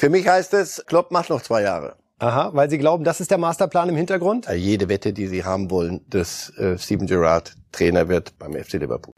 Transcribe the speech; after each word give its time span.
Für 0.00 0.08
mich 0.08 0.26
heißt 0.26 0.54
es, 0.54 0.82
Klopp 0.86 1.10
macht 1.10 1.28
noch 1.28 1.42
zwei 1.42 1.60
Jahre. 1.60 1.94
Aha, 2.20 2.52
weil 2.54 2.70
Sie 2.70 2.78
glauben, 2.78 3.04
das 3.04 3.20
ist 3.20 3.30
der 3.30 3.36
Masterplan 3.36 3.90
im 3.90 3.96
Hintergrund? 3.96 4.48
Jede 4.50 4.88
Wette, 4.88 5.12
die 5.12 5.26
Sie 5.26 5.44
haben 5.44 5.70
wollen, 5.70 6.00
dass 6.08 6.56
äh, 6.56 6.78
Steven 6.78 7.06
Gerrard 7.06 7.54
Trainer 7.70 8.08
wird 8.08 8.38
beim 8.38 8.54
FC 8.54 8.80
Liverpool. 8.80 9.12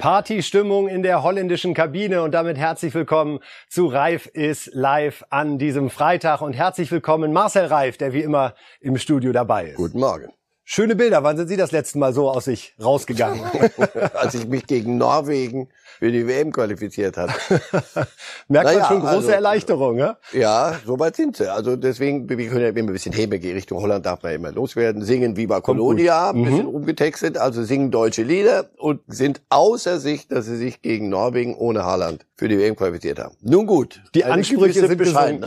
Partystimmung 0.00 0.88
in 0.88 1.02
der 1.02 1.22
holländischen 1.22 1.74
Kabine 1.74 2.22
und 2.22 2.32
damit 2.32 2.56
herzlich 2.56 2.94
willkommen 2.94 3.40
zu 3.68 3.86
Reif 3.86 4.24
ist 4.28 4.70
live 4.72 5.24
an 5.28 5.58
diesem 5.58 5.90
Freitag 5.90 6.40
und 6.40 6.54
herzlich 6.54 6.90
willkommen 6.90 7.34
Marcel 7.34 7.66
Reif, 7.66 7.98
der 7.98 8.14
wie 8.14 8.22
immer 8.22 8.54
im 8.80 8.96
Studio 8.96 9.30
dabei 9.32 9.66
ist. 9.66 9.76
Guten 9.76 10.00
Morgen. 10.00 10.32
Schöne 10.64 10.94
Bilder. 10.94 11.22
Wann 11.24 11.36
sind 11.36 11.48
Sie 11.48 11.56
das 11.56 11.72
letzte 11.72 11.98
Mal 11.98 12.12
so 12.12 12.30
aus 12.30 12.44
sich 12.44 12.74
rausgegangen? 12.80 13.42
Als 14.14 14.34
ich 14.34 14.46
mich 14.46 14.66
gegen 14.66 14.98
Norwegen 14.98 15.68
für 15.98 16.12
die 16.12 16.26
WM 16.26 16.52
qualifiziert 16.52 17.16
hat. 17.16 17.30
Merkt 18.48 18.66
naja, 18.66 18.78
man 18.78 18.88
schon 18.88 19.00
große 19.00 19.14
also, 19.16 19.30
Erleichterung, 19.30 19.98
ja? 19.98 20.16
Ja, 20.32 20.78
soweit 20.86 21.16
sind 21.16 21.36
sie. 21.36 21.52
Also 21.52 21.76
deswegen, 21.76 22.28
wir 22.28 22.36
können 22.48 22.62
ja 22.62 22.68
immer 22.68 22.78
ein 22.78 22.92
bisschen 22.92 23.12
Hebe 23.12 23.36
Richtung 23.36 23.82
Holland 23.82 24.06
darf 24.06 24.22
man 24.22 24.32
immer 24.32 24.52
loswerden. 24.52 25.02
Singen 25.02 25.36
Viva 25.36 25.60
Colonia, 25.60 26.30
ein 26.30 26.44
bisschen 26.44 26.66
mhm. 26.66 26.74
umgetextet, 26.74 27.36
also 27.36 27.62
singen 27.62 27.90
deutsche 27.90 28.22
Lieder 28.22 28.70
und 28.78 29.00
sind 29.08 29.42
außer 29.50 29.98
sich, 29.98 30.28
dass 30.28 30.46
sie 30.46 30.56
sich 30.56 30.80
gegen 30.82 31.08
Norwegen 31.08 31.54
ohne 31.54 31.84
Haaland 31.84 32.26
für 32.40 32.48
die 32.48 32.58
WM 32.58 32.74
qualifiziert 32.74 33.18
haben. 33.18 33.36
Nun 33.42 33.66
gut. 33.66 34.00
Die 34.14 34.24
Ansprüche 34.24 34.86
sind 34.86 34.96
bescheiden. 34.96 35.44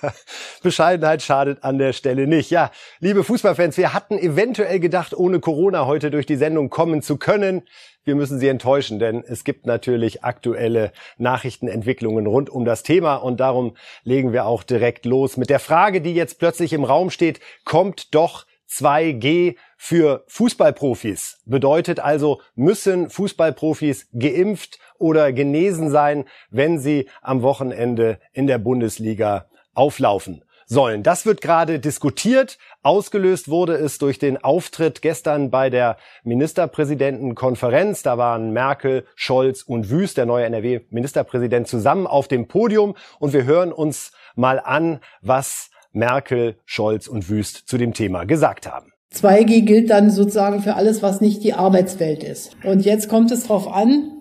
Bescheidenheit 0.62 1.22
schadet 1.22 1.64
an 1.64 1.78
der 1.78 1.94
Stelle 1.94 2.26
nicht. 2.26 2.50
Ja, 2.50 2.72
liebe 3.00 3.24
Fußballfans, 3.24 3.78
wir 3.78 3.94
hatten 3.94 4.18
eventuell 4.18 4.78
gedacht, 4.78 5.14
ohne 5.14 5.40
Corona 5.40 5.86
heute 5.86 6.10
durch 6.10 6.26
die 6.26 6.36
Sendung 6.36 6.68
kommen 6.68 7.00
zu 7.00 7.16
können. 7.16 7.62
Wir 8.04 8.16
müssen 8.16 8.38
Sie 8.38 8.48
enttäuschen, 8.48 8.98
denn 8.98 9.24
es 9.26 9.44
gibt 9.44 9.64
natürlich 9.64 10.24
aktuelle 10.24 10.92
Nachrichtenentwicklungen 11.16 12.26
rund 12.26 12.50
um 12.50 12.66
das 12.66 12.82
Thema 12.82 13.14
und 13.14 13.40
darum 13.40 13.74
legen 14.04 14.34
wir 14.34 14.44
auch 14.44 14.62
direkt 14.62 15.06
los 15.06 15.38
mit 15.38 15.48
der 15.48 15.58
Frage, 15.58 16.02
die 16.02 16.14
jetzt 16.14 16.38
plötzlich 16.38 16.74
im 16.74 16.84
Raum 16.84 17.08
steht, 17.08 17.40
kommt 17.64 18.14
doch 18.14 18.44
2G 18.68 19.56
für 19.76 20.24
Fußballprofis. 20.28 21.38
Bedeutet 21.44 22.00
also, 22.00 22.40
müssen 22.54 23.10
Fußballprofis 23.10 24.08
geimpft 24.12 24.78
oder 24.98 25.32
genesen 25.32 25.90
sein, 25.90 26.24
wenn 26.50 26.78
sie 26.78 27.08
am 27.22 27.42
Wochenende 27.42 28.18
in 28.32 28.46
der 28.46 28.58
Bundesliga 28.58 29.46
auflaufen 29.74 30.42
sollen. 30.66 31.02
Das 31.02 31.26
wird 31.26 31.40
gerade 31.40 31.78
diskutiert. 31.78 32.58
Ausgelöst 32.82 33.48
wurde 33.48 33.74
es 33.74 33.98
durch 33.98 34.18
den 34.18 34.42
Auftritt 34.42 35.00
gestern 35.00 35.50
bei 35.50 35.70
der 35.70 35.96
Ministerpräsidentenkonferenz. 36.24 38.02
Da 38.02 38.18
waren 38.18 38.52
Merkel, 38.52 39.06
Scholz 39.14 39.62
und 39.62 39.90
Wüst, 39.90 40.16
der 40.16 40.26
neue 40.26 40.46
NRW-Ministerpräsident, 40.46 41.68
zusammen 41.68 42.06
auf 42.06 42.26
dem 42.26 42.48
Podium. 42.48 42.96
Und 43.20 43.32
wir 43.32 43.44
hören 43.44 43.72
uns 43.72 44.12
mal 44.34 44.58
an, 44.58 45.00
was 45.20 45.70
Merkel, 45.92 46.58
Scholz 46.64 47.06
und 47.06 47.28
Wüst 47.28 47.68
zu 47.68 47.78
dem 47.78 47.94
Thema 47.94 48.24
gesagt 48.24 48.66
haben. 48.66 48.92
2G 49.14 49.62
gilt 49.62 49.90
dann 49.90 50.10
sozusagen 50.10 50.62
für 50.62 50.74
alles, 50.74 51.02
was 51.02 51.20
nicht 51.20 51.42
die 51.44 51.54
Arbeitswelt 51.54 52.22
ist. 52.22 52.56
Und 52.64 52.84
jetzt 52.84 53.08
kommt 53.08 53.30
es 53.30 53.44
darauf 53.44 53.68
an, 53.68 54.12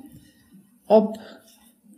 ob 0.88 1.18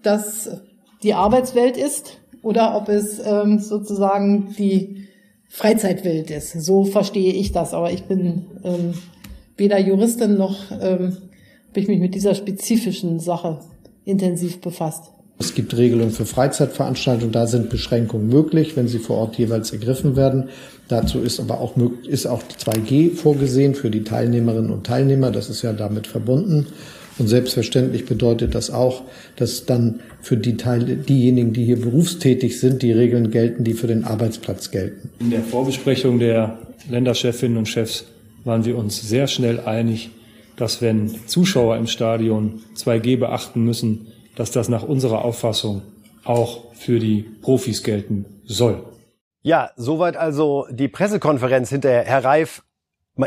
das 0.04 0.62
die 1.04 1.14
Arbeitswelt 1.14 1.78
ist 1.78 2.20
oder 2.42 2.76
ob 2.76 2.90
es 2.90 3.20
ähm, 3.24 3.60
sozusagen 3.60 4.56
die 4.58 5.08
Freizeitwelt 5.50 6.32
ist. 6.32 6.54
So 6.54 6.86
verstehe 6.86 7.34
ich 7.34 7.52
das. 7.52 7.74
Aber 7.74 7.92
ich 7.92 8.06
bin 8.06 8.46
ähm, 8.64 8.94
weder 9.58 9.80
Juristin 9.80 10.38
noch 10.38 10.72
ähm, 10.72 11.18
habe 11.78 11.80
ich 11.80 11.88
mich 11.88 12.00
mit 12.00 12.16
dieser 12.16 12.34
spezifischen 12.34 13.20
Sache 13.20 13.60
intensiv 14.04 14.62
befasst. 14.62 15.12
Es 15.40 15.54
gibt 15.54 15.78
Regelungen 15.78 16.12
für 16.12 16.26
Freizeitveranstaltungen, 16.26 17.32
da 17.32 17.46
sind 17.46 17.70
Beschränkungen 17.70 18.28
möglich, 18.28 18.76
wenn 18.76 18.88
sie 18.88 18.98
vor 18.98 19.18
Ort 19.18 19.38
jeweils 19.38 19.72
ergriffen 19.72 20.16
werden. 20.16 20.50
Dazu 20.88 21.20
ist 21.20 21.40
aber 21.40 21.62
auch, 21.62 21.76
ist 22.08 22.26
auch 22.26 22.42
2G 22.42 23.16
vorgesehen 23.16 23.76
für 23.76 23.92
die 23.92 24.04
Teilnehmerinnen 24.04 24.72
und 24.72 24.86
Teilnehmer. 24.86 25.30
Das 25.30 25.50
ist 25.50 25.62
ja 25.62 25.74
damit 25.74 26.08
verbunden. 26.08 26.68
Und 27.20 27.28
selbstverständlich 27.28 28.06
bedeutet 28.06 28.56
das 28.56 28.70
auch, 28.72 29.04
dass 29.36 29.66
dann 29.66 30.02
für 30.22 30.38
die 30.38 30.58
Teile, 30.58 30.98
diejenigen, 30.98 31.54
die 31.54 31.66
hier 31.66 31.82
berufstätig 31.82 32.60
sind, 32.60 32.82
die 32.82 32.92
Regeln 32.92 33.32
gelten, 33.32 33.64
die 33.64 33.74
für 33.74 33.88
den 33.88 34.04
Arbeitsplatz 34.04 34.72
gelten. 34.72 35.10
In 35.20 35.32
der 35.32 35.42
Vorbesprechung 35.42 36.20
der 36.20 36.60
Länderchefinnen 36.90 37.58
und 37.58 37.68
Chefs 37.68 38.06
waren 38.44 38.66
wir 38.66 38.78
uns 38.78 39.08
sehr 39.08 39.28
schnell 39.28 39.60
einig, 39.60 40.10
dass 40.58 40.82
wenn 40.82 41.12
Zuschauer 41.28 41.78
im 41.78 41.88
Stadion 41.88 42.62
2G 42.76 43.18
beachten 43.18 43.64
müssen, 43.64 44.08
dass 44.38 44.52
das 44.52 44.70
nach 44.70 44.84
unserer 44.84 45.26
Auffassung 45.26 45.82
auch 46.24 46.74
für 46.76 47.00
die 47.00 47.24
Profis 47.42 47.84
gelten 47.84 48.26
soll. 48.46 48.84
Ja, 49.42 49.72
soweit 49.76 50.16
also 50.16 50.68
die 50.70 50.88
Pressekonferenz 50.88 51.70
hinterher. 51.70 52.04
Herr 52.06 52.24
Reif, 52.24 52.64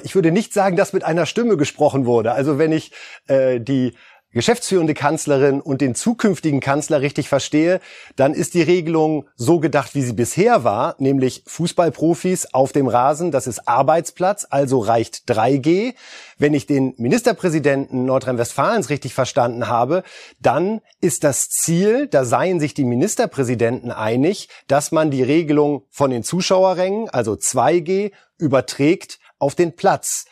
ich 0.04 0.14
würde 0.14 0.30
nicht 0.30 0.52
sagen, 0.52 0.76
dass 0.76 0.92
mit 0.92 1.02
einer 1.02 1.26
Stimme 1.26 1.56
gesprochen 1.56 2.06
wurde. 2.06 2.32
Also 2.32 2.58
wenn 2.58 2.72
ich 2.72 2.92
äh, 3.26 3.60
die 3.60 3.94
geschäftsführende 4.32 4.94
Kanzlerin 4.94 5.60
und 5.60 5.80
den 5.80 5.94
zukünftigen 5.94 6.60
Kanzler 6.60 7.00
richtig 7.00 7.28
verstehe, 7.28 7.80
dann 8.16 8.34
ist 8.34 8.54
die 8.54 8.62
Regelung 8.62 9.28
so 9.36 9.58
gedacht, 9.58 9.94
wie 9.94 10.02
sie 10.02 10.12
bisher 10.12 10.64
war, 10.64 10.94
nämlich 10.98 11.42
Fußballprofis 11.46 12.54
auf 12.54 12.72
dem 12.72 12.86
Rasen, 12.86 13.30
das 13.30 13.46
ist 13.46 13.66
Arbeitsplatz, 13.66 14.46
also 14.48 14.78
reicht 14.78 15.30
3G. 15.30 15.94
Wenn 16.38 16.54
ich 16.54 16.66
den 16.66 16.94
Ministerpräsidenten 16.96 18.04
Nordrhein-Westfalens 18.04 18.88
richtig 18.90 19.14
verstanden 19.14 19.68
habe, 19.68 20.04
dann 20.40 20.80
ist 21.00 21.24
das 21.24 21.48
Ziel, 21.48 22.06
da 22.06 22.24
seien 22.24 22.60
sich 22.60 22.74
die 22.74 22.84
Ministerpräsidenten 22.84 23.90
einig, 23.90 24.48
dass 24.68 24.92
man 24.92 25.10
die 25.10 25.22
Regelung 25.22 25.84
von 25.90 26.10
den 26.10 26.22
Zuschauerrängen, 26.22 27.08
also 27.10 27.32
2G, 27.32 28.12
überträgt 28.38 29.18
auf 29.38 29.54
den 29.54 29.74
Platz. 29.74 30.26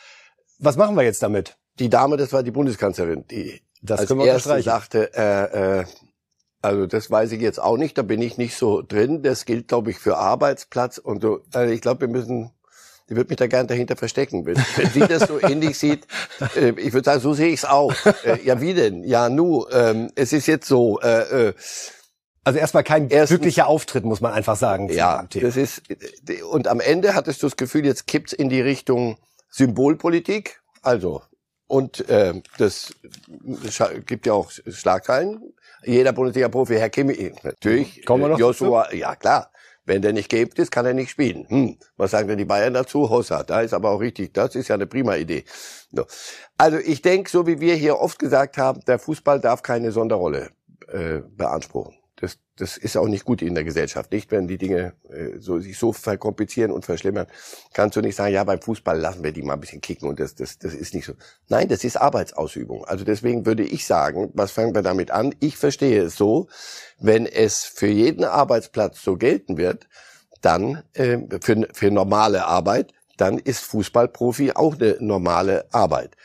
Was 0.57 0.77
machen 0.77 0.95
wir 0.95 1.03
jetzt 1.03 1.21
damit? 1.21 1.57
Die 1.79 1.89
Dame, 1.89 2.17
das 2.17 2.33
war 2.33 2.43
die 2.43 2.51
Bundeskanzlerin, 2.51 3.25
die 3.27 3.61
das 3.81 4.01
als 4.01 4.11
erste 4.11 4.61
sagte, 4.61 5.13
äh, 5.13 5.79
äh, 5.79 5.85
also 6.61 6.85
das 6.85 7.09
weiß 7.09 7.31
ich 7.31 7.41
jetzt 7.41 7.59
auch 7.61 7.77
nicht, 7.77 7.97
da 7.97 8.01
bin 8.01 8.21
ich 8.21 8.37
nicht 8.37 8.55
so 8.55 8.81
drin. 8.81 9.23
Das 9.23 9.45
gilt, 9.45 9.69
glaube 9.69 9.91
ich, 9.91 9.99
für 9.99 10.17
Arbeitsplatz 10.17 10.97
und 10.97 11.21
so. 11.21 11.41
Also 11.53 11.73
ich 11.73 11.81
glaube, 11.81 12.01
wir 12.01 12.07
müssen, 12.09 12.51
die 13.09 13.15
wird 13.15 13.29
mich 13.29 13.37
da 13.37 13.47
gern 13.47 13.67
dahinter 13.67 13.95
verstecken. 13.95 14.45
Wenn, 14.45 14.57
wenn 14.75 14.89
sie 14.89 14.99
das 14.99 15.27
so 15.27 15.41
ähnlich 15.41 15.77
sieht, 15.77 16.05
äh, 16.55 16.71
ich 16.71 16.93
würde 16.93 17.05
sagen, 17.05 17.21
so 17.21 17.33
sehe 17.33 17.47
ich 17.47 17.61
es 17.61 17.65
auch. 17.65 17.93
Äh, 18.25 18.43
ja, 18.43 18.59
wie 18.59 18.73
denn? 18.73 19.03
Ja, 19.03 19.29
nu, 19.29 19.65
ähm, 19.71 20.11
es 20.15 20.33
ist 20.33 20.47
jetzt 20.47 20.67
so. 20.67 20.99
Äh, 20.99 21.47
äh, 21.47 21.53
also 22.43 22.59
erstmal 22.59 22.83
kein 22.83 23.09
Erstens, 23.09 23.37
glücklicher 23.37 23.67
Auftritt, 23.67 24.05
muss 24.05 24.21
man 24.21 24.33
einfach 24.33 24.55
sagen. 24.55 24.89
Ja, 24.89 25.27
das 25.29 25.55
ist 25.55 25.83
und 26.49 26.67
am 26.67 26.79
Ende 26.79 27.13
hattest 27.13 27.43
du 27.43 27.47
das 27.47 27.57
Gefühl, 27.57 27.85
jetzt 27.85 28.07
kippt's 28.07 28.33
in 28.33 28.49
die 28.49 28.61
Richtung 28.61 29.17
Symbolpolitik. 29.49 30.61
Also 30.81 31.21
und 31.69 32.09
äh, 32.09 32.33
das 32.57 32.95
gibt 34.07 34.25
ja 34.25 34.33
auch 34.33 34.51
Schlagzeilen. 34.51 35.53
Jeder 35.85 36.11
Bundesliga-Profi, 36.13 36.75
Herr 36.75 36.89
Kimmich, 36.89 37.31
natürlich. 37.43 38.03
Kommen 38.05 38.23
wir 38.23 38.29
noch 38.29 38.39
Joshua, 38.39 38.85
dazu? 38.85 38.97
ja 38.97 39.15
klar. 39.15 39.51
Wenn 39.85 40.01
der 40.01 40.13
nicht 40.13 40.29
gebt 40.29 40.57
ist, 40.57 40.71
kann 40.71 40.87
er 40.87 40.95
nicht 40.95 41.11
spielen. 41.11 41.47
Hm. 41.47 41.77
Was 41.95 42.11
sagen 42.11 42.27
denn 42.27 42.39
die 42.39 42.45
Bayern 42.45 42.73
dazu? 42.73 43.09
Hossa, 43.09 43.43
da 43.43 43.61
ist 43.61 43.73
aber 43.73 43.91
auch 43.91 43.99
richtig. 43.99 44.33
Das 44.33 44.55
ist 44.55 44.67
ja 44.67 44.75
eine 44.75 44.87
prima 44.87 45.15
Idee. 45.15 45.45
So. 45.91 46.05
Also 46.57 46.79
ich 46.79 47.03
denke, 47.03 47.29
so 47.29 47.45
wie 47.45 47.59
wir 47.59 47.75
hier 47.75 47.99
oft 47.99 48.17
gesagt 48.17 48.57
haben, 48.57 48.81
der 48.87 48.97
Fußball 48.97 49.39
darf 49.39 49.61
keine 49.61 49.91
Sonderrolle 49.91 50.49
äh, 50.87 51.19
beanspruchen. 51.19 51.98
Das, 52.21 52.37
das 52.57 52.75
ist 52.75 52.97
auch 52.97 53.07
nicht 53.07 53.23
gut 53.23 53.41
in 53.41 53.55
der 53.55 53.63
Gesellschaft. 53.63 54.11
Nicht, 54.11 54.29
wenn 54.29 54.47
die 54.47 54.57
Dinge 54.57 54.93
äh, 55.09 55.39
so, 55.39 55.59
sich 55.59 55.77
so 55.77 55.93
verkomplizieren 55.93 56.71
und 56.71 56.83
verschlimmern, 56.83 57.27
kannst 57.73 57.95
du 57.95 58.01
nicht 58.01 58.15
sagen, 58.15 58.33
ja, 58.33 58.43
beim 58.43 58.61
Fußball 58.61 58.99
lassen 58.99 59.23
wir 59.23 59.31
die 59.31 59.41
mal 59.41 59.53
ein 59.53 59.61
bisschen 59.61 59.79
kicken 59.79 60.09
und 60.09 60.19
das, 60.19 60.35
das, 60.35 60.59
das 60.59 60.73
ist 60.73 60.93
nicht 60.93 61.05
so. 61.05 61.13
Nein, 61.47 61.69
das 61.69 61.85
ist 61.85 61.95
Arbeitsausübung. 61.95 62.83
Also 62.83 63.05
deswegen 63.05 63.45
würde 63.45 63.63
ich 63.63 63.85
sagen, 63.85 64.31
was 64.33 64.51
fangen 64.51 64.75
wir 64.75 64.81
damit 64.81 65.11
an? 65.11 65.33
Ich 65.39 65.55
verstehe 65.55 66.01
es 66.03 66.17
so, 66.17 66.49
wenn 66.99 67.25
es 67.25 67.63
für 67.63 67.87
jeden 67.87 68.25
Arbeitsplatz 68.25 69.01
so 69.01 69.15
gelten 69.15 69.57
wird, 69.57 69.87
dann 70.41 70.83
äh, 70.93 71.19
für, 71.41 71.67
für 71.73 71.89
normale 71.89 72.45
Arbeit, 72.45 72.93
dann 73.15 73.37
ist 73.37 73.61
Fußballprofi 73.61 74.53
auch 74.53 74.75
eine 74.75 74.97
normale 74.99 75.65
Arbeit. 75.73 76.15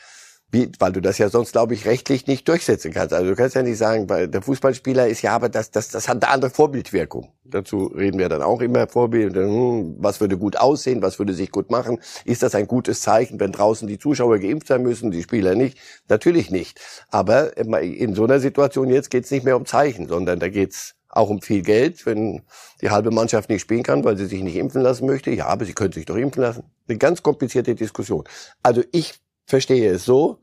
Wie, 0.55 0.71
weil 0.79 0.93
du 0.93 1.01
das 1.01 1.17
ja 1.17 1.27
sonst, 1.27 1.51
glaube 1.51 1.73
ich, 1.73 1.85
rechtlich 1.85 2.27
nicht 2.27 2.47
durchsetzen 2.47 2.93
kannst. 2.93 3.13
Also 3.13 3.29
du 3.29 3.35
kannst 3.35 3.57
ja 3.57 3.61
nicht 3.61 3.77
sagen, 3.77 4.07
weil 4.07 4.29
der 4.29 4.41
Fußballspieler 4.41 5.05
ist 5.05 5.21
ja, 5.21 5.35
aber 5.35 5.49
das, 5.49 5.69
das, 5.69 5.89
das 5.89 6.07
hat 6.07 6.23
eine 6.23 6.31
andere 6.31 6.49
Vorbildwirkung. 6.49 7.33
Dazu 7.43 7.87
reden 7.87 8.19
wir 8.19 8.29
dann 8.29 8.41
auch 8.41 8.61
immer 8.61 8.87
Vorbild. 8.87 9.35
Hm, 9.35 9.97
was 9.99 10.21
würde 10.21 10.37
gut 10.37 10.55
aussehen, 10.55 11.01
was 11.01 11.19
würde 11.19 11.33
sich 11.33 11.51
gut 11.51 11.71
machen? 11.71 11.99
Ist 12.23 12.41
das 12.41 12.55
ein 12.55 12.67
gutes 12.67 13.01
Zeichen, 13.01 13.37
wenn 13.41 13.51
draußen 13.51 13.85
die 13.85 13.99
Zuschauer 13.99 14.39
geimpft 14.39 14.67
sein 14.67 14.81
müssen, 14.81 15.11
die 15.11 15.23
Spieler 15.23 15.55
nicht? 15.55 15.77
Natürlich 16.07 16.49
nicht. 16.51 16.79
Aber 17.09 17.57
in 17.57 18.15
so 18.15 18.23
einer 18.23 18.39
Situation 18.39 18.89
jetzt 18.89 19.09
geht's 19.09 19.31
nicht 19.31 19.43
mehr 19.43 19.57
um 19.57 19.65
Zeichen, 19.65 20.07
sondern 20.07 20.39
da 20.39 20.47
geht's 20.47 20.95
auch 21.09 21.29
um 21.29 21.41
viel 21.41 21.63
Geld, 21.63 22.05
wenn 22.05 22.43
die 22.81 22.91
halbe 22.91 23.11
Mannschaft 23.11 23.49
nicht 23.49 23.61
spielen 23.61 23.83
kann, 23.83 24.05
weil 24.05 24.17
sie 24.17 24.25
sich 24.25 24.41
nicht 24.41 24.55
impfen 24.55 24.81
lassen 24.81 25.05
möchte. 25.05 25.31
Ja, 25.31 25.47
aber 25.47 25.65
sie 25.65 25.73
könnte 25.73 25.95
sich 25.99 26.05
doch 26.05 26.15
impfen 26.15 26.43
lassen. 26.43 26.63
Eine 26.87 26.97
ganz 26.97 27.23
komplizierte 27.23 27.75
Diskussion. 27.75 28.23
Also 28.63 28.83
ich 28.93 29.15
verstehe 29.45 29.91
es 29.91 30.05
so, 30.05 30.39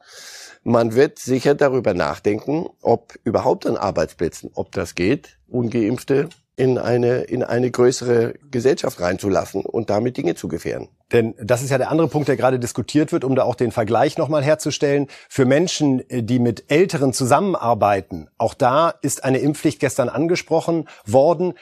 man 0.64 0.94
wird 0.94 1.18
sicher 1.18 1.54
darüber 1.54 1.92
nachdenken, 1.92 2.66
ob 2.82 3.14
überhaupt 3.24 3.66
an 3.66 3.76
Arbeitsplätzen, 3.76 4.50
ob 4.54 4.70
das 4.72 4.94
geht, 4.94 5.38
ungeimpfte 5.48 6.28
in 6.54 6.78
eine, 6.78 7.22
in 7.22 7.42
eine 7.42 7.70
größere 7.70 8.34
Gesellschaft 8.50 9.00
reinzulassen 9.00 9.64
und 9.64 9.90
damit 9.90 10.16
Dinge 10.18 10.34
zu 10.34 10.48
gefährden. 10.48 10.88
Denn 11.10 11.34
das 11.42 11.62
ist 11.62 11.70
ja 11.70 11.78
der 11.78 11.90
andere 11.90 12.08
Punkt, 12.08 12.28
der 12.28 12.36
gerade 12.36 12.58
diskutiert 12.58 13.10
wird, 13.10 13.24
um 13.24 13.34
da 13.34 13.42
auch 13.42 13.54
den 13.54 13.72
Vergleich 13.72 14.18
nochmal 14.18 14.44
herzustellen. 14.44 15.08
Für 15.28 15.46
Menschen, 15.46 16.02
die 16.10 16.38
mit 16.38 16.70
Älteren 16.70 17.12
zusammenarbeiten, 17.12 18.28
auch 18.38 18.54
da 18.54 18.90
ist 18.90 19.24
eine 19.24 19.38
Impfpflicht 19.38 19.80
gestern 19.80 20.08
angesprochen 20.08 20.88
worden 21.06 21.54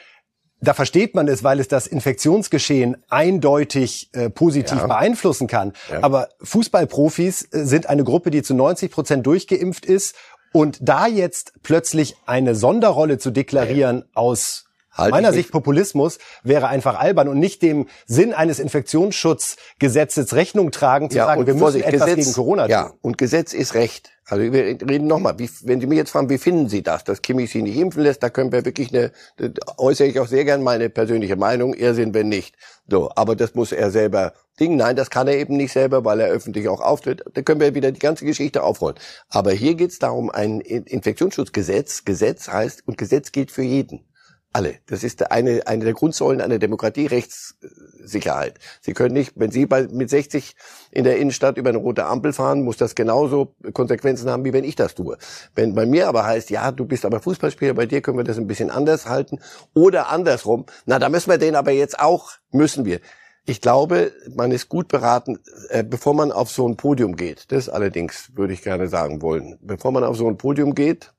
da 0.61 0.73
versteht 0.73 1.15
man 1.15 1.27
es, 1.27 1.43
weil 1.43 1.59
es 1.59 1.67
das 1.67 1.87
Infektionsgeschehen 1.87 2.97
eindeutig 3.09 4.09
äh, 4.13 4.29
positiv 4.29 4.77
ja. 4.77 4.87
beeinflussen 4.87 5.47
kann. 5.47 5.73
Ja. 5.89 6.03
Aber 6.03 6.29
Fußballprofis 6.41 7.49
äh, 7.51 7.65
sind 7.65 7.87
eine 7.87 8.03
Gruppe, 8.03 8.29
die 8.29 8.43
zu 8.43 8.53
90 8.53 8.91
Prozent 8.91 9.25
durchgeimpft 9.25 9.85
ist. 9.85 10.15
Und 10.53 10.77
da 10.81 11.07
jetzt 11.07 11.53
plötzlich 11.63 12.15
eine 12.25 12.55
Sonderrolle 12.55 13.17
zu 13.17 13.31
deklarieren 13.31 14.03
aus 14.13 14.65
Halt 14.93 15.11
meiner 15.11 15.31
Sicht 15.31 15.51
Populismus 15.51 16.17
wäre 16.43 16.67
einfach 16.67 16.99
albern 16.99 17.29
und 17.29 17.39
nicht 17.39 17.61
dem 17.61 17.87
Sinn 18.05 18.33
eines 18.33 18.59
Infektionsschutzgesetzes 18.59 20.33
Rechnung 20.35 20.71
tragen, 20.71 21.09
zu 21.09 21.17
ja, 21.17 21.27
sagen, 21.27 21.47
wir 21.47 21.53
müssen 21.53 21.81
etwas 21.81 22.01
Gesetz, 22.07 22.15
gegen 22.15 22.33
Corona 22.33 22.63
tun. 22.63 22.71
Ja, 22.71 22.93
und 23.01 23.17
Gesetz 23.17 23.53
ist 23.53 23.73
Recht. 23.73 24.11
Also 24.25 24.53
wir 24.53 24.63
reden 24.63 25.07
nochmal, 25.07 25.35
wenn 25.37 25.81
Sie 25.81 25.87
mich 25.87 25.97
jetzt 25.97 26.11
fragen, 26.11 26.29
wie 26.29 26.37
finden 26.37 26.69
Sie 26.69 26.83
das, 26.83 27.03
dass 27.03 27.21
Kimmich 27.21 27.51
Sie 27.51 27.61
nicht 27.61 27.77
impfen 27.77 28.03
lässt, 28.03 28.21
da 28.23 28.29
können 28.29 28.51
wir 28.51 28.63
wirklich 28.63 28.93
eine, 28.93 29.11
da 29.37 29.49
äußere 29.77 30.07
ich 30.07 30.19
auch 30.19 30.27
sehr 30.27 30.45
gern 30.45 30.63
meine 30.63 30.89
persönliche 30.89 31.35
Meinung, 31.35 31.73
er 31.73 31.93
sind 31.93 32.13
wenn 32.13 32.29
nicht. 32.29 32.55
So, 32.89 33.11
aber 33.15 33.35
das 33.35 33.55
muss 33.55 33.71
er 33.71 33.91
selber 33.91 34.33
Ding. 34.59 34.75
Nein, 34.75 34.95
das 34.95 35.09
kann 35.09 35.27
er 35.27 35.37
eben 35.37 35.57
nicht 35.57 35.71
selber, 35.71 36.05
weil 36.05 36.19
er 36.19 36.29
öffentlich 36.29 36.67
auch 36.67 36.81
auftritt. 36.81 37.23
Da 37.33 37.41
können 37.41 37.61
wir 37.61 37.73
wieder 37.73 37.91
die 37.91 37.99
ganze 37.99 38.25
Geschichte 38.25 38.63
aufrollen. 38.63 38.97
Aber 39.29 39.51
hier 39.51 39.75
geht 39.75 39.91
es 39.91 39.99
darum, 39.99 40.29
ein 40.29 40.61
Infektionsschutzgesetz. 40.61 42.05
Gesetz 42.05 42.47
heißt, 42.47 42.87
und 42.87 42.97
Gesetz 42.97 43.31
gilt 43.31 43.51
für 43.51 43.63
jeden. 43.63 44.05
Alle. 44.53 44.75
Das 44.87 45.05
ist 45.05 45.31
eine, 45.31 45.65
eine 45.65 45.85
der 45.85 45.93
Grundsäulen 45.93 46.41
einer 46.41 46.59
Demokratie, 46.59 47.05
Rechtssicherheit. 47.05 48.59
Sie 48.81 48.93
können 48.93 49.13
nicht, 49.13 49.31
wenn 49.35 49.49
Sie 49.49 49.65
bei, 49.65 49.87
mit 49.87 50.09
60 50.09 50.55
in 50.91 51.05
der 51.05 51.17
Innenstadt 51.17 51.57
über 51.57 51.69
eine 51.69 51.77
rote 51.77 52.05
Ampel 52.05 52.33
fahren, 52.33 52.63
muss 52.63 52.75
das 52.75 52.93
genauso 52.93 53.55
Konsequenzen 53.71 54.29
haben, 54.29 54.43
wie 54.43 54.51
wenn 54.51 54.65
ich 54.65 54.75
das 54.75 54.93
tue. 54.93 55.17
Wenn 55.55 55.73
bei 55.73 55.85
mir 55.85 56.09
aber 56.09 56.25
heißt, 56.25 56.49
ja, 56.49 56.71
du 56.73 56.83
bist 56.83 57.05
aber 57.05 57.21
Fußballspieler, 57.21 57.75
bei 57.75 57.85
dir 57.85 58.01
können 58.01 58.17
wir 58.17 58.25
das 58.25 58.37
ein 58.37 58.47
bisschen 58.47 58.69
anders 58.69 59.07
halten 59.07 59.39
oder 59.73 60.09
andersrum, 60.09 60.65
na, 60.85 60.99
da 60.99 61.07
müssen 61.07 61.29
wir 61.29 61.37
den 61.37 61.55
aber 61.55 61.71
jetzt 61.71 61.99
auch, 61.99 62.31
müssen 62.51 62.83
wir. 62.83 62.99
Ich 63.45 63.61
glaube, 63.61 64.11
man 64.35 64.51
ist 64.51 64.67
gut 64.67 64.89
beraten, 64.89 65.39
äh, 65.69 65.83
bevor 65.83 66.13
man 66.13 66.31
auf 66.31 66.51
so 66.51 66.67
ein 66.67 66.75
Podium 66.75 67.15
geht. 67.15 67.51
Das 67.53 67.69
allerdings 67.69 68.35
würde 68.35 68.53
ich 68.53 68.61
gerne 68.61 68.87
sagen 68.87 69.21
wollen. 69.21 69.57
Bevor 69.61 69.91
man 69.91 70.03
auf 70.03 70.17
so 70.17 70.27
ein 70.27 70.37
Podium 70.37 70.75
geht, 70.75 71.13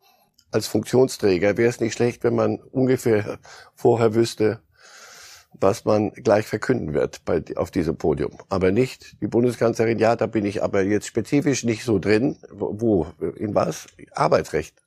als 0.53 0.67
Funktionsträger 0.67 1.57
wäre 1.57 1.71
es 1.71 1.81
nicht 1.81 1.95
schlecht, 1.95 2.23
wenn 2.25 2.35
man 2.35 2.57
ungefähr 2.57 3.39
vorher 3.75 4.15
wüsste, 4.15 4.61
was 5.55 5.85
man 5.85 6.11
gleich 6.13 6.47
verkünden 6.47 6.95
wird 6.95 7.25
bei, 7.25 7.43
auf 7.57 7.71
diesem 7.71 7.97
Podium. 7.97 8.39
Aber 8.49 8.71
nicht 8.71 9.21
die 9.21 9.29
Bundeskanzlerin, 9.29 9.99
ja, 9.99 10.17
da 10.17 10.27
bin 10.27 10.45
ich 10.45 10.63
aber 10.63 10.83
jetzt 10.83 11.07
spezifisch 11.07 11.65
nicht 11.65 11.85
so 11.85 11.99
drin. 11.99 12.37
Wo? 12.51 13.07
In 13.37 13.55
was? 13.55 13.87
Arbeitsrecht 14.13 14.82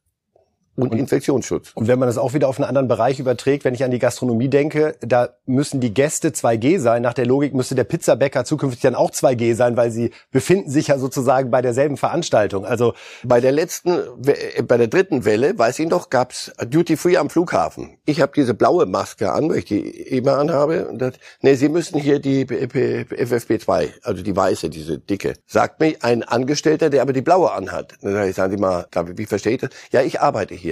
und, 0.75 0.91
und, 0.91 0.97
Infektionsschutz. 0.97 1.71
Und 1.73 1.87
wenn 1.87 1.99
man 1.99 2.07
das 2.07 2.17
auch 2.17 2.33
wieder 2.33 2.49
auf 2.49 2.57
einen 2.57 2.67
anderen 2.67 2.87
Bereich 2.87 3.19
überträgt, 3.19 3.63
wenn 3.63 3.73
ich 3.73 3.83
an 3.83 3.91
die 3.91 3.99
Gastronomie 3.99 4.49
denke, 4.49 4.95
da 5.01 5.29
müssen 5.45 5.79
die 5.79 5.93
Gäste 5.93 6.29
2G 6.29 6.79
sein. 6.79 7.01
Nach 7.01 7.13
der 7.13 7.25
Logik 7.25 7.53
müsste 7.53 7.75
der 7.75 7.85
Pizzabäcker 7.85 8.43
zukünftig 8.43 8.81
dann 8.81 8.95
auch 8.95 9.11
2G 9.11 9.55
sein, 9.55 9.77
weil 9.77 9.91
sie 9.91 10.11
befinden 10.31 10.69
sich 10.69 10.87
ja 10.87 10.97
sozusagen 10.97 11.49
bei 11.49 11.61
derselben 11.61 11.97
Veranstaltung. 11.97 12.65
Also 12.65 12.93
bei 13.23 13.39
der 13.39 13.51
letzten, 13.51 13.99
äh, 14.25 14.61
bei 14.63 14.77
der 14.77 14.87
dritten 14.87 15.23
Welle, 15.23 15.57
weiß 15.57 15.79
ich 15.79 15.87
noch, 15.87 16.09
gab's 16.09 16.51
Duty 16.67 16.97
Free 16.97 17.17
am 17.17 17.29
Flughafen. 17.29 17.97
Ich 18.05 18.21
habe 18.21 18.33
diese 18.35 18.53
blaue 18.53 18.85
Maske 18.85 19.31
an, 19.31 19.49
weil 19.49 19.59
ich 19.59 19.65
die 19.65 19.79
immer 19.79 20.37
anhabe. 20.37 20.87
Und 20.89 20.99
das, 20.99 21.13
nee, 21.41 21.55
Sie 21.55 21.69
müssen 21.69 21.99
hier 21.99 22.19
die 22.19 22.45
FFP2, 22.45 23.89
also 24.03 24.23
die 24.23 24.35
weiße, 24.35 24.69
diese 24.69 24.99
dicke. 24.99 25.35
Sagt 25.45 25.79
mir 25.79 25.95
ein 26.01 26.23
Angestellter, 26.23 26.89
der 26.89 27.01
aber 27.01 27.13
die 27.13 27.21
blaue 27.21 27.51
anhat. 27.53 27.93
Dann 28.01 28.13
sage 28.13 28.29
ich, 28.29 28.35
sagen 28.35 28.51
Sie 28.51 28.57
mal, 28.57 28.87
wie 29.15 29.25
verstehe 29.25 29.53
ich 29.53 29.61
das? 29.61 29.69
Ja, 29.91 30.01
ich 30.01 30.19
arbeite 30.19 30.53
hier 30.53 30.64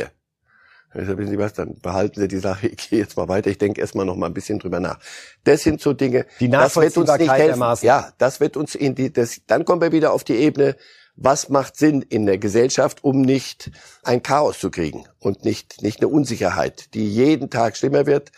hier. 0.94 1.02
Also 1.02 1.18
wissen 1.18 1.32
Sie 1.32 1.40
was, 1.40 1.54
dann 1.54 1.80
behalten 1.80 2.20
Sie 2.20 2.28
die 2.28 2.38
Sache, 2.38 2.68
ich 2.68 2.90
gehe 2.90 3.00
jetzt 3.00 3.18
mal 3.18 3.28
weiter, 3.28 3.50
ich 3.50 3.58
denke 3.58 3.82
erstmal 3.82 4.06
noch 4.06 4.16
mal 4.16 4.28
ein 4.28 4.34
bisschen 4.34 4.60
drüber 4.60 4.80
nach. 4.80 5.00
Das 5.44 5.64
sind 5.64 5.82
so 5.82 5.94
Dinge, 5.94 6.26
die 6.40 6.50
das 6.50 6.76
wird 6.76 6.98
uns 6.98 7.18
nicht 7.18 7.32
helfen. 7.32 7.64
Ja, 7.82 8.14
das 8.18 8.40
wird 8.40 8.58
uns 8.58 8.76
in 8.76 8.96
die, 8.96 9.12
das, 9.12 9.42
dann 9.48 9.66
kommen 9.66 9.82
wir 9.82 9.92
wieder 9.92 10.14
auf 10.14 10.24
die 10.24 10.36
Ebene, 10.36 10.76
was 11.16 11.50
macht 11.50 11.76
Sinn 11.78 12.02
in 12.02 12.26
der 12.26 12.38
Gesellschaft, 12.38 13.04
um 13.04 13.22
nicht 13.22 13.72
ein 14.04 14.24
Chaos 14.24 14.60
zu 14.60 14.72
kriegen 14.72 15.06
und 15.20 15.46
nicht, 15.46 15.82
nicht 15.82 16.00
eine 16.00 16.08
Unsicherheit, 16.08 16.94
die 16.96 17.08
jeden 17.08 17.50
Tag 17.50 17.78
schlimmer 17.78 18.06
wird 18.06 18.32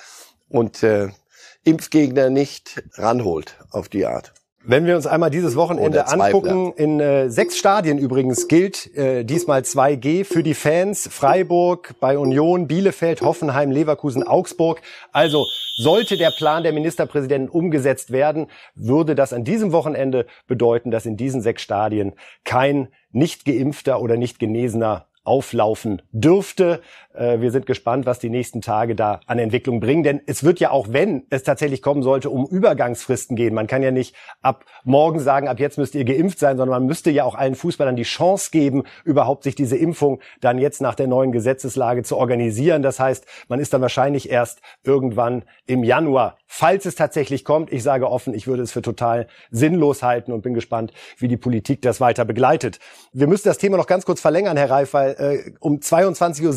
und 0.50 0.84
äh, 0.84 1.10
Impfgegner 1.63 2.30
nicht 2.30 2.84
ranholt 2.94 3.58
auf 3.72 3.90
die 3.90 4.06
Art. 4.06 4.34
Wenn 4.68 4.88
wir 4.88 4.96
uns 4.96 5.06
einmal 5.06 5.30
dieses 5.30 5.56
Wochenende 5.56 6.08
angucken, 6.08 6.74
in 6.76 7.00
äh, 7.00 7.30
sechs 7.30 7.56
Stadien 7.56 8.00
übrigens 8.00 8.48
gilt 8.48 8.96
äh, 8.96 9.24
diesmal 9.24 9.62
2G 9.62 10.26
für 10.26 10.42
die 10.42 10.56
Fans. 10.56 11.08
Freiburg, 11.12 11.94
bei 12.00 12.18
Union, 12.18 12.68
Bielefeld, 12.68 13.22
Hoffenheim, 13.22 13.70
Leverkusen, 13.70 14.24
Augsburg. 14.24 14.82
Also 15.12 15.46
sollte 15.78 16.18
der 16.18 16.32
Plan 16.32 16.64
der 16.64 16.74
Ministerpräsidenten 16.74 17.50
umgesetzt 17.50 18.12
werden, 18.12 18.48
würde 18.74 19.14
das 19.14 19.34
an 19.34 19.44
diesem 19.44 19.72
Wochenende 19.72 20.26
bedeuten, 20.48 20.90
dass 20.90 21.06
in 21.06 21.16
diesen 21.16 21.42
sechs 21.42 21.62
Stadien 21.62 22.14
kein 22.44 22.88
nicht 23.12 23.46
geimpfter 23.46 24.02
oder 24.02 24.18
nicht 24.18 24.40
genesener 24.40 25.06
auflaufen 25.26 26.02
dürfte. 26.12 26.82
Äh, 27.18 27.42
wir 27.42 27.52
sind 27.52 27.66
gespannt, 27.66 28.06
was 28.06 28.20
die 28.20 28.30
nächsten 28.30 28.62
Tage 28.62 28.96
da 28.96 29.20
an 29.26 29.40
Entwicklung 29.40 29.80
bringen. 29.80 30.04
Denn 30.04 30.22
es 30.26 30.44
wird 30.44 30.60
ja 30.60 30.72
auch, 30.72 30.88
wenn 30.90 31.24
es 31.30 31.44
tatsächlich 31.44 31.82
kommen 31.82 32.04
sollte, 32.04 32.30
um 32.30 32.46
Übergangsfristen 32.46 33.36
gehen. 33.36 33.54
Man 33.54 33.68
kann 33.68 33.84
ja 33.84 33.92
nicht 33.92 34.16
ab 34.42 34.66
morgen 34.84 35.20
sagen, 35.20 35.48
ab 35.48 35.60
jetzt 35.60 35.78
müsst 35.78 35.96
ihr 35.96 36.06
geimpft 36.06 36.40
sein, 36.40 36.58
sondern 36.58 36.82
man 36.82 36.88
müsste 36.88 37.12
ja 37.12 37.24
auch 37.24 37.36
allen 37.36 37.56
Fußballern 37.56 37.96
die 37.96 38.04
Chance 38.04 38.50
geben, 38.51 38.84
überhaupt 39.04 39.44
sich 39.44 39.56
diese 39.56 39.78
Impfung 39.78 40.20
dann 40.42 40.58
jetzt 40.58 40.82
nach 40.82 40.96
der 40.96 41.08
neuen 41.08 41.32
Gesetzeslage 41.32 42.04
zu 42.04 42.18
organisieren. 42.18 42.82
Das 42.82 43.00
heißt, 43.00 43.25
man 43.48 43.60
ist 43.60 43.74
dann 43.74 43.82
wahrscheinlich 43.82 44.30
erst 44.30 44.62
irgendwann 44.84 45.44
im 45.68 45.84
Januar, 45.84 46.38
falls 46.48 46.86
es 46.86 46.96
tatsächlich 46.96 47.44
kommt. 47.44 47.72
Ich 47.72 47.84
sage 47.84 48.10
offen, 48.10 48.34
ich 48.34 48.48
würde 48.48 48.63
es 48.63 48.72
für 48.72 48.82
total 48.82 49.28
sinnlos 49.51 50.04
halten 50.04 50.32
und 50.32 50.42
bin 50.42 50.54
gespannt, 50.54 50.94
wie 51.18 51.28
die 51.28 51.38
Politik 51.38 51.82
das 51.82 52.00
weiter 52.00 52.25
begleitet. 52.25 52.80
Wir 53.13 53.28
müssen 53.28 53.48
das 53.48 53.58
Thema 53.58 53.78
noch 53.78 53.88
ganz 53.88 54.06
kurz 54.06 54.22
verlängern, 54.22 54.58
Herr 54.58 54.70
Reif, 54.70 54.94
weil 54.94 55.12
äh, 55.12 55.51
um 55.60 55.78
22.27 55.78 56.46
Uhr 56.46 56.54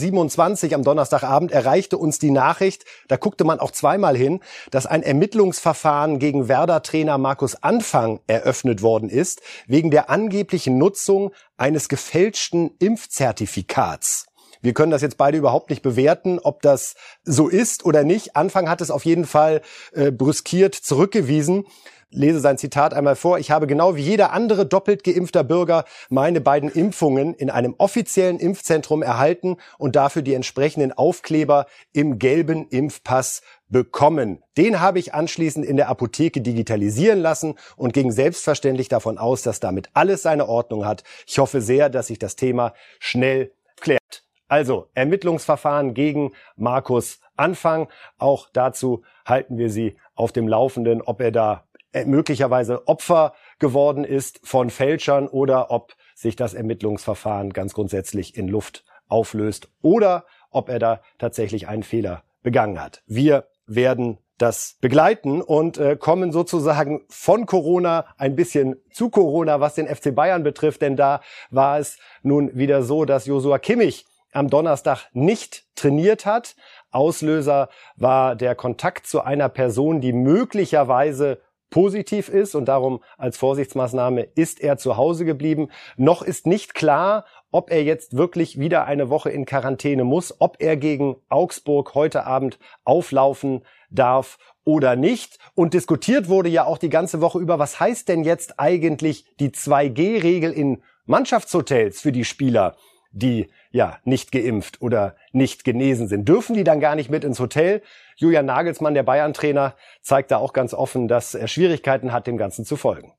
am 0.75 0.85
Donnerstagabend 0.85 1.53
erreichte 1.53 1.99
uns 1.99 2.19
die 2.19 2.31
Nachricht, 2.31 2.85
da 3.09 3.17
guckte 3.17 3.45
man 3.45 3.61
auch 3.61 3.71
zweimal 3.71 4.17
hin, 4.17 4.41
dass 4.71 4.87
ein 4.87 5.03
Ermittlungsverfahren 5.03 6.19
gegen 6.19 6.49
Werder-Trainer 6.49 7.19
Markus 7.19 7.63
Anfang 7.63 8.21
eröffnet 8.27 8.83
worden 8.83 9.09
ist, 9.09 9.43
wegen 9.67 9.91
der 9.91 10.11
angeblichen 10.11 10.79
Nutzung 10.79 11.33
eines 11.57 11.89
gefälschten 11.89 12.71
Impfzertifikats. 12.79 14.27
Wir 14.61 14.75
können 14.75 14.91
das 14.91 15.03
jetzt 15.03 15.19
beide 15.19 15.39
überhaupt 15.39 15.71
nicht 15.71 15.83
bewerten, 15.83 16.39
ob 16.39 16.63
das 16.63 16.95
so 17.25 17.49
ist 17.49 17.85
oder 17.85 18.03
nicht. 18.05 18.37
Anfang 18.37 18.69
hat 18.69 18.81
es 18.81 18.91
auf 18.91 19.05
jeden 19.05 19.25
Fall 19.25 19.63
äh, 19.93 20.11
brüskiert 20.11 20.75
zurückgewiesen 20.75 21.65
lese 22.11 22.41
sein 22.41 22.59
Zitat 22.59 22.95
einmal 22.95 23.17
vor. 23.17 23.39
Ich 23.39 23.51
habe 23.51 23.67
genau 23.67 23.97
wie 23.97 24.03
jeder 24.03 24.33
andere 24.33 24.67
doppelt 24.67 25.05
geimpfter 25.05 25.45
Bürger 25.45 25.85
meine 26.09 26.41
beiden 26.41 26.71
Impfungen 26.71 27.35
in 27.35 27.51
einem 27.51 27.75
offiziellen 27.79 28.39
Impfzentrum 28.39 29.03
erhalten 29.03 29.57
und 29.79 29.97
dafür 29.97 30.23
die 30.23 30.35
entsprechenden 30.35 30.93
Aufkleber 30.93 31.67
im 31.93 32.19
gelben 32.19 32.69
Impfpass 32.69 33.43
bekommen. 33.69 34.43
Den 34.57 34.81
habe 34.81 34.99
ich 34.99 35.15
anschließend 35.15 35.65
in 35.65 35.77
der 35.77 35.89
Apotheke 35.89 36.41
digitalisieren 36.41 37.21
lassen 37.21 37.55
und 37.77 37.93
ging 37.93 38.11
selbstverständlich 38.11 38.89
davon 38.89 39.19
aus, 39.19 39.43
dass 39.43 39.61
damit 39.61 39.91
alles 39.93 40.23
seine 40.23 40.49
Ordnung 40.49 40.87
hat. 40.87 41.05
Ich 41.27 41.39
hoffe 41.39 41.61
sehr, 41.61 41.91
dass 41.91 42.07
sich 42.07 42.19
das 42.19 42.37
Thema 42.37 42.73
schnell 42.99 43.53
klärt. 43.81 44.25
Also 44.49 44.89
Ermittlungsverfahren 44.95 45.93
gegen 45.93 46.33
Markus 46.57 47.21
Anfang. 47.37 47.89
Auch 48.17 48.49
dazu 48.53 49.03
halten 49.27 49.59
wir 49.59 49.71
Sie 49.71 49.97
auf 50.15 50.33
dem 50.33 50.49
Laufenden, 50.49 51.03
ob 51.03 51.21
er 51.21 51.31
da 51.31 51.68
möglicherweise 52.05 52.87
Opfer 52.87 53.35
geworden 53.59 54.05
ist 54.05 54.41
von 54.45 54.71
Fälschern 54.71 55.29
oder 55.29 55.71
ob 55.71 55.95
sich 56.15 56.37
das 56.37 56.55
Ermittlungsverfahren 56.55 57.53
ganz 57.53 57.75
grundsätzlich 57.75 58.37
in 58.37 58.49
Luft 58.49 58.85
auflöst 59.09 59.71
oder 59.83 60.27
ob 60.51 60.69
er 60.69 60.79
da 60.79 61.01
tatsächlich 61.19 61.69
einen 61.69 61.83
Fehler 61.83 62.23
begangen 62.43 62.83
hat. 62.83 63.03
Wir 63.07 63.49
werden 63.67 64.19
das 64.39 64.77
begleiten 64.81 65.43
und 65.43 65.79
äh, 65.79 65.97
kommen 65.97 66.33
sozusagen 66.33 67.03
von 67.09 67.45
Corona 67.47 68.07
ein 68.17 68.37
bisschen 68.37 68.77
zu 68.93 69.11
Corona, 69.11 69.61
was 69.61 69.75
den 69.75 69.89
FC 69.89 70.15
Bayern 70.15 70.45
betrifft, 70.45 70.81
denn 70.83 70.97
da 70.97 71.21
war 71.51 71.79
es 71.79 71.99
nun 72.23 72.57
wieder 72.57 72.83
so, 72.83 73.05
dass 73.05 73.27
Josua 73.27 73.59
Kimmich 73.59 74.07
am 74.33 74.49
Donnerstag 74.49 75.09
nicht 75.13 75.67
trainiert 75.75 76.25
hat. 76.25 76.55
Auslöser 76.91 77.69
war 77.97 78.37
der 78.37 78.55
Kontakt 78.55 79.07
zu 79.07 79.23
einer 79.23 79.49
Person, 79.49 80.01
die 80.01 80.13
möglicherweise 80.13 81.41
positiv 81.71 82.29
ist 82.29 82.55
und 82.55 82.67
darum 82.67 83.03
als 83.17 83.37
Vorsichtsmaßnahme 83.37 84.23
ist 84.35 84.61
er 84.61 84.79
zu 84.79 84.97
Hause 84.97 85.25
geblieben. 85.25 85.69
Noch 85.97 86.23
ist 86.23 86.47
nicht 86.47 86.75
klar, 86.75 87.25
ob 87.51 87.71
er 87.71 87.83
jetzt 87.83 88.17
wirklich 88.17 88.59
wieder 88.59 88.85
eine 88.87 89.11
Woche 89.11 89.31
in 89.31 89.47
Quarantäne 89.47 90.05
muss, 90.05 90.41
ob 90.41 90.57
er 90.61 90.77
gegen 90.77 91.17
Augsburg 91.29 91.95
heute 91.95 92.25
Abend 92.25 92.59
auflaufen 92.85 93.63
darf 93.91 94.39
oder 94.65 94.97
nicht. 94.97 95.39
Und 95.55 95.75
diskutiert 95.75 96.29
wurde 96.29 96.49
ja 96.49 96.65
auch 96.65 96.79
die 96.79 96.91
ganze 96.91 97.21
Woche 97.21 97.39
über, 97.39 97.59
was 97.59 97.81
heißt 97.81 98.09
denn 98.09 98.25
jetzt 98.25 98.61
eigentlich 98.61 99.25
die 99.41 99.51
2G-Regel 99.51 100.53
in 100.53 100.83
Mannschaftshotels 101.07 102.03
für 102.03 102.13
die 102.13 102.27
Spieler, 102.27 102.77
die 103.11 103.51
ja 103.71 103.99
nicht 104.05 104.33
geimpft 104.33 104.81
oder 104.81 105.17
nicht 105.33 105.65
genesen 105.65 106.09
sind. 106.09 106.29
Dürfen 106.29 106.55
die 106.55 106.65
dann 106.65 106.81
gar 106.81 106.95
nicht 106.95 107.11
mit 107.11 107.25
ins 107.25 107.41
Hotel? 107.41 107.83
Julian 108.17 108.47
Nagelsmann, 108.47 108.95
der 108.95 109.03
Bayern-Trainer, 109.03 109.75
zeigt 110.03 110.31
da 110.31 110.39
auch 110.39 110.53
ganz 110.53 110.75
offen, 110.75 111.09
dass 111.09 111.35
er 111.35 111.49
Schwierigkeiten 111.49 112.13
hat, 112.13 112.27
dem 112.27 112.37
Ganzen 112.37 112.65
zu 112.65 112.77
folgen. 112.77 113.13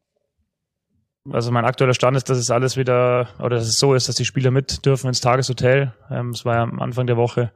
Also 1.31 1.51
mein 1.51 1.65
aktueller 1.65 1.93
Stand 1.93 2.17
ist, 2.17 2.29
dass 2.29 2.37
es 2.37 2.49
alles 2.49 2.77
wieder, 2.77 3.29
oder 3.39 3.57
dass 3.57 3.67
es 3.67 3.79
so 3.79 3.93
ist, 3.93 4.07
dass 4.07 4.15
die 4.15 4.25
Spieler 4.25 4.51
mit 4.51 4.85
dürfen 4.85 5.07
ins 5.07 5.21
Tageshotel. 5.21 5.93
Ähm, 6.09 6.29
es 6.29 6.45
war 6.45 6.55
ja 6.55 6.63
am 6.63 6.79
Anfang 6.79 7.07
der 7.07 7.17
Woche, 7.17 7.51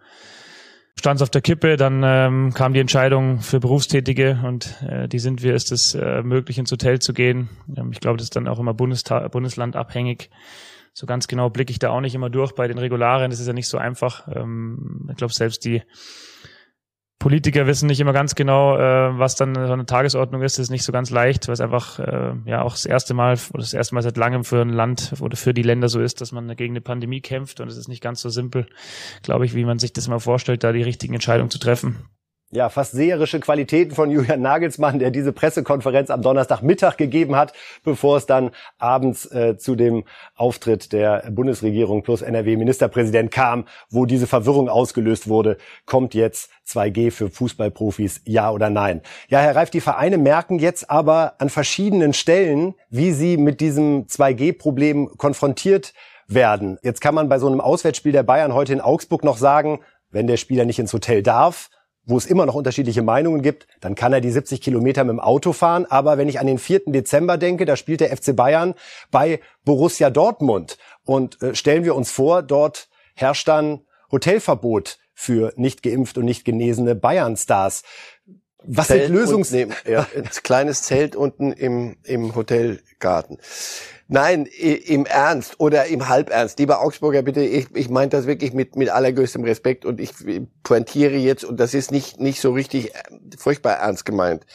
stand 0.99 1.17
es 1.17 1.21
auf 1.23 1.29
der 1.29 1.41
Kippe, 1.41 1.75
dann 1.75 2.03
ähm, 2.03 2.53
kam 2.53 2.73
die 2.73 2.79
Entscheidung 2.79 3.39
für 3.39 3.59
Berufstätige 3.59 4.39
und 4.43 4.81
äh, 4.87 5.07
die 5.07 5.19
sind 5.19 5.41
wir, 5.41 5.55
ist 5.55 5.71
es 5.71 5.95
äh, 5.95 6.21
möglich, 6.21 6.57
ins 6.57 6.71
Hotel 6.71 6.99
zu 6.99 7.13
gehen. 7.13 7.49
Ähm, 7.75 7.91
ich 7.91 7.99
glaube, 7.99 8.17
das 8.17 8.25
ist 8.25 8.35
dann 8.35 8.47
auch 8.47 8.59
immer 8.59 8.73
Bundestag, 8.73 9.31
Bundesland 9.31 9.75
abhängig. 9.75 10.29
So 10.93 11.07
ganz 11.07 11.27
genau 11.27 11.49
blicke 11.49 11.71
ich 11.71 11.79
da 11.79 11.89
auch 11.89 12.01
nicht 12.01 12.15
immer 12.15 12.29
durch 12.29 12.53
bei 12.53 12.67
den 12.67 12.77
Regularien. 12.77 13.31
Das 13.31 13.39
ist 13.39 13.47
ja 13.47 13.53
nicht 13.53 13.67
so 13.67 13.77
einfach. 13.77 14.27
Ähm, 14.27 15.07
ich 15.09 15.17
glaube, 15.17 15.33
selbst 15.33 15.65
die 15.65 15.81
Politiker 17.19 17.65
wissen 17.67 17.87
nicht 17.87 18.01
immer 18.01 18.11
ganz 18.11 18.35
genau, 18.35 18.77
äh, 18.77 19.17
was 19.17 19.35
dann 19.35 19.55
so 19.55 19.73
eine 19.73 19.85
Tagesordnung 19.85 20.41
ist. 20.41 20.57
Das 20.57 20.63
ist 20.63 20.69
nicht 20.69 20.83
so 20.83 20.91
ganz 20.91 21.09
leicht, 21.09 21.47
weil 21.47 21.53
es 21.53 21.61
einfach 21.61 21.97
äh, 21.99 22.33
ja 22.45 22.61
auch 22.61 22.73
das 22.73 22.85
erste 22.85 23.13
Mal 23.13 23.39
oder 23.53 23.61
das 23.61 23.73
erste 23.73 23.95
Mal 23.95 24.01
seit 24.01 24.17
langem 24.17 24.43
für 24.43 24.61
ein 24.61 24.69
Land 24.69 25.13
oder 25.19 25.37
für 25.37 25.53
die 25.53 25.61
Länder 25.61 25.87
so 25.87 26.01
ist, 26.01 26.21
dass 26.21 26.31
man 26.31 26.53
gegen 26.55 26.73
eine 26.73 26.81
Pandemie 26.81 27.21
kämpft 27.21 27.59
und 27.59 27.69
es 27.69 27.77
ist 27.77 27.87
nicht 27.87 28.03
ganz 28.03 28.21
so 28.21 28.29
simpel, 28.29 28.67
glaube 29.21 29.45
ich, 29.45 29.55
wie 29.55 29.63
man 29.63 29.79
sich 29.79 29.93
das 29.93 30.09
mal 30.09 30.19
vorstellt, 30.19 30.63
da 30.63 30.73
die 30.73 30.83
richtigen 30.83 31.13
Entscheidungen 31.13 31.49
zu 31.49 31.59
treffen 31.59 32.09
ja, 32.53 32.69
fast 32.69 32.91
seherische 32.91 33.39
Qualitäten 33.39 33.95
von 33.95 34.11
Julian 34.11 34.41
Nagelsmann, 34.41 34.99
der 34.99 35.09
diese 35.09 35.33
Pressekonferenz 35.33 36.11
am 36.11 36.21
Donnerstagmittag 36.21 36.97
gegeben 36.97 37.35
hat, 37.35 37.53
bevor 37.83 38.17
es 38.17 38.27
dann 38.27 38.51
abends 38.77 39.25
äh, 39.31 39.57
zu 39.57 39.75
dem 39.75 40.03
Auftritt 40.35 40.93
der 40.93 41.31
Bundesregierung 41.31 42.03
plus 42.03 42.21
NRW-Ministerpräsident 42.21 43.31
kam, 43.31 43.65
wo 43.89 44.05
diese 44.05 44.27
Verwirrung 44.27 44.69
ausgelöst 44.69 45.27
wurde, 45.27 45.57
kommt 45.85 46.13
jetzt 46.13 46.51
2G 46.67 47.11
für 47.11 47.29
Fußballprofis, 47.29 48.21
ja 48.25 48.51
oder 48.51 48.69
nein? 48.69 49.01
Ja, 49.29 49.39
Herr 49.39 49.55
Reif, 49.55 49.71
die 49.71 49.81
Vereine 49.81 50.19
merken 50.19 50.59
jetzt 50.59 50.91
aber 50.91 51.33
an 51.39 51.49
verschiedenen 51.49 52.13
Stellen, 52.13 52.75
wie 52.89 53.13
sie 53.13 53.37
mit 53.37 53.61
diesem 53.61 54.05
2G-Problem 54.05 55.09
konfrontiert 55.17 55.93
werden. 56.27 56.77
Jetzt 56.83 57.01
kann 57.01 57.15
man 57.15 57.29
bei 57.29 57.39
so 57.39 57.47
einem 57.47 57.61
Auswärtsspiel 57.61 58.11
der 58.11 58.23
Bayern 58.23 58.53
heute 58.53 58.73
in 58.73 58.81
Augsburg 58.81 59.23
noch 59.23 59.37
sagen, 59.37 59.79
wenn 60.11 60.27
der 60.27 60.37
Spieler 60.37 60.65
nicht 60.65 60.77
ins 60.77 60.93
Hotel 60.93 61.23
darf, 61.23 61.69
wo 62.05 62.17
es 62.17 62.25
immer 62.25 62.45
noch 62.45 62.55
unterschiedliche 62.55 63.01
Meinungen 63.01 63.41
gibt, 63.41 63.67
dann 63.79 63.95
kann 63.95 64.13
er 64.13 64.21
die 64.21 64.31
70 64.31 64.61
Kilometer 64.61 65.03
mit 65.03 65.11
dem 65.11 65.19
Auto 65.19 65.53
fahren. 65.53 65.85
Aber 65.85 66.17
wenn 66.17 66.29
ich 66.29 66.39
an 66.39 66.47
den 66.47 66.57
4. 66.57 66.81
Dezember 66.87 67.37
denke, 67.37 67.65
da 67.65 67.75
spielt 67.75 68.01
der 68.01 68.15
FC 68.15 68.35
Bayern 68.35 68.73
bei 69.11 69.39
Borussia 69.63 70.09
Dortmund. 70.09 70.77
Und 71.05 71.41
äh, 71.41 71.55
stellen 71.55 71.83
wir 71.85 71.95
uns 71.95 72.11
vor, 72.11 72.41
dort 72.41 72.89
herrscht 73.15 73.47
dann 73.47 73.81
Hotelverbot 74.11 74.97
für 75.13 75.53
nicht 75.55 75.83
geimpft 75.83 76.17
und 76.17 76.25
nicht 76.25 76.43
genesene 76.43 76.95
Bayern-Stars. 76.95 77.83
Was 78.65 78.87
Zelt 78.87 79.07
sind 79.07 79.15
Lösungs... 79.15 79.51
Neben, 79.51 79.73
ja, 79.85 80.07
ein 80.15 80.29
kleines 80.43 80.83
Zelt 80.83 81.15
unten 81.15 81.51
im, 81.51 81.97
im 82.03 82.35
Hotelgarten. 82.35 83.37
Nein, 84.07 84.45
im 84.45 85.05
Ernst 85.05 85.59
oder 85.59 85.85
im 85.85 86.07
Halbernst. 86.07 86.59
Lieber 86.59 86.81
Augsburger, 86.81 87.21
bitte, 87.21 87.41
ich, 87.41 87.67
ich 87.73 87.89
meine 87.89 88.09
das 88.09 88.27
wirklich 88.27 88.53
mit, 88.53 88.75
mit 88.75 88.89
allergrößtem 88.89 89.43
Respekt 89.43 89.85
und 89.85 89.99
ich 89.99 90.11
pointiere 90.63 91.15
jetzt, 91.15 91.43
und 91.45 91.59
das 91.59 91.73
ist 91.73 91.91
nicht, 91.91 92.19
nicht 92.19 92.41
so 92.41 92.51
richtig 92.51 92.93
äh, 92.93 92.99
furchtbar 93.37 93.73
ernst 93.73 94.05
gemeint. 94.05 94.45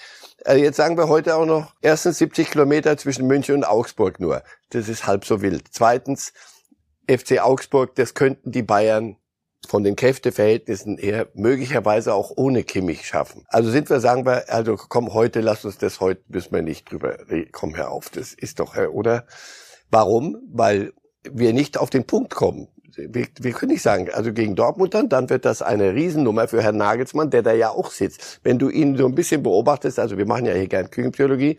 Also 0.45 0.63
jetzt 0.63 0.77
sagen 0.77 0.97
wir 0.97 1.09
heute 1.09 1.35
auch 1.37 1.47
noch, 1.47 1.75
erstens 1.83 2.19
70 2.19 2.53
Kilometer 2.53 2.97
zwischen 2.97 3.27
München 3.27 3.57
und 3.57 3.65
Augsburg 3.65 4.21
nur. 4.21 4.43
Das 4.71 4.89
ist 4.89 5.07
halb 5.07 5.25
so 5.25 5.43
wild. 5.43 5.65
Zweitens, 5.71 6.33
FC 7.11 7.41
Augsburg, 7.41 7.95
das 7.97 8.15
könnten 8.15 8.53
die 8.53 8.63
Bayern 8.63 9.17
von 9.67 9.83
den 9.83 9.97
Kräfteverhältnissen 9.97 10.99
eher 10.99 11.29
möglicherweise 11.35 12.15
auch 12.15 12.33
ohne 12.37 12.65
Kimmich 12.65 13.07
schaffen. 13.07 13.45
Also 13.49 13.71
sind 13.71 13.91
wir, 13.91 14.01
sagen 14.01 14.25
wir, 14.25 14.53
also 14.53 14.77
komm, 14.77 15.13
heute 15.13 15.41
lass 15.41 15.65
uns 15.65 15.79
das, 15.79 16.01
heute 16.01 16.23
müssen 16.29 16.53
wir 16.53 16.63
nicht 16.63 16.91
drüber 16.91 17.19
reden. 17.29 17.51
Komm 17.53 17.75
her 17.75 17.91
auf, 17.91 18.09
das 18.09 18.33
ist 18.33 18.61
doch, 18.61 18.77
oder? 18.77 19.27
Warum? 19.91 20.39
Weil 20.51 20.93
wir 21.25 21.53
nicht 21.53 21.79
auf 21.79 21.91
den 21.91 22.05
Punkt 22.05 22.35
kommen. 22.35 22.69
Wir, 22.97 23.27
wir 23.39 23.53
können 23.53 23.73
nicht 23.73 23.83
sagen, 23.83 24.09
also 24.13 24.33
gegen 24.33 24.57
Dortmund 24.57 24.95
dann, 24.95 25.09
dann 25.09 25.31
wird 25.31 25.45
das 25.45 25.63
eine 25.63 25.95
Riesennummer 25.95 26.49
für 26.49 26.63
Herrn 26.63 26.79
Nagelsmann, 26.79 27.31
der 27.31 27.43
da 27.43 27.53
ja 27.53 27.71
auch 27.71 27.91
sitzt. 27.91 28.41
Wenn 28.43 28.59
du 28.59 28.71
ihn 28.71 28.97
so 28.97 29.07
ein 29.07 29.15
bisschen 29.15 29.43
beobachtest, 29.43 29.99
also 29.99 30.19
wir 30.19 30.27
machen 30.27 30.47
ja 30.47 30.55
hier 30.55 30.67
gern 30.67 30.91
Küchenpsychologie, 30.91 31.59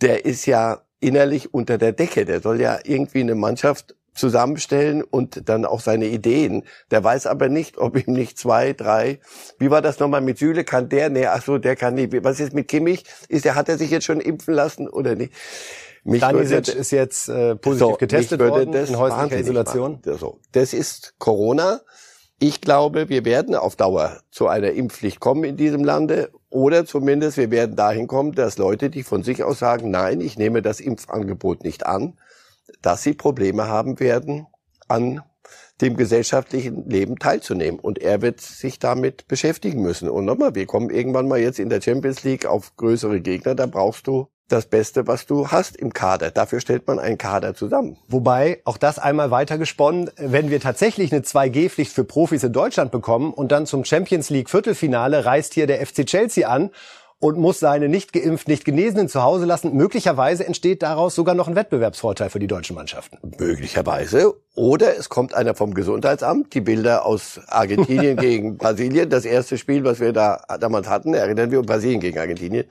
der 0.00 0.24
ist 0.24 0.46
ja 0.46 0.82
innerlich 1.00 1.52
unter 1.52 1.76
der 1.78 1.92
Decke. 1.92 2.24
Der 2.24 2.40
soll 2.40 2.60
ja 2.60 2.78
irgendwie 2.84 3.20
eine 3.20 3.34
Mannschaft 3.34 3.96
zusammenstellen 4.14 5.02
und 5.02 5.48
dann 5.48 5.64
auch 5.64 5.80
seine 5.80 6.06
Ideen. 6.06 6.64
Der 6.90 7.02
weiß 7.02 7.26
aber 7.26 7.48
nicht, 7.48 7.78
ob 7.78 7.96
ihm 7.96 8.12
nicht 8.12 8.38
zwei, 8.38 8.72
drei. 8.72 9.20
Wie 9.58 9.70
war 9.70 9.82
das 9.82 9.98
nochmal 9.98 10.20
mit 10.20 10.38
Süle? 10.38 10.64
Kann 10.64 10.88
der? 10.88 11.10
Nee, 11.10 11.26
ach 11.26 11.42
so, 11.42 11.58
der 11.58 11.76
kann 11.76 11.94
nicht. 11.94 12.12
Was 12.24 12.40
ist 12.40 12.52
mit 12.52 12.68
Kimmich? 12.68 13.04
Ist 13.28 13.44
der, 13.44 13.54
hat 13.54 13.68
er 13.68 13.78
sich 13.78 13.90
jetzt 13.90 14.04
schon 14.04 14.20
impfen 14.20 14.54
lassen 14.54 14.88
oder 14.88 15.14
nicht? 15.14 15.32
Mich 16.02 16.20
Danisic 16.20 16.68
ist 16.68 16.92
jetzt 16.92 17.28
äh, 17.28 17.56
positiv 17.56 17.88
so, 17.88 17.96
getestet 17.96 18.40
worden 18.40 18.72
in 18.72 18.98
häuslicher 18.98 19.38
Isolation. 19.38 20.00
So, 20.04 20.38
das 20.52 20.72
ist 20.72 21.14
Corona. 21.18 21.80
Ich 22.38 22.62
glaube, 22.62 23.10
wir 23.10 23.26
werden 23.26 23.54
auf 23.54 23.76
Dauer 23.76 24.20
zu 24.30 24.48
einer 24.48 24.70
Impfpflicht 24.70 25.20
kommen 25.20 25.44
in 25.44 25.58
diesem 25.58 25.84
Lande 25.84 26.30
oder 26.48 26.86
zumindest 26.86 27.36
wir 27.36 27.50
werden 27.50 27.76
dahin 27.76 28.06
kommen, 28.06 28.32
dass 28.32 28.56
Leute, 28.56 28.88
die 28.88 29.02
von 29.02 29.22
sich 29.22 29.44
aus 29.44 29.58
sagen, 29.58 29.90
nein, 29.90 30.22
ich 30.22 30.38
nehme 30.38 30.62
das 30.62 30.80
Impfangebot 30.80 31.64
nicht 31.64 31.84
an, 31.84 32.14
dass 32.82 33.02
sie 33.02 33.14
Probleme 33.14 33.68
haben 33.68 34.00
werden, 34.00 34.46
an 34.88 35.22
dem 35.80 35.96
gesellschaftlichen 35.96 36.88
Leben 36.88 37.18
teilzunehmen. 37.18 37.80
Und 37.80 37.98
er 37.98 38.22
wird 38.22 38.40
sich 38.40 38.78
damit 38.78 39.26
beschäftigen 39.28 39.82
müssen. 39.82 40.08
Und 40.08 40.24
nochmal, 40.24 40.54
wir 40.54 40.66
kommen 40.66 40.90
irgendwann 40.90 41.28
mal 41.28 41.38
jetzt 41.38 41.58
in 41.58 41.70
der 41.70 41.80
Champions 41.80 42.22
League 42.22 42.46
auf 42.46 42.76
größere 42.76 43.20
Gegner. 43.20 43.54
Da 43.54 43.66
brauchst 43.66 44.06
du 44.06 44.28
das 44.50 44.66
Beste, 44.66 45.06
was 45.06 45.26
du 45.26 45.48
hast 45.48 45.76
im 45.76 45.92
Kader. 45.92 46.30
Dafür 46.30 46.60
stellt 46.60 46.86
man 46.86 46.98
einen 46.98 47.18
Kader 47.18 47.54
zusammen. 47.54 47.96
Wobei, 48.08 48.60
auch 48.64 48.76
das 48.76 48.98
einmal 48.98 49.30
weitergesponnen, 49.30 50.10
wenn 50.16 50.50
wir 50.50 50.60
tatsächlich 50.60 51.12
eine 51.12 51.22
2G-Pflicht 51.22 51.92
für 51.92 52.04
Profis 52.04 52.42
in 52.42 52.52
Deutschland 52.52 52.90
bekommen 52.90 53.32
und 53.32 53.52
dann 53.52 53.66
zum 53.66 53.84
Champions 53.84 54.28
League 54.30 54.50
Viertelfinale 54.50 55.24
reist 55.24 55.54
hier 55.54 55.66
der 55.66 55.84
FC 55.86 56.04
Chelsea 56.04 56.48
an 56.48 56.70
und 57.20 57.38
muss 57.38 57.60
seine 57.60 57.88
nicht 57.88 58.12
geimpft, 58.14 58.48
nicht 58.48 58.64
Genesenen 58.64 59.08
zu 59.08 59.22
Hause 59.22 59.44
lassen. 59.44 59.76
Möglicherweise 59.76 60.46
entsteht 60.46 60.82
daraus 60.82 61.14
sogar 61.14 61.34
noch 61.34 61.48
ein 61.48 61.54
Wettbewerbsvorteil 61.54 62.30
für 62.30 62.38
die 62.38 62.46
deutschen 62.46 62.74
Mannschaften. 62.74 63.18
Möglicherweise. 63.38 64.34
Oder 64.54 64.96
es 64.96 65.10
kommt 65.10 65.34
einer 65.34 65.54
vom 65.54 65.74
Gesundheitsamt. 65.74 66.54
Die 66.54 66.62
Bilder 66.62 67.04
aus 67.04 67.38
Argentinien 67.46 68.16
gegen 68.16 68.56
Brasilien. 68.56 69.10
Das 69.10 69.26
erste 69.26 69.58
Spiel, 69.58 69.84
was 69.84 70.00
wir 70.00 70.14
da 70.14 70.42
damals 70.58 70.88
hatten, 70.88 71.12
erinnern 71.12 71.50
wir, 71.50 71.60
Brasilien 71.62 72.00
gegen 72.00 72.18
Argentinien, 72.18 72.64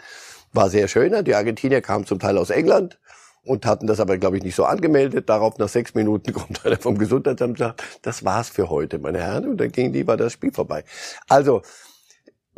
war 0.51 0.71
sehr 0.71 0.87
schön. 0.87 1.23
Die 1.23 1.35
Argentinier 1.35 1.81
kamen 1.81 2.07
zum 2.07 2.17
Teil 2.17 2.37
aus 2.39 2.49
England 2.49 2.97
und 3.43 3.67
hatten 3.67 3.85
das 3.85 3.99
aber, 3.99 4.17
glaube 4.17 4.37
ich, 4.37 4.43
nicht 4.43 4.55
so 4.55 4.65
angemeldet. 4.65 5.29
Darauf 5.29 5.59
nach 5.59 5.69
sechs 5.69 5.93
Minuten 5.93 6.33
kommt 6.33 6.65
einer 6.65 6.77
vom 6.77 6.97
Gesundheitsamt 6.97 7.51
und 7.51 7.57
sagt, 7.59 7.83
das 8.01 8.25
war's 8.25 8.49
für 8.49 8.71
heute, 8.71 8.97
meine 8.97 9.19
Herren. 9.19 9.47
Und 9.47 9.57
dann 9.57 9.71
ging 9.71 9.93
die, 9.93 10.07
war 10.07 10.17
das 10.17 10.33
Spiel 10.33 10.51
vorbei. 10.51 10.83
Also, 11.27 11.61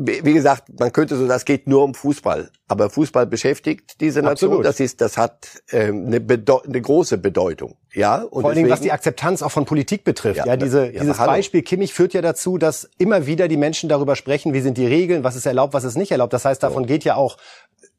wie 0.06 0.34
gesagt, 0.34 0.80
man 0.80 0.92
könnte 0.92 1.16
so, 1.16 1.28
das 1.28 1.46
geht 1.46 1.68
nur 1.68 1.84
um 1.84 1.94
Fußball. 1.94 2.50
Aber 2.68 2.90
Fußball 2.90 3.26
beschäftigt 3.26 4.00
diese 4.00 4.22
Nation. 4.22 4.52
Absolut. 4.52 4.66
Das 4.66 4.80
ist, 4.80 5.02
das 5.02 5.18
hat 5.18 5.62
ähm, 5.72 6.08
eine, 6.08 6.18
eine 6.18 6.82
große 6.82 7.18
Bedeutung. 7.18 7.78
Ja. 7.94 8.22
Und 8.24 8.42
Vor 8.42 8.50
allen 8.50 8.58
Dingen, 8.58 8.70
was 8.70 8.82
die 8.82 8.92
Akzeptanz 8.92 9.42
auch 9.42 9.52
von 9.52 9.66
Politik 9.66 10.04
betrifft. 10.04 10.38
Ja, 10.38 10.46
ja 10.46 10.58
diese, 10.58 10.86
ja, 10.92 11.02
dieses 11.02 11.20
hallo. 11.20 11.32
Beispiel 11.32 11.62
Kimmich 11.62 11.94
führt 11.94 12.14
ja 12.14 12.22
dazu, 12.22 12.58
dass 12.58 12.90
immer 12.98 13.26
wieder 13.28 13.48
die 13.48 13.58
Menschen 13.58 13.90
darüber 13.90 14.16
sprechen, 14.16 14.54
wie 14.54 14.62
sind 14.62 14.78
die 14.78 14.88
Regeln, 14.88 15.24
was 15.24 15.36
ist 15.36 15.46
erlaubt, 15.46 15.74
was 15.74 15.84
ist 15.84 15.98
nicht 15.98 16.12
erlaubt. 16.12 16.34
Das 16.34 16.46
heißt, 16.46 16.64
davon 16.64 16.84
so. 16.84 16.88
geht 16.88 17.04
ja 17.04 17.16
auch 17.16 17.38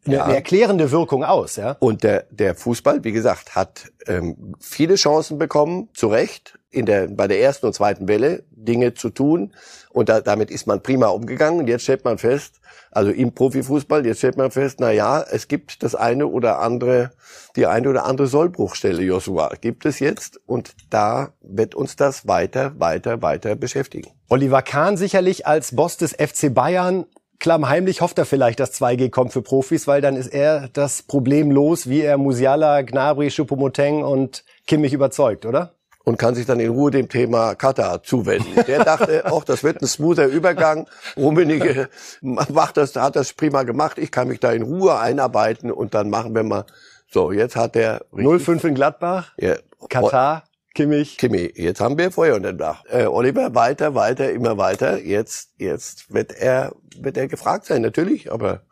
eine, 0.04 0.16
ja. 0.16 0.25
eine 0.25 0.35
erklärende 0.35 0.90
Wirkung 0.90 1.25
aus. 1.25 1.56
Ja? 1.56 1.76
Und 1.78 2.02
der, 2.02 2.26
der 2.30 2.54
Fußball, 2.54 3.04
wie 3.04 3.12
gesagt, 3.12 3.54
hat 3.54 3.92
ähm, 4.06 4.54
viele 4.61 4.97
Chancen 4.97 5.38
bekommen, 5.38 5.88
zu 5.94 6.09
Recht, 6.09 6.59
in 6.72 6.86
der, 6.86 7.08
bei 7.08 7.28
der 7.28 7.40
ersten 7.40 7.66
und 7.66 7.74
zweiten 7.74 8.08
Welle 8.08 8.44
Dinge 8.50 8.94
zu 8.94 9.10
tun. 9.10 9.52
Und 9.90 10.08
da, 10.08 10.20
damit 10.20 10.50
ist 10.50 10.66
man 10.66 10.82
prima 10.82 11.08
umgegangen. 11.08 11.60
Und 11.60 11.68
jetzt 11.68 11.82
stellt 11.82 12.04
man 12.04 12.18
fest, 12.18 12.60
also 12.90 13.10
im 13.10 13.32
Profifußball, 13.32 14.04
jetzt 14.06 14.18
stellt 14.18 14.36
man 14.36 14.50
fest, 14.50 14.78
na 14.80 14.90
ja, 14.90 15.22
es 15.22 15.48
gibt 15.48 15.82
das 15.82 15.94
eine 15.94 16.26
oder 16.26 16.60
andere, 16.60 17.12
die 17.56 17.66
eine 17.66 17.88
oder 17.88 18.04
andere 18.04 18.26
Sollbruchstelle, 18.26 19.02
Joshua, 19.02 19.52
gibt 19.60 19.86
es 19.86 19.98
jetzt. 19.98 20.40
Und 20.46 20.74
da 20.90 21.32
wird 21.42 21.74
uns 21.74 21.96
das 21.96 22.26
weiter, 22.26 22.72
weiter, 22.78 23.22
weiter 23.22 23.54
beschäftigen. 23.54 24.10
Oliver 24.28 24.62
Kahn 24.62 24.96
sicherlich 24.96 25.46
als 25.46 25.76
Boss 25.76 25.96
des 25.98 26.12
FC 26.12 26.52
Bayern 26.52 27.06
klammheimlich 27.42 28.00
hofft 28.00 28.18
er 28.18 28.24
vielleicht, 28.24 28.60
dass 28.60 28.80
2G 28.80 29.10
kommt 29.10 29.32
für 29.32 29.42
Profis, 29.42 29.88
weil 29.88 30.00
dann 30.00 30.14
ist 30.14 30.28
er 30.28 30.68
das 30.68 31.02
Problem 31.02 31.50
los, 31.50 31.88
wie 31.88 32.00
er 32.00 32.16
Musiala, 32.16 32.82
Gnabry, 32.82 33.28
Choupo-Moting 33.30 34.04
und 34.04 34.44
Kimmich 34.68 34.92
überzeugt, 34.92 35.44
oder? 35.44 35.74
Und 36.04 36.18
kann 36.18 36.35
sich 36.35 36.47
dann 36.47 36.61
in 36.61 36.71
Ruhe 36.71 36.90
dem 36.90 37.09
Thema 37.09 37.54
Katar 37.54 38.02
zuwenden. 38.02 38.64
Der 38.66 38.85
dachte, 38.85 39.26
auch 39.32 39.44
das 39.44 39.62
wird 39.62 39.82
ein 39.82 39.87
smoother 39.87 40.26
Übergang. 40.26 40.88
Rummenigge 41.16 41.88
macht 42.21 42.76
das, 42.76 42.94
hat 42.97 43.16
das 43.16 43.32
prima 43.32 43.62
gemacht. 43.62 43.99
Ich 43.99 44.11
kann 44.11 44.28
mich 44.28 44.40
da 44.40 44.52
in 44.52 44.62
Ruhe 44.62 44.99
einarbeiten 44.99 45.71
und 45.71 45.94
dann 45.94 46.11
machen 46.11 46.35
wir 46.35 46.42
mal. 46.42 46.64
So, 47.11 47.30
jetzt 47.30 47.56
hat 47.56 47.75
der 47.75 48.06
0-5 48.12 48.68
in 48.68 48.75
Gladbach. 48.75 49.32
Ja. 49.37 49.56
Katar. 49.88 50.44
Kimmich. 50.75 51.18
Kimmich. 51.18 51.52
Jetzt 51.56 51.80
haben 51.80 51.99
wir 51.99 52.11
Feuer 52.11 52.35
unter 52.35 52.52
dem 52.52 52.59
Dach. 52.59 52.85
Äh, 52.87 53.04
Oliver 53.04 53.54
weiter, 53.54 53.94
weiter, 53.94 54.32
immer 54.32 54.56
weiter. 54.56 54.99
Jetzt, 55.02 55.50
jetzt 55.59 56.12
wird 56.14 56.32
er, 56.32 56.75
wird 56.99 57.18
er 57.18 57.28
gefragt 57.28 57.66
sein, 57.66 57.82
natürlich. 57.82 58.32
Aber 58.32 58.62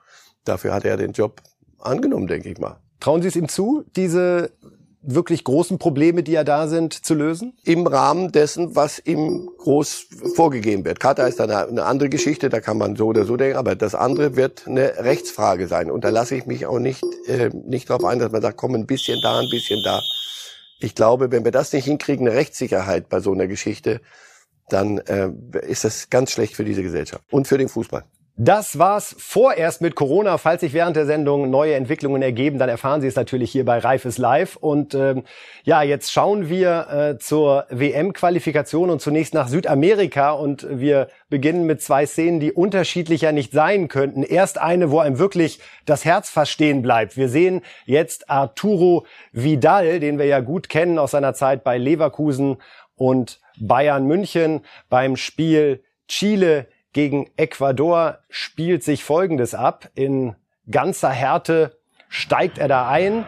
dafür 0.44 0.72
hat 0.72 0.86
er 0.86 0.96
den 0.96 1.12
Job 1.12 1.42
angenommen, 1.78 2.26
denke 2.26 2.48
ich 2.48 2.58
mal. 2.58 2.80
Trauen 3.00 3.20
Sie 3.20 3.28
es 3.28 3.36
ihm 3.36 3.48
zu, 3.48 3.84
diese 3.96 4.52
wirklich 5.02 5.44
großen 5.44 5.78
Probleme, 5.78 6.22
die 6.22 6.32
ja 6.32 6.44
da 6.44 6.68
sind, 6.68 6.92
zu 6.92 7.14
lösen? 7.14 7.54
Im 7.64 7.86
Rahmen 7.86 8.32
dessen, 8.32 8.76
was 8.76 9.00
ihm 9.04 9.50
groß 9.58 10.06
vorgegeben 10.34 10.84
wird. 10.84 11.00
Katar 11.00 11.28
ist 11.28 11.40
dann 11.40 11.50
eine 11.50 11.84
andere 11.84 12.08
Geschichte, 12.08 12.48
da 12.48 12.60
kann 12.60 12.78
man 12.78 12.96
so 12.96 13.06
oder 13.06 13.24
so 13.24 13.36
denken, 13.36 13.56
aber 13.56 13.76
das 13.76 13.94
andere 13.94 14.36
wird 14.36 14.66
eine 14.66 14.98
Rechtsfrage 14.98 15.68
sein. 15.68 15.90
Und 15.90 16.04
da 16.04 16.10
lasse 16.10 16.36
ich 16.36 16.46
mich 16.46 16.66
auch 16.66 16.78
nicht, 16.78 17.02
äh, 17.26 17.50
nicht 17.52 17.88
darauf 17.88 18.04
ein, 18.04 18.18
dass 18.18 18.32
man 18.32 18.42
sagt, 18.42 18.56
komm, 18.56 18.74
ein 18.74 18.86
bisschen 18.86 19.20
da, 19.22 19.38
ein 19.40 19.50
bisschen 19.50 19.82
da. 19.84 20.00
Ich 20.80 20.94
glaube, 20.94 21.30
wenn 21.30 21.44
wir 21.44 21.52
das 21.52 21.72
nicht 21.72 21.84
hinkriegen, 21.84 22.26
eine 22.26 22.36
Rechtssicherheit 22.36 23.08
bei 23.08 23.20
so 23.20 23.32
einer 23.32 23.46
Geschichte, 23.46 24.00
dann 24.68 24.98
äh, 24.98 25.30
ist 25.66 25.84
das 25.84 26.10
ganz 26.10 26.30
schlecht 26.30 26.54
für 26.54 26.64
diese 26.64 26.82
Gesellschaft 26.82 27.24
und 27.30 27.48
für 27.48 27.58
den 27.58 27.68
Fußball. 27.68 28.04
Das 28.42 28.78
war's 28.78 29.14
vorerst 29.18 29.82
mit 29.82 29.94
Corona. 29.94 30.38
Falls 30.38 30.62
sich 30.62 30.72
während 30.72 30.96
der 30.96 31.04
Sendung 31.04 31.50
neue 31.50 31.74
Entwicklungen 31.74 32.22
ergeben, 32.22 32.58
dann 32.58 32.70
erfahren 32.70 33.02
Sie 33.02 33.06
es 33.06 33.14
natürlich 33.14 33.52
hier 33.52 33.66
bei 33.66 33.76
Reifes 33.76 34.16
Live. 34.16 34.56
Und 34.56 34.94
ähm, 34.94 35.24
ja, 35.64 35.82
jetzt 35.82 36.10
schauen 36.10 36.48
wir 36.48 36.88
äh, 36.88 37.18
zur 37.18 37.66
WM-Qualifikation 37.68 38.88
und 38.88 39.02
zunächst 39.02 39.34
nach 39.34 39.48
Südamerika. 39.48 40.30
Und 40.30 40.66
wir 40.70 41.08
beginnen 41.28 41.66
mit 41.66 41.82
zwei 41.82 42.06
Szenen, 42.06 42.40
die 42.40 42.50
unterschiedlicher 42.50 43.32
nicht 43.32 43.52
sein 43.52 43.88
könnten. 43.88 44.22
Erst 44.22 44.56
eine, 44.56 44.90
wo 44.90 45.00
einem 45.00 45.18
wirklich 45.18 45.60
das 45.84 46.06
Herz 46.06 46.30
verstehen 46.30 46.80
bleibt. 46.80 47.18
Wir 47.18 47.28
sehen 47.28 47.60
jetzt 47.84 48.30
Arturo 48.30 49.04
Vidal, 49.32 50.00
den 50.00 50.18
wir 50.18 50.24
ja 50.24 50.40
gut 50.40 50.70
kennen 50.70 50.98
aus 50.98 51.10
seiner 51.10 51.34
Zeit 51.34 51.62
bei 51.62 51.76
Leverkusen 51.76 52.56
und 52.94 53.38
Bayern 53.58 54.06
München 54.06 54.62
beim 54.88 55.16
Spiel 55.16 55.84
Chile 56.08 56.68
gegen 56.92 57.30
Ecuador 57.36 58.18
spielt 58.28 58.82
sich 58.82 59.04
Folgendes 59.04 59.54
ab. 59.54 59.88
In 59.94 60.34
ganzer 60.70 61.10
Härte 61.10 61.78
steigt 62.08 62.58
er 62.58 62.68
da 62.68 62.88
ein. 62.88 63.24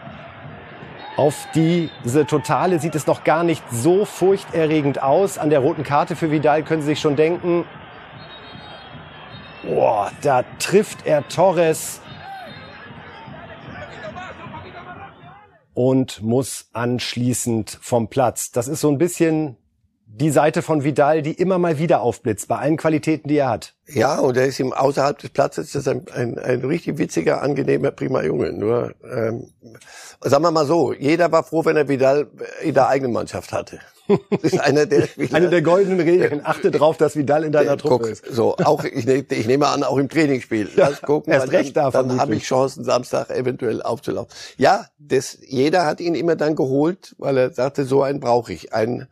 Auf 1.16 1.46
diese 1.54 2.26
Totale 2.26 2.78
sieht 2.78 2.94
es 2.94 3.06
noch 3.06 3.22
gar 3.22 3.44
nicht 3.44 3.62
so 3.70 4.04
furchterregend 4.04 5.02
aus. 5.02 5.38
An 5.38 5.50
der 5.50 5.60
roten 5.60 5.84
Karte 5.84 6.16
für 6.16 6.30
Vidal 6.30 6.62
können 6.62 6.82
Sie 6.82 6.88
sich 6.88 7.00
schon 7.00 7.16
denken, 7.16 7.66
boah, 9.62 10.10
da 10.22 10.44
trifft 10.58 11.06
er 11.06 11.28
Torres 11.28 12.00
und 15.74 16.22
muss 16.22 16.68
anschließend 16.72 17.78
vom 17.80 18.08
Platz. 18.08 18.50
Das 18.50 18.68
ist 18.68 18.80
so 18.80 18.90
ein 18.90 18.98
bisschen 18.98 19.56
die 20.14 20.30
Seite 20.30 20.60
von 20.60 20.84
Vidal, 20.84 21.22
die 21.22 21.32
immer 21.32 21.58
mal 21.58 21.78
wieder 21.78 22.02
aufblitzt, 22.02 22.48
bei 22.48 22.58
allen 22.58 22.76
Qualitäten, 22.76 23.28
die 23.28 23.38
er 23.38 23.48
hat. 23.48 23.74
Ja, 23.86 24.18
und 24.18 24.36
er 24.36 24.46
ist 24.46 24.60
ihm 24.60 24.72
außerhalb 24.72 25.18
des 25.18 25.30
Platzes 25.30 25.72
das 25.72 25.82
ist 25.82 25.88
ein, 25.88 26.04
ein, 26.14 26.38
ein 26.38 26.60
richtig 26.60 26.98
witziger, 26.98 27.42
angenehmer, 27.42 27.90
prima 27.90 28.22
Junge. 28.22 28.52
Nur, 28.52 28.94
ähm, 29.10 29.48
sagen 30.20 30.44
wir 30.44 30.50
mal 30.50 30.66
so, 30.66 30.92
jeder 30.92 31.32
war 31.32 31.44
froh, 31.44 31.64
wenn 31.64 31.76
er 31.76 31.88
Vidal 31.88 32.28
in 32.62 32.74
der 32.74 32.88
eigenen 32.88 33.12
Mannschaft 33.12 33.52
hatte. 33.52 33.80
Das 34.30 34.42
ist 34.42 34.60
einer 34.60 34.84
der 34.86 35.06
Spieler. 35.06 35.34
Eine 35.34 35.48
der 35.48 35.62
goldenen 35.62 36.00
Regeln. 36.00 36.42
Achte 36.44 36.70
drauf, 36.70 36.98
dass 36.98 37.16
Vidal 37.16 37.44
in 37.44 37.52
deiner 37.52 37.78
Truppe 37.78 38.04
guck, 38.04 38.10
ist. 38.10 38.26
So, 38.26 38.56
auch 38.58 38.84
ich, 38.84 39.06
ne, 39.06 39.24
ich 39.28 39.46
nehme 39.46 39.68
an, 39.68 39.82
auch 39.82 39.96
im 39.96 40.08
Trainingsspiel. 40.08 40.68
Lass 40.76 41.00
gucken, 41.00 41.32
erst 41.32 41.52
recht 41.52 41.76
dann, 41.76 41.92
dann 41.92 42.20
habe 42.20 42.34
ich 42.34 42.44
Chancen, 42.44 42.84
Samstag 42.84 43.30
eventuell 43.30 43.82
aufzulaufen. 43.82 44.30
Ja, 44.58 44.86
das, 44.98 45.38
jeder 45.40 45.86
hat 45.86 46.00
ihn 46.00 46.14
immer 46.14 46.36
dann 46.36 46.54
geholt, 46.54 47.14
weil 47.18 47.38
er 47.38 47.50
sagte, 47.52 47.84
so 47.84 48.02
einen 48.02 48.20
brauche 48.20 48.52
ich. 48.52 48.74
Einen 48.74 49.08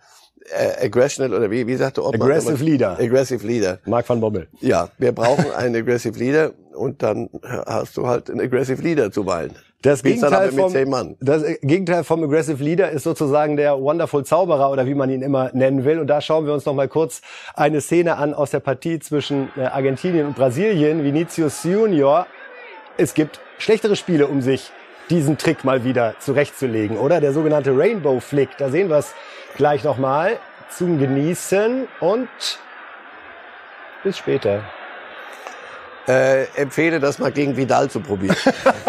äh, 0.50 0.86
Aggressional 0.86 1.34
oder 1.34 1.50
wie, 1.50 1.66
wie 1.66 1.76
sagte 1.76 2.04
Obmann? 2.04 2.22
Aggressive 2.22 2.62
Leader. 2.62 2.98
Aggressive 2.98 3.46
Leader. 3.46 3.78
Mark 3.86 4.08
van 4.08 4.20
Bommel. 4.20 4.48
Ja, 4.60 4.88
wir 4.98 5.12
brauchen 5.12 5.50
einen 5.52 5.76
Aggressive 5.76 6.18
Leader 6.18 6.52
und 6.74 7.02
dann 7.02 7.28
hast 7.42 7.96
du 7.96 8.06
halt 8.06 8.30
einen 8.30 8.40
Aggressive 8.40 8.82
Leader 8.82 9.10
zuweilen. 9.10 9.52
Das 9.82 10.02
Gegenteil, 10.02 10.52
vom, 10.52 11.16
das 11.20 11.42
Gegenteil 11.62 12.04
vom 12.04 12.22
Aggressive 12.22 12.62
Leader 12.62 12.90
ist 12.90 13.04
sozusagen 13.04 13.56
der 13.56 13.80
Wonderful 13.80 14.26
Zauberer 14.26 14.70
oder 14.70 14.84
wie 14.84 14.94
man 14.94 15.08
ihn 15.08 15.22
immer 15.22 15.50
nennen 15.54 15.86
will. 15.86 16.00
Und 16.00 16.08
da 16.08 16.20
schauen 16.20 16.44
wir 16.44 16.52
uns 16.52 16.66
noch 16.66 16.74
mal 16.74 16.86
kurz 16.86 17.22
eine 17.54 17.80
Szene 17.80 18.18
an 18.18 18.34
aus 18.34 18.50
der 18.50 18.60
Partie 18.60 18.98
zwischen 18.98 19.48
äh, 19.56 19.62
Argentinien 19.62 20.26
und 20.26 20.36
Brasilien. 20.36 21.02
Vinicius 21.02 21.64
Junior. 21.64 22.26
Es 22.98 23.14
gibt 23.14 23.40
schlechtere 23.56 23.96
Spiele, 23.96 24.26
um 24.26 24.42
sich 24.42 24.70
diesen 25.08 25.38
Trick 25.38 25.64
mal 25.64 25.82
wieder 25.82 26.14
zurechtzulegen, 26.18 26.98
oder? 26.98 27.22
Der 27.22 27.32
sogenannte 27.32 27.76
Rainbow 27.76 28.20
Flick. 28.20 28.50
Da 28.58 28.68
sehen 28.68 28.90
wir 28.90 28.98
es 28.98 29.14
gleich 29.56 29.84
nochmal 29.84 30.38
zum 30.70 30.98
Genießen 30.98 31.88
und 32.00 32.28
bis 34.02 34.18
später. 34.18 34.62
Äh, 36.08 36.46
empfehle 36.56 36.98
das 36.98 37.18
mal 37.18 37.30
gegen 37.30 37.56
Vidal 37.56 37.90
zu 37.90 38.00
probieren. 38.00 38.34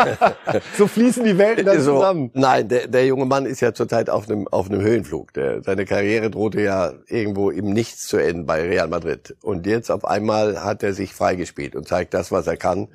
so 0.77 0.87
fließen 0.87 1.23
die 1.23 1.37
Welten 1.37 1.65
dann 1.65 1.79
so, 1.81 1.95
zusammen. 1.95 2.31
Nein, 2.33 2.67
der, 2.67 2.87
der 2.87 3.05
junge 3.05 3.25
Mann 3.25 3.45
ist 3.45 3.59
ja 3.59 3.73
zurzeit 3.73 4.09
auf 4.09 4.29
einem 4.29 4.47
auf 4.47 4.69
einem 4.71 4.81
Höhenflug. 4.81 5.33
Der, 5.33 5.61
seine 5.61 5.85
Karriere 5.85 6.31
drohte 6.31 6.61
ja 6.61 6.93
irgendwo 7.07 7.51
im 7.51 7.73
Nichts 7.73 8.07
zu 8.07 8.17
enden 8.17 8.45
bei 8.45 8.61
Real 8.61 8.87
Madrid. 8.87 9.35
Und 9.41 9.67
jetzt 9.67 9.91
auf 9.91 10.05
einmal 10.05 10.63
hat 10.63 10.83
er 10.83 10.93
sich 10.93 11.13
freigespielt 11.13 11.75
und 11.75 11.87
zeigt 11.87 12.13
das, 12.13 12.31
was 12.31 12.47
er 12.47 12.57
kann. 12.57 12.87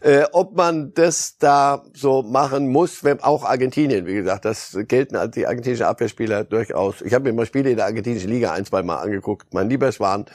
Äh, 0.00 0.24
ob 0.32 0.56
man 0.56 0.92
das 0.94 1.38
da 1.38 1.84
so 1.94 2.22
machen 2.22 2.68
muss, 2.68 3.04
wenn 3.04 3.20
auch 3.20 3.44
Argentinien, 3.44 4.06
wie 4.06 4.14
gesagt, 4.14 4.44
das 4.44 4.76
gelten 4.88 5.16
als 5.16 5.34
die 5.34 5.46
argentinischen 5.46 5.86
Abwehrspieler 5.86 6.44
durchaus. 6.44 7.00
Ich 7.02 7.14
habe 7.14 7.24
mir 7.24 7.32
mal 7.32 7.46
Spiele 7.46 7.70
in 7.70 7.76
der 7.76 7.86
argentinischen 7.86 8.30
Liga 8.30 8.52
ein, 8.52 8.64
zwei 8.64 8.82
Mal 8.82 8.96
angeguckt. 8.96 9.54
Mein 9.54 9.68
lieber 9.68 9.90
Schwan, 9.92 10.26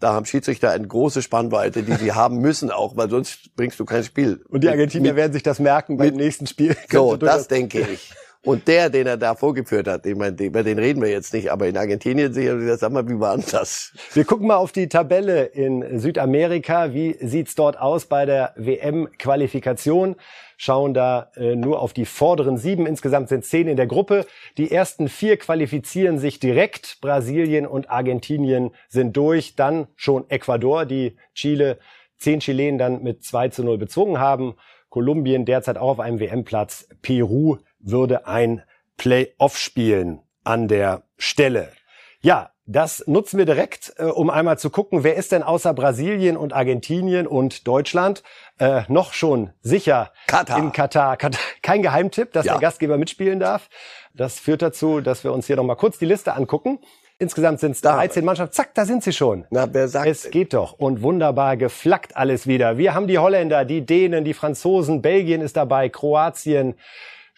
da 0.00 0.12
haben 0.14 0.26
Schiedsrichter 0.26 0.70
eine 0.70 0.86
große 0.86 1.22
Spannweite, 1.22 1.82
die 1.82 1.94
sie 1.94 2.12
haben 2.14 2.38
müssen 2.38 2.70
auch, 2.70 2.96
weil 2.96 3.10
sonst 3.10 3.54
bringst 3.56 3.80
du 3.80 3.84
kein 3.84 4.04
Spiel. 4.04 4.44
Und 4.48 4.62
die 4.62 4.68
Argentinier 4.68 5.12
mit, 5.12 5.16
werden 5.16 5.32
sich 5.32 5.42
das 5.42 5.58
merken 5.58 5.96
beim 5.96 6.14
nächsten 6.14 6.46
Spiel. 6.46 6.76
So, 6.90 7.16
das 7.16 7.48
denke 7.48 7.80
ich. 7.80 8.12
Und 8.44 8.68
der, 8.68 8.88
den 8.88 9.06
er 9.06 9.16
da 9.16 9.34
vorgeführt 9.34 9.88
hat, 9.88 10.06
ich 10.06 10.14
meine, 10.14 10.36
über 10.40 10.62
den 10.62 10.78
reden 10.78 11.02
wir 11.02 11.10
jetzt 11.10 11.34
nicht, 11.34 11.50
aber 11.50 11.66
in 11.66 11.76
Argentinien 11.76 12.32
sicher, 12.32 12.76
sag 12.76 12.92
mal, 12.92 13.08
wie 13.08 13.18
war 13.18 13.36
denn 13.36 13.44
das? 13.50 13.92
Wir 14.12 14.24
gucken 14.24 14.46
mal 14.46 14.56
auf 14.56 14.70
die 14.70 14.88
Tabelle 14.88 15.44
in 15.44 15.98
Südamerika. 15.98 16.94
Wie 16.94 17.16
sieht's 17.20 17.56
dort 17.56 17.78
aus 17.78 18.06
bei 18.06 18.26
der 18.26 18.54
WM-Qualifikation? 18.56 20.14
Schauen 20.56 20.94
da 20.94 21.30
äh, 21.36 21.56
nur 21.56 21.80
auf 21.82 21.92
die 21.92 22.04
vorderen 22.04 22.58
sieben. 22.58 22.86
Insgesamt 22.86 23.28
sind 23.28 23.44
zehn 23.44 23.68
in 23.68 23.76
der 23.76 23.86
Gruppe. 23.86 24.24
Die 24.56 24.70
ersten 24.70 25.08
vier 25.08 25.36
qualifizieren 25.36 26.18
sich 26.18 26.38
direkt. 26.38 26.98
Brasilien 27.00 27.66
und 27.66 27.90
Argentinien 27.90 28.70
sind 28.88 29.16
durch. 29.16 29.56
Dann 29.56 29.88
schon 29.96 30.28
Ecuador, 30.30 30.84
die 30.84 31.16
Chile, 31.34 31.78
zehn 32.16 32.40
Chilen 32.40 32.78
dann 32.78 33.02
mit 33.02 33.24
2 33.24 33.48
zu 33.48 33.64
0 33.64 33.78
bezwungen 33.78 34.18
haben. 34.18 34.54
Kolumbien 34.88 35.44
derzeit 35.44 35.76
auch 35.76 35.90
auf 35.90 36.00
einem 36.00 36.18
WM-Platz. 36.18 36.88
Peru 37.02 37.58
würde 37.80 38.26
ein 38.26 38.62
Playoff 38.96 39.58
spielen 39.58 40.20
an 40.44 40.68
der 40.68 41.02
Stelle. 41.16 41.72
Ja, 42.20 42.50
das 42.66 43.04
nutzen 43.06 43.38
wir 43.38 43.46
direkt, 43.46 43.94
äh, 43.96 44.04
um 44.04 44.28
einmal 44.28 44.58
zu 44.58 44.68
gucken, 44.68 45.02
wer 45.02 45.16
ist 45.16 45.32
denn 45.32 45.42
außer 45.42 45.72
Brasilien 45.72 46.36
und 46.36 46.52
Argentinien 46.52 47.26
und 47.26 47.66
Deutschland 47.66 48.22
äh, 48.58 48.82
noch 48.88 49.14
schon 49.14 49.50
sicher 49.62 50.12
Katar. 50.26 50.58
in 50.58 50.72
Katar. 50.72 51.16
Katar. 51.16 51.40
Kein 51.62 51.82
Geheimtipp, 51.82 52.32
dass 52.32 52.44
ja. 52.44 52.52
der 52.52 52.60
Gastgeber 52.60 52.98
mitspielen 52.98 53.40
darf. 53.40 53.70
Das 54.12 54.38
führt 54.38 54.60
dazu, 54.60 55.00
dass 55.00 55.24
wir 55.24 55.32
uns 55.32 55.46
hier 55.46 55.56
noch 55.56 55.64
mal 55.64 55.76
kurz 55.76 55.98
die 55.98 56.04
Liste 56.04 56.34
angucken. 56.34 56.78
Insgesamt 57.20 57.58
sind 57.58 57.72
es 57.72 57.80
13 57.80 58.24
Mannschaften. 58.24 58.52
Zack, 58.52 58.74
da 58.74 58.84
sind 58.84 59.02
sie 59.02 59.12
schon. 59.12 59.46
Na, 59.50 59.72
wer 59.72 59.88
sagt 59.88 60.06
Es 60.06 60.30
geht 60.30 60.54
doch. 60.54 60.74
Und 60.74 61.02
wunderbar 61.02 61.56
geflackt 61.56 62.16
alles 62.16 62.46
wieder. 62.46 62.78
Wir 62.78 62.94
haben 62.94 63.08
die 63.08 63.18
Holländer, 63.18 63.64
die 63.64 63.84
Dänen, 63.84 64.24
die 64.24 64.34
Franzosen, 64.34 65.02
Belgien 65.02 65.40
ist 65.40 65.56
dabei, 65.56 65.88
Kroatien, 65.88 66.74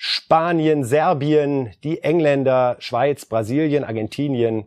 Spanien, 0.03 0.83
Serbien, 0.83 1.75
die 1.85 2.03
Engländer, 2.03 2.77
Schweiz, 2.79 3.27
Brasilien, 3.27 3.85
Argentinien, 3.85 4.65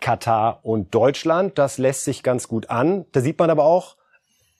Katar 0.00 0.60
und 0.62 0.94
Deutschland. 0.94 1.58
Das 1.58 1.78
lässt 1.78 2.04
sich 2.04 2.22
ganz 2.22 2.46
gut 2.46 2.70
an. 2.70 3.04
Da 3.10 3.20
sieht 3.20 3.40
man 3.40 3.50
aber 3.50 3.64
auch, 3.64 3.96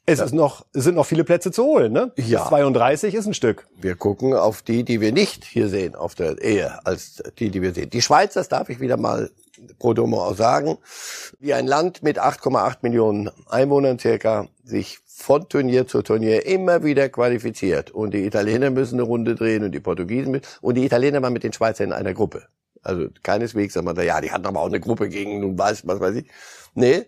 es 0.06 0.18
ist 0.18 0.34
noch, 0.34 0.66
es 0.72 0.82
sind 0.82 0.96
noch 0.96 1.06
viele 1.06 1.22
Plätze 1.22 1.52
zu 1.52 1.62
holen, 1.62 1.92
ne? 1.92 2.10
Ja. 2.16 2.44
32 2.48 3.14
ist 3.14 3.26
ein 3.26 3.34
Stück. 3.34 3.68
Wir 3.76 3.94
gucken 3.94 4.34
auf 4.34 4.60
die, 4.62 4.82
die 4.82 5.00
wir 5.00 5.12
nicht 5.12 5.44
hier 5.44 5.68
sehen, 5.68 5.94
auf 5.94 6.16
der 6.16 6.42
Ehe, 6.42 6.84
als 6.84 7.22
die, 7.38 7.50
die 7.50 7.62
wir 7.62 7.72
sehen. 7.72 7.90
Die 7.90 8.02
Schweiz, 8.02 8.34
das 8.34 8.48
darf 8.48 8.70
ich 8.70 8.80
wieder 8.80 8.96
mal 8.96 9.30
pro 9.78 9.94
domo 9.94 10.24
auch 10.24 10.34
sagen, 10.34 10.78
wie 11.38 11.54
ein 11.54 11.68
Land 11.68 12.02
mit 12.02 12.18
8,8 12.18 12.78
Millionen 12.82 13.30
Einwohnern 13.48 14.00
circa 14.00 14.48
sich 14.64 14.98
von 15.18 15.48
Turnier 15.48 15.86
zu 15.86 16.00
Turnier 16.02 16.46
immer 16.46 16.84
wieder 16.84 17.08
qualifiziert. 17.08 17.90
Und 17.90 18.14
die 18.14 18.24
Italiener 18.24 18.70
müssen 18.70 18.94
eine 18.94 19.02
Runde 19.02 19.34
drehen 19.34 19.64
und 19.64 19.72
die 19.72 19.80
Portugiesen 19.80 20.30
mit. 20.30 20.46
Und 20.60 20.76
die 20.76 20.86
Italiener 20.86 21.20
waren 21.20 21.32
mit 21.32 21.42
den 21.42 21.52
Schweizern 21.52 21.88
in 21.88 21.92
einer 21.92 22.14
Gruppe. 22.14 22.46
Also 22.82 23.08
keineswegs 23.24 23.74
sagt 23.74 23.84
man 23.84 23.96
da, 23.96 24.02
ja, 24.02 24.20
die 24.20 24.30
hatten 24.30 24.46
aber 24.46 24.60
auch 24.60 24.68
eine 24.68 24.78
Gruppe 24.78 25.08
gegen, 25.08 25.40
nun 25.40 25.58
weiß, 25.58 25.86
was 25.88 25.98
weiß 25.98 26.14
ich. 26.14 26.30
Nee, 26.74 27.06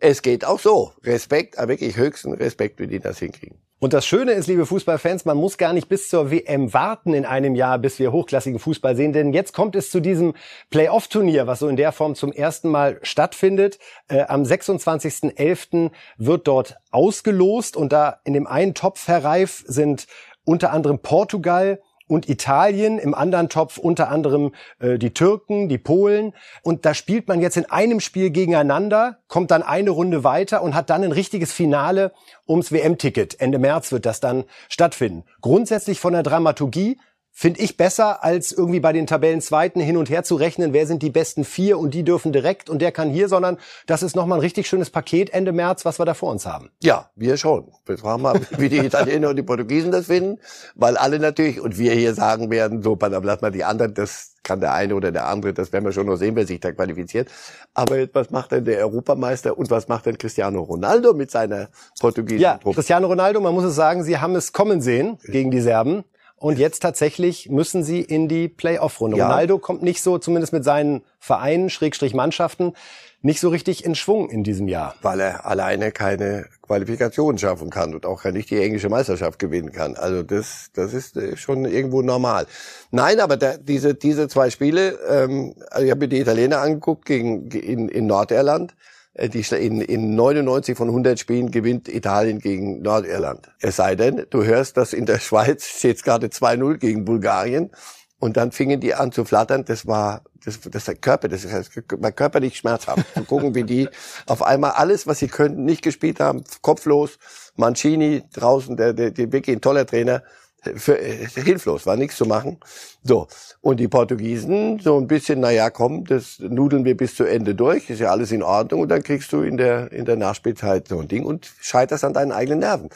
es 0.00 0.20
geht 0.20 0.44
auch 0.44 0.60
so. 0.60 0.92
Respekt, 1.02 1.58
aber 1.58 1.68
wirklich 1.68 1.96
höchsten 1.96 2.34
Respekt, 2.34 2.78
wie 2.78 2.88
die 2.88 3.00
das 3.00 3.18
hinkriegen. 3.18 3.58
Und 3.78 3.92
das 3.92 4.06
Schöne 4.06 4.32
ist, 4.32 4.46
liebe 4.46 4.64
Fußballfans, 4.64 5.26
man 5.26 5.36
muss 5.36 5.58
gar 5.58 5.74
nicht 5.74 5.90
bis 5.90 6.08
zur 6.08 6.30
WM 6.30 6.72
warten 6.72 7.12
in 7.12 7.26
einem 7.26 7.54
Jahr, 7.54 7.78
bis 7.78 7.98
wir 7.98 8.10
hochklassigen 8.10 8.58
Fußball 8.58 8.96
sehen, 8.96 9.12
denn 9.12 9.34
jetzt 9.34 9.52
kommt 9.52 9.76
es 9.76 9.90
zu 9.90 10.00
diesem 10.00 10.32
Playoff-Turnier, 10.70 11.46
was 11.46 11.58
so 11.58 11.68
in 11.68 11.76
der 11.76 11.92
Form 11.92 12.14
zum 12.14 12.32
ersten 12.32 12.70
Mal 12.70 12.98
stattfindet. 13.02 13.78
Äh, 14.08 14.22
am 14.28 14.44
26.11. 14.44 15.90
wird 16.16 16.48
dort 16.48 16.76
ausgelost 16.90 17.76
und 17.76 17.92
da 17.92 18.18
in 18.24 18.32
dem 18.32 18.46
einen 18.46 18.72
Topf, 18.72 19.08
Herr 19.08 19.22
Reif, 19.22 19.62
sind 19.66 20.06
unter 20.44 20.72
anderem 20.72 21.00
Portugal, 21.00 21.82
und 22.08 22.28
Italien, 22.28 22.98
im 22.98 23.14
anderen 23.14 23.48
Topf 23.48 23.78
unter 23.78 24.10
anderem 24.10 24.54
äh, 24.78 24.98
die 24.98 25.12
Türken, 25.12 25.68
die 25.68 25.78
Polen. 25.78 26.32
Und 26.62 26.84
da 26.86 26.94
spielt 26.94 27.28
man 27.28 27.40
jetzt 27.40 27.56
in 27.56 27.66
einem 27.66 28.00
Spiel 28.00 28.30
gegeneinander, 28.30 29.18
kommt 29.28 29.50
dann 29.50 29.62
eine 29.62 29.90
Runde 29.90 30.24
weiter 30.24 30.62
und 30.62 30.74
hat 30.74 30.90
dann 30.90 31.02
ein 31.04 31.12
richtiges 31.12 31.52
Finale 31.52 32.12
ums 32.48 32.72
WM-Ticket. 32.72 33.40
Ende 33.40 33.58
März 33.58 33.92
wird 33.92 34.06
das 34.06 34.20
dann 34.20 34.44
stattfinden. 34.68 35.24
Grundsätzlich 35.40 36.00
von 36.00 36.12
der 36.12 36.22
Dramaturgie 36.22 36.98
finde 37.38 37.60
ich 37.60 37.76
besser, 37.76 38.24
als 38.24 38.50
irgendwie 38.50 38.80
bei 38.80 38.94
den 38.94 39.06
Tabellenzweiten 39.06 39.82
hin 39.82 39.98
und 39.98 40.08
her 40.08 40.24
zu 40.24 40.36
rechnen, 40.36 40.72
wer 40.72 40.86
sind 40.86 41.02
die 41.02 41.10
besten 41.10 41.44
vier 41.44 41.78
und 41.78 41.92
die 41.92 42.02
dürfen 42.02 42.32
direkt 42.32 42.70
und 42.70 42.80
der 42.80 42.92
kann 42.92 43.10
hier, 43.10 43.28
sondern 43.28 43.58
das 43.84 44.02
ist 44.02 44.16
nochmal 44.16 44.38
ein 44.38 44.40
richtig 44.40 44.66
schönes 44.66 44.88
Paket 44.88 45.34
Ende 45.34 45.52
März, 45.52 45.84
was 45.84 46.00
wir 46.00 46.06
da 46.06 46.14
vor 46.14 46.30
uns 46.30 46.46
haben. 46.46 46.70
Ja, 46.82 47.10
wir 47.14 47.36
schon. 47.36 47.70
Wir 47.84 47.98
fragen 47.98 48.22
mal, 48.22 48.40
wie 48.56 48.70
die 48.70 48.78
Italiener 48.78 49.28
und 49.28 49.36
die 49.36 49.42
Portugiesen 49.42 49.92
das 49.92 50.06
finden, 50.06 50.40
weil 50.76 50.96
alle 50.96 51.18
natürlich, 51.18 51.60
und 51.60 51.76
wir 51.76 51.92
hier 51.92 52.14
sagen 52.14 52.50
werden, 52.50 52.82
so, 52.82 52.96
dann 52.96 53.22
lass 53.22 53.42
mal 53.42 53.50
die 53.52 53.64
anderen, 53.64 53.92
das 53.92 54.32
kann 54.42 54.60
der 54.60 54.72
eine 54.72 54.94
oder 54.94 55.12
der 55.12 55.26
andere, 55.26 55.52
das 55.52 55.74
werden 55.74 55.84
wir 55.84 55.92
schon 55.92 56.06
noch 56.06 56.16
sehen, 56.16 56.36
wer 56.36 56.46
sich 56.46 56.60
da 56.60 56.72
qualifiziert. 56.72 57.28
Aber 57.74 57.96
was 58.14 58.30
macht 58.30 58.52
denn 58.52 58.64
der 58.64 58.78
Europameister 58.78 59.58
und 59.58 59.70
was 59.70 59.88
macht 59.88 60.06
denn 60.06 60.16
Cristiano 60.16 60.62
Ronaldo 60.62 61.12
mit 61.12 61.30
seiner 61.30 61.68
portugiesischen 62.00 62.42
Ja, 62.42 62.56
Truppe? 62.56 62.76
Cristiano 62.76 63.08
Ronaldo, 63.08 63.42
man 63.42 63.52
muss 63.52 63.64
es 63.64 63.74
sagen, 63.74 64.04
sie 64.04 64.16
haben 64.16 64.34
es 64.36 64.54
kommen 64.54 64.80
sehen 64.80 65.18
gegen 65.26 65.50
die 65.50 65.60
Serben. 65.60 66.04
Und 66.38 66.58
jetzt 66.58 66.80
tatsächlich 66.80 67.48
müssen 67.48 67.82
sie 67.82 68.02
in 68.02 68.28
die 68.28 68.48
Playoff-Runde. 68.48 69.16
Ja. 69.16 69.26
Ronaldo 69.26 69.58
kommt 69.58 69.82
nicht 69.82 70.02
so, 70.02 70.18
zumindest 70.18 70.52
mit 70.52 70.64
seinen 70.64 71.02
Vereinen, 71.18 71.70
Schrägstrich 71.70 72.12
Mannschaften, 72.12 72.74
nicht 73.22 73.40
so 73.40 73.48
richtig 73.48 73.84
in 73.84 73.94
Schwung 73.94 74.28
in 74.28 74.44
diesem 74.44 74.68
Jahr. 74.68 74.94
weil 75.00 75.20
er 75.20 75.46
alleine 75.46 75.92
keine 75.92 76.46
Qualifikation 76.62 77.38
schaffen 77.38 77.70
kann 77.70 77.94
und 77.94 78.04
auch 78.04 78.24
nicht 78.24 78.50
die 78.50 78.60
englische 78.60 78.88
Meisterschaft 78.90 79.38
gewinnen 79.38 79.72
kann. 79.72 79.96
Also 79.96 80.22
das, 80.22 80.70
das 80.74 80.92
ist 80.92 81.16
äh, 81.16 81.36
schon 81.36 81.64
irgendwo 81.64 82.02
normal. 82.02 82.46
Nein, 82.90 83.18
aber 83.20 83.36
der, 83.36 83.56
diese, 83.56 83.94
diese 83.94 84.28
zwei 84.28 84.50
Spiele, 84.50 84.98
ähm, 85.08 85.54
also 85.70 85.84
ich 85.86 85.90
habe 85.90 86.00
mir 86.00 86.08
die 86.08 86.20
Italiener 86.20 86.60
angeguckt 86.60 87.06
gegen 87.06 87.50
in, 87.50 87.88
in 87.88 88.06
Nordirland. 88.06 88.74
Äh, 89.16 89.28
Die, 89.28 89.44
in, 89.54 89.80
in 89.80 90.14
99 90.14 90.76
von 90.76 90.88
100 90.88 91.18
Spielen 91.18 91.50
gewinnt 91.50 91.88
Italien 91.88 92.38
gegen 92.38 92.82
Nordirland. 92.82 93.50
Es 93.60 93.76
sei 93.76 93.96
denn, 93.96 94.26
du 94.30 94.44
hörst, 94.44 94.76
dass 94.76 94.92
in 94.92 95.06
der 95.06 95.18
Schweiz 95.26 95.66
steht 95.66 96.02
gerade 96.02 96.28
2-0 96.28 96.76
gegen 96.76 97.04
Bulgarien. 97.04 97.70
Und 98.18 98.38
dann 98.38 98.50
fingen 98.50 98.80
die 98.80 98.94
an 98.94 99.12
zu 99.12 99.26
flattern. 99.26 99.66
Das 99.66 99.86
war, 99.86 100.22
das, 100.42 100.60
das 100.60 100.74
ist 100.74 100.88
der 100.88 100.94
Körper, 100.94 101.28
das 101.28 101.44
ist 101.44 101.70
war 101.90 102.12
körperlich 102.12 102.56
schmerzhaft. 102.56 103.04
Zu 103.12 103.24
gucken, 103.24 103.54
wie 103.54 103.64
die 103.64 103.88
auf 104.26 104.42
einmal 104.42 104.72
alles, 104.72 105.06
was 105.06 105.18
sie 105.18 105.28
könnten, 105.28 105.64
nicht 105.64 105.82
gespielt 105.82 106.18
haben, 106.18 106.42
kopflos. 106.62 107.18
Mancini 107.56 108.22
draußen, 108.32 108.76
der, 108.76 108.94
der, 108.94 109.10
der 109.10 109.32
wirklich 109.32 109.56
ein 109.56 109.60
toller 109.60 109.86
Trainer, 109.86 110.22
für, 110.62 110.98
äh, 110.98 111.26
hilflos, 111.26 111.86
war 111.86 111.96
nichts 111.96 112.16
zu 112.16 112.26
machen. 112.26 112.58
So. 113.02 113.28
Und 113.60 113.78
die 113.78 113.88
Portugiesen, 113.88 114.78
so 114.80 114.98
ein 114.98 115.06
bisschen, 115.06 115.40
na 115.40 115.50
ja, 115.50 115.70
komm, 115.70 116.04
das 116.04 116.38
nudeln 116.38 116.84
wir 116.84 116.96
bis 116.96 117.14
zu 117.14 117.24
Ende 117.24 117.54
durch, 117.54 117.90
ist 117.90 118.00
ja 118.00 118.10
alles 118.10 118.32
in 118.32 118.42
Ordnung. 118.42 118.80
Und 118.80 118.88
dann 118.88 119.02
kriegst 119.02 119.32
du 119.32 119.42
in 119.42 119.56
der, 119.56 119.92
in 119.92 120.04
der 120.04 120.16
Nachspielzeit 120.16 120.88
so 120.88 120.98
ein 121.00 121.08
Ding 121.08 121.24
und 121.24 121.50
scheiterst 121.60 122.04
an 122.04 122.14
deinen 122.14 122.32
eigenen 122.32 122.60
Nerven. 122.60 122.90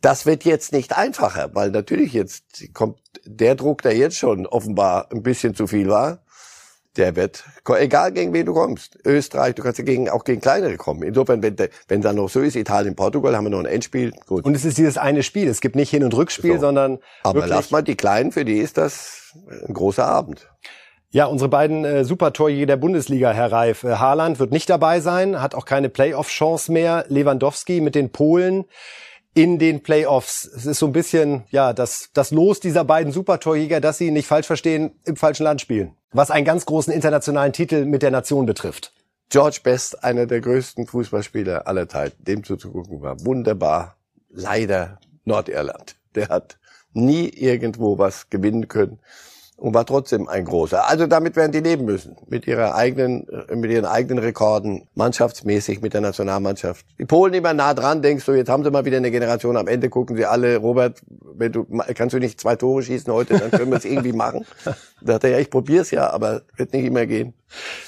Das 0.00 0.26
wird 0.26 0.44
jetzt 0.44 0.72
nicht 0.72 0.96
einfacher, 0.96 1.50
weil 1.54 1.70
natürlich 1.70 2.12
jetzt 2.12 2.72
kommt 2.72 2.98
der 3.24 3.56
Druck, 3.56 3.82
der 3.82 3.96
jetzt 3.96 4.16
schon 4.16 4.46
offenbar 4.46 5.08
ein 5.10 5.24
bisschen 5.24 5.56
zu 5.56 5.66
viel 5.66 5.88
war, 5.88 6.20
der 6.98 7.16
wird, 7.16 7.44
egal 7.78 8.12
gegen 8.12 8.32
wen 8.32 8.44
du 8.44 8.52
kommst, 8.52 8.98
Österreich, 9.04 9.54
du 9.54 9.62
kannst 9.62 9.78
ja 9.78 9.84
gegen, 9.84 10.10
auch 10.10 10.24
gegen 10.24 10.40
kleinere 10.40 10.76
kommen. 10.76 11.02
Insofern, 11.02 11.42
wenn, 11.42 11.56
wenn 11.86 12.02
dann 12.02 12.16
noch 12.16 12.28
so 12.28 12.40
ist, 12.40 12.56
Italien, 12.56 12.96
Portugal, 12.96 13.36
haben 13.36 13.44
wir 13.44 13.50
noch 13.50 13.60
ein 13.60 13.66
Endspiel, 13.66 14.12
gut. 14.26 14.44
Und 14.44 14.54
es 14.54 14.64
ist 14.64 14.78
dieses 14.78 14.98
eine 14.98 15.22
Spiel. 15.22 15.48
Es 15.48 15.60
gibt 15.60 15.76
nicht 15.76 15.90
Hin- 15.90 16.04
und 16.04 16.14
Rückspiel, 16.14 16.54
So. 16.54 16.60
sondern 16.60 16.98
Aber 17.22 17.46
lass 17.46 17.70
mal 17.70 17.82
die 17.82 17.94
Kleinen, 17.96 18.32
für 18.32 18.44
die 18.44 18.58
ist 18.58 18.76
das 18.76 19.36
ein 19.66 19.74
großer 19.74 20.06
Abend. 20.06 20.48
Ja, 21.10 21.24
unsere 21.24 21.48
beiden 21.48 21.86
äh, 21.86 22.04
Supertorjäger 22.04 22.66
der 22.66 22.76
Bundesliga, 22.76 23.30
Herr 23.30 23.50
Reif. 23.50 23.82
Äh, 23.82 23.94
Haaland 23.94 24.38
wird 24.38 24.52
nicht 24.52 24.68
dabei 24.68 25.00
sein, 25.00 25.40
hat 25.40 25.54
auch 25.54 25.64
keine 25.64 25.88
Playoff-Chance 25.88 26.70
mehr. 26.70 27.06
Lewandowski 27.08 27.80
mit 27.80 27.94
den 27.94 28.10
Polen 28.10 28.66
in 29.32 29.58
den 29.58 29.82
Playoffs. 29.82 30.44
Es 30.44 30.66
ist 30.66 30.78
so 30.80 30.86
ein 30.86 30.92
bisschen, 30.92 31.44
ja, 31.50 31.72
das, 31.72 32.10
das 32.12 32.30
Los 32.30 32.60
dieser 32.60 32.84
beiden 32.84 33.12
Supertorjäger, 33.12 33.80
dass 33.80 33.96
sie 33.96 34.10
nicht 34.10 34.26
falsch 34.26 34.46
verstehen, 34.46 34.90
im 35.04 35.16
falschen 35.16 35.44
Land 35.44 35.60
spielen. 35.60 35.94
Was 36.12 36.30
einen 36.30 36.46
ganz 36.46 36.64
großen 36.64 36.92
internationalen 36.92 37.52
Titel 37.52 37.84
mit 37.84 38.02
der 38.02 38.10
Nation 38.10 38.46
betrifft. 38.46 38.92
George 39.28 39.60
Best, 39.62 40.02
einer 40.02 40.24
der 40.26 40.40
größten 40.40 40.86
Fußballspieler 40.86 41.66
aller 41.66 41.88
Zeiten, 41.88 42.24
dem 42.24 42.44
zuzugucken 42.44 43.02
war 43.02 43.24
wunderbar. 43.26 43.96
Leider 44.30 45.00
Nordirland. 45.24 45.96
Der 46.14 46.28
hat 46.28 46.58
nie 46.94 47.28
irgendwo 47.28 47.98
was 47.98 48.30
gewinnen 48.30 48.68
können 48.68 49.00
und 49.58 49.74
war 49.74 49.84
trotzdem 49.84 50.28
ein 50.28 50.44
großer. 50.44 50.88
Also 50.88 51.08
damit 51.08 51.34
werden 51.34 51.50
die 51.50 51.58
leben 51.58 51.84
müssen. 51.84 52.16
Mit 52.28 52.46
ihrer 52.46 52.76
eigenen, 52.76 53.26
äh, 53.28 53.56
mit 53.56 53.72
ihren 53.72 53.86
eigenen 53.86 54.18
Rekorden, 54.22 54.86
mannschaftsmäßig 54.94 55.80
mit 55.80 55.94
der 55.94 56.00
Nationalmannschaft. 56.00 56.86
Die 56.98 57.04
Polen 57.04 57.34
immer 57.34 57.52
nah 57.54 57.74
dran, 57.74 58.00
denkst 58.00 58.24
du, 58.24 58.32
jetzt 58.32 58.48
haben 58.48 58.62
sie 58.62 58.70
mal 58.70 58.84
wieder 58.84 58.98
eine 58.98 59.10
Generation. 59.10 59.56
Am 59.56 59.66
Ende 59.66 59.90
gucken 59.90 60.16
sie 60.16 60.26
alle, 60.26 60.58
Robert, 60.58 61.02
wenn 61.34 61.50
du, 61.50 61.66
kannst 61.94 62.14
du 62.14 62.20
nicht 62.20 62.40
zwei 62.40 62.54
Tore 62.54 62.84
schießen 62.84 63.12
heute, 63.12 63.36
dann 63.36 63.50
können 63.50 63.70
wir 63.70 63.78
es 63.78 63.84
irgendwie 63.84 64.12
machen. 64.12 64.46
Da 65.00 65.12
dachte 65.12 65.28
er, 65.28 65.34
ja, 65.34 65.38
ich 65.38 65.48
probier's 65.48 65.92
ja, 65.92 66.10
aber 66.10 66.42
wird 66.56 66.72
nicht 66.72 66.84
immer 66.84 67.06
gehen. 67.06 67.32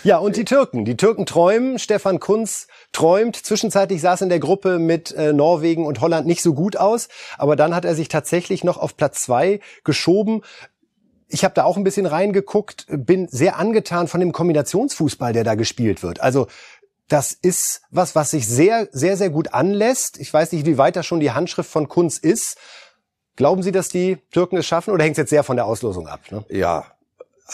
Ja, 0.04 0.18
und 0.18 0.36
die 0.36 0.44
Türken. 0.44 0.84
Die 0.84 0.96
Türken 0.96 1.26
träumen. 1.26 1.80
Stefan 1.80 2.20
Kunz 2.20 2.68
träumt. 2.92 3.34
Zwischenzeitlich 3.34 4.00
sah 4.00 4.14
es 4.14 4.20
in 4.20 4.28
der 4.28 4.38
Gruppe 4.38 4.78
mit 4.78 5.10
äh, 5.16 5.32
Norwegen 5.32 5.86
und 5.86 6.00
Holland 6.00 6.28
nicht 6.28 6.40
so 6.40 6.54
gut 6.54 6.76
aus. 6.76 7.08
Aber 7.36 7.56
dann 7.56 7.74
hat 7.74 7.84
er 7.84 7.96
sich 7.96 8.06
tatsächlich 8.06 8.62
noch 8.62 8.76
auf 8.78 8.96
Platz 8.96 9.24
zwei 9.24 9.58
geschoben. 9.82 10.42
Ich 11.32 11.44
habe 11.44 11.54
da 11.54 11.64
auch 11.64 11.76
ein 11.76 11.84
bisschen 11.84 12.06
reingeguckt, 12.06 12.86
bin 12.88 13.28
sehr 13.28 13.56
angetan 13.56 14.08
von 14.08 14.20
dem 14.20 14.32
Kombinationsfußball, 14.32 15.32
der 15.32 15.44
da 15.44 15.54
gespielt 15.54 16.02
wird. 16.02 16.20
Also 16.20 16.48
das 17.08 17.32
ist 17.32 17.82
was, 17.90 18.14
was 18.14 18.30
sich 18.30 18.46
sehr, 18.46 18.88
sehr, 18.92 19.16
sehr 19.16 19.30
gut 19.30 19.54
anlässt. 19.54 20.18
Ich 20.18 20.32
weiß 20.32 20.52
nicht, 20.52 20.66
wie 20.66 20.78
weit 20.78 20.96
da 20.96 21.02
schon 21.02 21.20
die 21.20 21.32
Handschrift 21.32 21.70
von 21.70 21.88
Kunz 21.88 22.18
ist. 22.18 22.56
Glauben 23.36 23.62
Sie, 23.62 23.72
dass 23.72 23.88
die 23.88 24.18
Türken 24.32 24.56
es 24.56 24.66
schaffen 24.66 24.92
oder 24.92 25.04
hängt 25.04 25.14
es 25.14 25.18
jetzt 25.18 25.30
sehr 25.30 25.44
von 25.44 25.56
der 25.56 25.66
Auslosung 25.66 26.08
ab? 26.08 26.20
Ne? 26.30 26.44
Ja, 26.50 26.84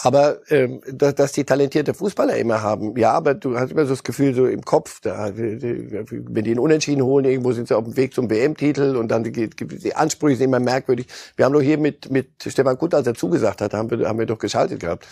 aber 0.03 0.39
ähm, 0.51 0.81
dass, 0.91 1.15
dass 1.15 1.33
die 1.33 1.45
talentierte 1.45 1.95
Fußballer 1.95 2.37
immer 2.37 2.63
haben, 2.63 2.97
ja, 2.97 3.13
aber 3.13 3.35
du 3.35 3.59
hast 3.59 3.73
immer 3.73 3.85
so 3.85 3.93
das 3.93 4.05
Gefühl 4.05 4.35
so 4.35 4.47
im 4.47 4.63
Kopf, 4.63 5.01
da, 5.01 5.33
wenn 5.37 6.45
die 6.45 6.51
einen 6.51 6.59
Unentschieden 6.61 7.03
holen, 7.03 7.25
irgendwo 7.25 7.53
sind 7.53 7.69
sie 7.69 7.77
auf 7.77 7.85
dem 7.85 7.97
Weg 7.97 8.15
zum 8.15 8.31
WM-Titel 8.31 8.97
und 8.97 9.09
dann 9.09 9.25
die, 9.25 9.33
die, 9.33 9.67
die 9.67 9.95
Ansprüche 9.95 10.37
sind 10.37 10.47
immer 10.47 10.61
merkwürdig. 10.61 11.07
Wir 11.37 11.45
haben 11.45 11.53
doch 11.53 11.61
hier 11.63 11.79
mit 11.79 12.11
mit 12.11 12.29
Stefan 12.47 12.79
Kutt, 12.79 12.95
als 12.95 13.07
er 13.07 13.15
zugesagt 13.15 13.61
hat, 13.61 13.75
haben 13.75 13.91
wir 13.91 14.09
haben 14.09 14.19
wir 14.19 14.27
doch 14.27 14.39
geschaltet 14.39 14.81
gehabt. 14.81 15.07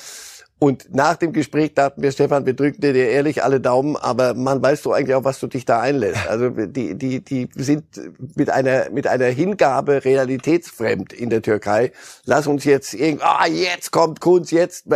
Und 0.59 0.95
nach 0.95 1.17
dem 1.17 1.33
Gespräch 1.33 1.75
dachten 1.75 2.01
wir, 2.03 2.13
Stefan, 2.13 2.47
wir 2.47 2.55
drücken 2.55 2.81
dir 2.81 2.95
ehrlich 2.95 3.43
alle 3.43 3.61
Daumen, 3.61 3.97
aber 3.97 4.35
man 4.35 4.63
weiß 4.63 4.83
doch 4.83 4.93
eigentlich 4.93 5.15
auch, 5.15 5.25
was 5.25 5.41
du 5.41 5.47
dich 5.47 5.65
da 5.65 5.81
einlässt. 5.81 6.27
Also 6.29 6.51
die, 6.51 6.95
die, 6.95 7.23
die 7.23 7.49
sind 7.55 7.85
mit 8.35 8.51
einer, 8.51 8.91
mit 8.91 9.07
einer 9.07 9.27
Hingabe 9.27 10.05
realitätsfremd 10.05 11.13
in 11.13 11.31
der 11.31 11.43
Türkei. 11.43 11.93
Lass 12.25 12.47
uns 12.47 12.65
jetzt 12.65 12.95
irgendwie, 12.95 13.25
ah, 13.25 13.47
jetzt 13.47 13.91
kommt 13.91 14.21
Kunz, 14.21 14.51
jetzt. 14.53 14.87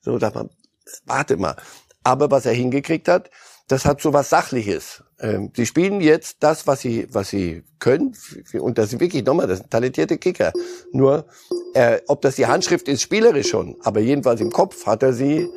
So, 0.00 0.18
sagt 0.18 0.34
man, 0.34 0.50
warte 1.06 1.36
mal. 1.36 1.56
Aber 2.04 2.30
was 2.30 2.46
er 2.46 2.52
hingekriegt 2.52 3.08
hat, 3.08 3.30
das 3.68 3.84
hat 3.84 4.00
so 4.00 4.12
was 4.12 4.28
Sachliches. 4.28 5.01
Ähm, 5.22 5.50
sie 5.56 5.66
spielen 5.66 6.00
jetzt 6.00 6.38
das, 6.40 6.66
was 6.66 6.80
sie, 6.80 7.06
was 7.10 7.30
sie 7.30 7.62
können. 7.78 8.14
Und 8.58 8.76
das 8.76 8.90
sind 8.90 9.00
wirklich 9.00 9.24
nochmal, 9.24 9.46
das 9.46 9.58
sind 9.58 9.70
talentierte 9.70 10.18
Kicker. 10.18 10.52
Nur, 10.92 11.26
äh, 11.74 12.00
ob 12.08 12.22
das 12.22 12.36
die 12.36 12.46
Handschrift 12.46 12.88
ist, 12.88 13.02
spielerisch 13.02 13.48
schon. 13.50 13.76
Aber 13.82 14.00
jedenfalls 14.00 14.40
im 14.40 14.50
Kopf 14.50 14.84
hat 14.84 15.02
er 15.02 15.12
sie 15.12 15.48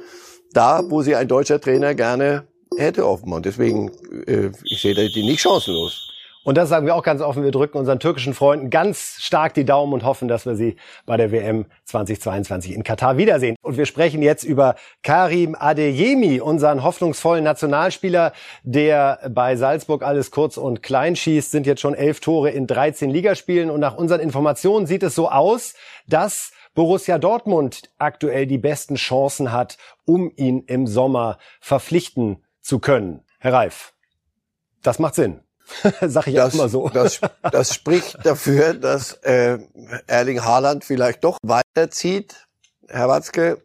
da, 0.54 0.84
wo 0.88 1.02
sie 1.02 1.16
ein 1.16 1.28
deutscher 1.28 1.60
Trainer 1.60 1.96
gerne 1.96 2.48
hätte 2.78 3.08
offenbar. 3.08 3.38
Und 3.38 3.46
deswegen, 3.46 3.92
äh, 4.28 4.52
ich 4.64 4.82
sehe 4.82 4.94
die 4.94 5.24
nicht 5.24 5.42
chancenlos. 5.42 6.15
Und 6.46 6.60
das 6.60 6.70
sagen 6.70 6.86
wir 6.86 6.94
auch 6.94 7.02
ganz 7.02 7.22
offen. 7.22 7.44
Wir 7.44 7.50
drücken 7.50 7.80
unseren 7.80 8.00
türkischen 8.00 8.36
Freunden 8.36 8.70
ganz 8.70 9.18
stark 9.20 9.56
die 9.56 9.66
Daumen 9.66 9.94
und 9.94 10.04
hoffen, 10.04 10.28
dass 10.28 10.46
wir 10.46 10.56
sie 10.56 10.76
bei 11.08 11.18
der 11.18 11.32
WM 11.32 11.66
2022 11.86 12.72
in 12.76 12.84
Katar 12.84 13.18
wiedersehen. 13.18 13.56
Und 13.64 13.78
wir 13.78 13.88
sprechen 13.88 14.22
jetzt 14.22 14.44
über 14.44 14.76
Karim 15.02 15.56
Adeyemi, 15.60 16.40
unseren 16.40 16.84
hoffnungsvollen 16.84 17.44
Nationalspieler, 17.44 18.32
der 18.62 19.28
bei 19.34 19.56
Salzburg 19.56 20.04
alles 20.04 20.30
kurz 20.30 20.58
und 20.58 20.84
klein 20.84 21.16
schießt, 21.16 21.50
sind 21.50 21.66
jetzt 21.66 21.82
schon 21.82 21.96
elf 21.96 22.20
Tore 22.20 22.52
in 22.52 22.68
13 22.68 23.10
Ligaspielen. 23.10 23.72
Und 23.72 23.80
nach 23.80 23.98
unseren 23.98 24.20
Informationen 24.20 24.86
sieht 24.86 25.02
es 25.02 25.16
so 25.16 25.32
aus, 25.32 25.74
dass 26.08 26.52
Borussia 26.76 27.18
Dortmund 27.18 27.90
aktuell 27.98 28.46
die 28.46 28.60
besten 28.60 28.96
Chancen 28.96 29.52
hat, 29.52 29.80
um 30.06 30.32
ihn 30.36 30.64
im 30.68 30.86
Sommer 30.86 31.40
verpflichten 31.60 32.44
zu 32.62 32.78
können. 32.78 33.24
Herr 33.40 33.54
Reif, 33.54 33.94
das 34.84 35.00
macht 35.00 35.16
Sinn. 35.16 35.45
Sag 36.02 36.28
ich 36.28 36.36
das, 36.36 36.54
auch 36.54 36.58
mal 36.58 36.70
so. 36.70 36.90
Das, 36.90 37.20
das 37.52 37.74
spricht 37.74 38.26
dafür, 38.26 38.74
dass 38.74 39.14
äh, 39.24 39.60
Erling 40.08 40.44
Haaland 40.44 40.86
vielleicht 40.86 41.24
doch 41.24 41.38
weiterzieht, 41.44 42.48
Herr 42.88 43.10
Watzke, 43.10 43.62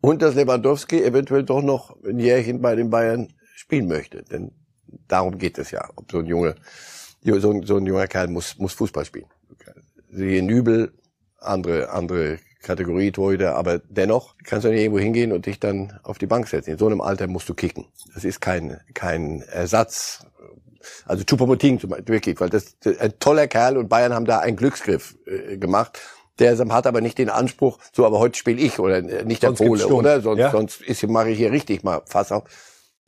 und 0.00 0.22
dass 0.22 0.34
Lewandowski 0.34 1.02
eventuell 1.02 1.44
doch 1.44 1.62
noch 1.62 1.96
ein 2.04 2.18
Jährchen 2.18 2.60
bei 2.60 2.74
den 2.74 2.90
Bayern 2.90 3.32
spielen 3.54 3.88
möchte. 3.88 4.22
Denn 4.22 4.52
darum 5.08 5.38
geht 5.38 5.58
es 5.58 5.70
ja. 5.70 5.88
Ob 5.96 6.10
so 6.10 6.18
ein 6.18 6.26
Junge, 6.26 6.56
so 7.22 7.50
ein, 7.50 7.62
so 7.64 7.76
ein 7.76 7.86
junger 7.86 8.06
Kerl 8.06 8.28
muss, 8.28 8.58
muss 8.58 8.74
Fußball 8.74 9.04
spielen. 9.04 9.26
Sie 10.10 10.42
Nübel, 10.42 10.92
andere, 11.38 11.90
andere 11.90 12.38
Kategorie 12.62 13.12
Torhüter, 13.12 13.56
aber 13.56 13.78
dennoch 13.78 14.36
kannst 14.44 14.64
du 14.64 14.70
nicht 14.70 14.80
irgendwo 14.80 14.98
hingehen 14.98 15.32
und 15.32 15.46
dich 15.46 15.60
dann 15.60 15.98
auf 16.02 16.18
die 16.18 16.26
Bank 16.26 16.48
setzen. 16.48 16.70
In 16.70 16.78
so 16.78 16.86
einem 16.86 17.00
Alter 17.00 17.26
musst 17.26 17.48
du 17.48 17.54
kicken. 17.54 17.86
Das 18.14 18.24
ist 18.24 18.40
kein, 18.40 18.80
kein 18.94 19.42
Ersatz 19.42 20.26
also 21.06 21.24
Choupo-Moting 21.24 21.80
zum 21.80 21.90
Beispiel, 21.90 22.14
wirklich, 22.14 22.40
weil 22.40 22.50
das, 22.50 22.78
das 22.80 22.98
ein 22.98 23.18
toller 23.18 23.46
Kerl 23.46 23.76
und 23.76 23.88
Bayern 23.88 24.12
haben 24.12 24.24
da 24.24 24.38
einen 24.38 24.56
Glücksgriff 24.56 25.16
äh, 25.26 25.56
gemacht. 25.56 26.00
Der 26.38 26.58
hat 26.58 26.86
aber 26.86 27.00
nicht 27.00 27.18
den 27.18 27.30
Anspruch, 27.30 27.78
so, 27.92 28.04
aber 28.04 28.18
heute 28.18 28.36
spiele 28.36 28.60
ich 28.60 28.78
oder 28.78 28.98
äh, 28.98 29.24
nicht 29.24 29.42
der 29.42 29.50
sonst 29.50 29.58
Pole, 29.58 29.86
oder? 29.86 30.20
Sonst, 30.20 30.40
ja? 30.40 30.50
sonst 30.50 30.82
mache 31.08 31.30
ich 31.30 31.38
hier 31.38 31.52
richtig 31.52 31.84
mal 31.84 32.02
Fass 32.06 32.32
auf. 32.32 32.44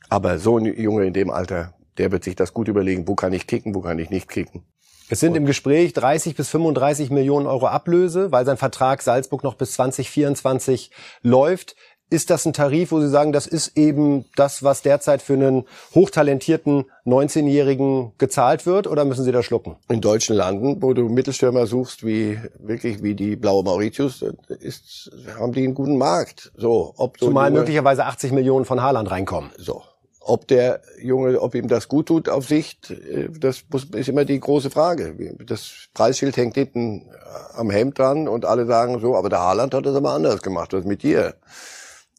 Aber 0.08 0.38
so 0.38 0.58
ein 0.58 0.66
Junge 0.66 1.06
in 1.06 1.12
dem 1.12 1.30
Alter, 1.30 1.74
der 1.98 2.12
wird 2.12 2.22
sich 2.24 2.36
das 2.36 2.52
gut 2.52 2.68
überlegen, 2.68 3.08
wo 3.08 3.14
kann 3.14 3.32
ich 3.32 3.46
kicken, 3.46 3.74
wo 3.74 3.80
kann 3.80 3.98
ich 3.98 4.10
nicht 4.10 4.28
kicken. 4.28 4.64
Es 5.08 5.20
sind 5.20 5.36
im 5.36 5.46
Gespräch 5.46 5.92
30 5.92 6.34
bis 6.34 6.48
35 6.48 7.10
Millionen 7.10 7.46
Euro 7.46 7.68
Ablöse, 7.68 8.32
weil 8.32 8.44
sein 8.44 8.56
Vertrag 8.56 9.02
Salzburg 9.02 9.44
noch 9.44 9.54
bis 9.54 9.72
2024 9.72 10.90
läuft. 11.22 11.76
Ist 12.08 12.30
das 12.30 12.46
ein 12.46 12.52
Tarif, 12.52 12.92
wo 12.92 13.00
Sie 13.00 13.08
sagen, 13.08 13.32
das 13.32 13.48
ist 13.48 13.76
eben 13.76 14.26
das, 14.36 14.62
was 14.62 14.82
derzeit 14.82 15.22
für 15.22 15.32
einen 15.32 15.64
hochtalentierten 15.92 16.84
19-Jährigen 17.04 18.12
gezahlt 18.16 18.64
wird, 18.64 18.86
oder 18.86 19.04
müssen 19.04 19.24
Sie 19.24 19.32
da 19.32 19.42
schlucken? 19.42 19.76
In 19.88 20.00
deutschen 20.00 20.36
Landen, 20.36 20.80
wo 20.82 20.94
du 20.94 21.08
Mittelstürmer 21.08 21.66
suchst, 21.66 22.06
wie 22.06 22.38
wirklich 22.60 23.02
wie 23.02 23.14
die 23.16 23.34
blaue 23.34 23.64
Mauritius, 23.64 24.24
ist, 24.60 25.10
haben 25.36 25.52
die 25.52 25.64
einen 25.64 25.74
guten 25.74 25.98
Markt. 25.98 26.52
So, 26.56 26.94
ob 26.96 27.18
so 27.18 27.26
Zumal 27.26 27.50
möglicherweise 27.50 28.04
80 28.04 28.30
Millionen 28.30 28.64
von 28.64 28.80
Haaland 28.80 29.10
reinkommen. 29.10 29.50
So, 29.56 29.82
ob 30.20 30.46
der 30.46 30.82
Junge, 31.02 31.40
ob 31.40 31.56
ihm 31.56 31.66
das 31.66 31.88
gut 31.88 32.06
tut 32.06 32.28
auf 32.28 32.46
Sicht, 32.46 32.90
äh, 32.90 33.28
das 33.30 33.64
muss, 33.70 33.84
ist 33.84 34.08
immer 34.08 34.24
die 34.24 34.38
große 34.38 34.70
Frage. 34.70 35.34
Das 35.44 35.88
Preisschild 35.92 36.36
hängt 36.36 36.54
hinten 36.54 37.06
am 37.54 37.70
Hemd 37.70 37.98
dran 37.98 38.28
und 38.28 38.44
alle 38.44 38.66
sagen 38.66 39.00
so, 39.00 39.16
aber 39.16 39.28
der 39.28 39.40
Haaland 39.40 39.74
hat 39.74 39.86
das 39.86 39.96
aber 39.96 40.12
anders 40.12 40.42
gemacht. 40.42 40.72
Was 40.72 40.84
mit 40.84 41.02
dir? 41.02 41.34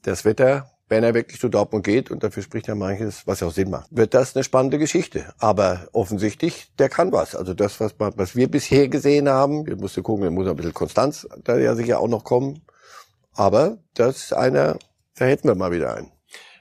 Das 0.08 0.26
Wetter, 0.26 0.72
wenn 0.89 1.04
er 1.04 1.13
wirklich 1.13 1.39
zu 1.39 1.50
Dortmund 1.50 1.84
geht, 1.84 2.10
und 2.10 2.24
dafür 2.24 2.41
spricht 2.41 2.67
ja 2.67 2.76
manches, 2.76 3.28
was 3.28 3.41
ja 3.41 3.48
auch 3.48 3.52
Sinn 3.52 3.70
macht, 3.70 3.88
wird 3.91 4.13
das 4.13 4.36
eine 4.36 4.43
spannende 4.43 4.80
Geschichte. 4.80 5.34
Aber 5.38 5.88
offensichtlich, 5.91 6.72
der 6.80 6.88
kann 6.89 7.12
was. 7.12 7.36
Also 7.36 7.54
das, 7.54 7.80
was, 7.80 7.96
was 7.98 8.36
wir 8.36 8.50
bisher 8.50 8.88
gesehen 8.88 9.28
haben, 9.28 9.65
wir 9.67 9.76
mussten 9.76 10.04
gucken, 10.04 10.24
da 10.24 10.32
muss 10.32 10.48
ein 10.48 10.56
bisschen 10.56 10.74
Konstanz 10.74 11.28
da 11.43 11.58
ja 11.58 11.76
sicher 11.76 12.00
auch 12.00 12.08
noch 12.08 12.24
kommen. 12.24 12.62
Aber 13.34 13.78
das 13.93 14.17
ist 14.17 14.34
einer, 14.34 14.80
da 15.15 15.26
hätten 15.26 15.48
wir 15.48 15.56
mal 15.56 15.72
wieder 15.72 15.93
einen. 15.93 16.12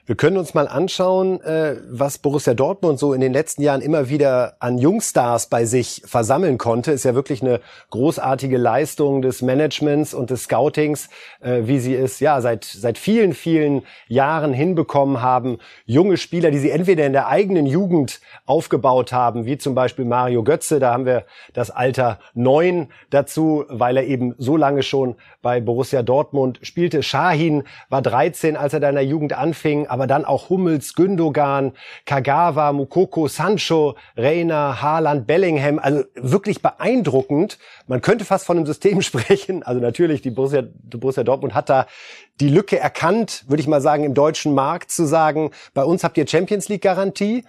Wir 0.07 0.15
können 0.15 0.37
uns 0.37 0.53
mal 0.53 0.69
anschauen, 0.69 1.41
äh, 1.41 1.81
was 1.89 2.17
Borussia 2.17 2.53
Dortmund 2.53 2.97
so 2.97 3.11
in 3.11 3.19
den 3.19 3.33
letzten 3.33 3.61
Jahren 3.61 3.81
immer 3.81 4.07
wieder 4.07 4.55
an 4.59 4.77
Jungstars 4.77 5.47
bei 5.47 5.65
sich 5.65 6.01
versammeln 6.05 6.57
konnte. 6.57 6.93
Ist 6.93 7.03
ja 7.03 7.13
wirklich 7.13 7.41
eine 7.41 7.59
großartige 7.89 8.55
Leistung 8.55 9.21
des 9.21 9.41
Managements 9.41 10.13
und 10.13 10.29
des 10.29 10.43
Scoutings, 10.43 11.09
äh, 11.41 11.63
wie 11.63 11.79
sie 11.79 11.93
es 11.93 12.21
ja 12.21 12.39
seit 12.39 12.63
seit 12.63 12.97
vielen 12.97 13.33
vielen 13.33 13.81
Jahren 14.07 14.53
hinbekommen 14.53 15.21
haben, 15.21 15.57
junge 15.85 16.15
Spieler, 16.15 16.51
die 16.51 16.59
sie 16.59 16.71
entweder 16.71 17.05
in 17.05 17.11
der 17.11 17.27
eigenen 17.27 17.65
Jugend 17.65 18.21
aufgebaut 18.45 19.11
haben, 19.11 19.45
wie 19.45 19.57
zum 19.57 19.75
Beispiel 19.75 20.05
Mario 20.05 20.41
Götze, 20.41 20.79
da 20.79 20.93
haben 20.93 21.05
wir 21.05 21.25
das 21.51 21.69
Alter 21.69 22.19
neun 22.33 22.87
dazu, 23.09 23.65
weil 23.67 23.97
er 23.97 24.05
eben 24.05 24.35
so 24.37 24.55
lange 24.55 24.83
schon 24.83 25.15
bei 25.41 25.59
Borussia 25.59 26.01
Dortmund 26.01 26.59
spielte. 26.61 27.03
Shahin 27.03 27.63
war 27.89 28.01
13, 28.01 28.55
als 28.55 28.73
er 28.73 28.79
da 28.79 28.87
in 28.87 28.95
der 28.95 29.03
Jugend 29.03 29.33
anfing 29.33 29.85
aber 29.97 30.05
dann 30.05 30.25
auch 30.25 30.49
Hummels, 30.49 30.93
Gündogan, 30.93 31.73
Kagawa, 32.05 32.71
Mukoko, 32.71 33.27
Sancho, 33.27 33.95
Reina, 34.15 34.79
Haaland, 34.79 35.25
Bellingham. 35.25 35.79
Also 35.79 36.03
wirklich 36.13 36.61
beeindruckend. 36.61 37.57
Man 37.87 38.01
könnte 38.01 38.25
fast 38.25 38.45
von 38.45 38.57
einem 38.57 38.67
System 38.67 39.01
sprechen. 39.01 39.63
Also 39.63 39.81
natürlich, 39.81 40.21
die 40.21 40.29
Borussia, 40.29 40.61
die 40.61 40.97
Borussia 40.97 41.23
Dortmund 41.23 41.55
hat 41.55 41.69
da 41.69 41.87
die 42.39 42.49
Lücke 42.49 42.77
erkannt, 42.77 43.45
würde 43.47 43.61
ich 43.61 43.67
mal 43.67 43.81
sagen, 43.81 44.03
im 44.03 44.13
deutschen 44.13 44.53
Markt 44.53 44.91
zu 44.91 45.05
sagen, 45.05 45.49
bei 45.73 45.83
uns 45.83 46.03
habt 46.03 46.17
ihr 46.17 46.27
Champions 46.27 46.69
League 46.69 46.83
Garantie 46.83 47.43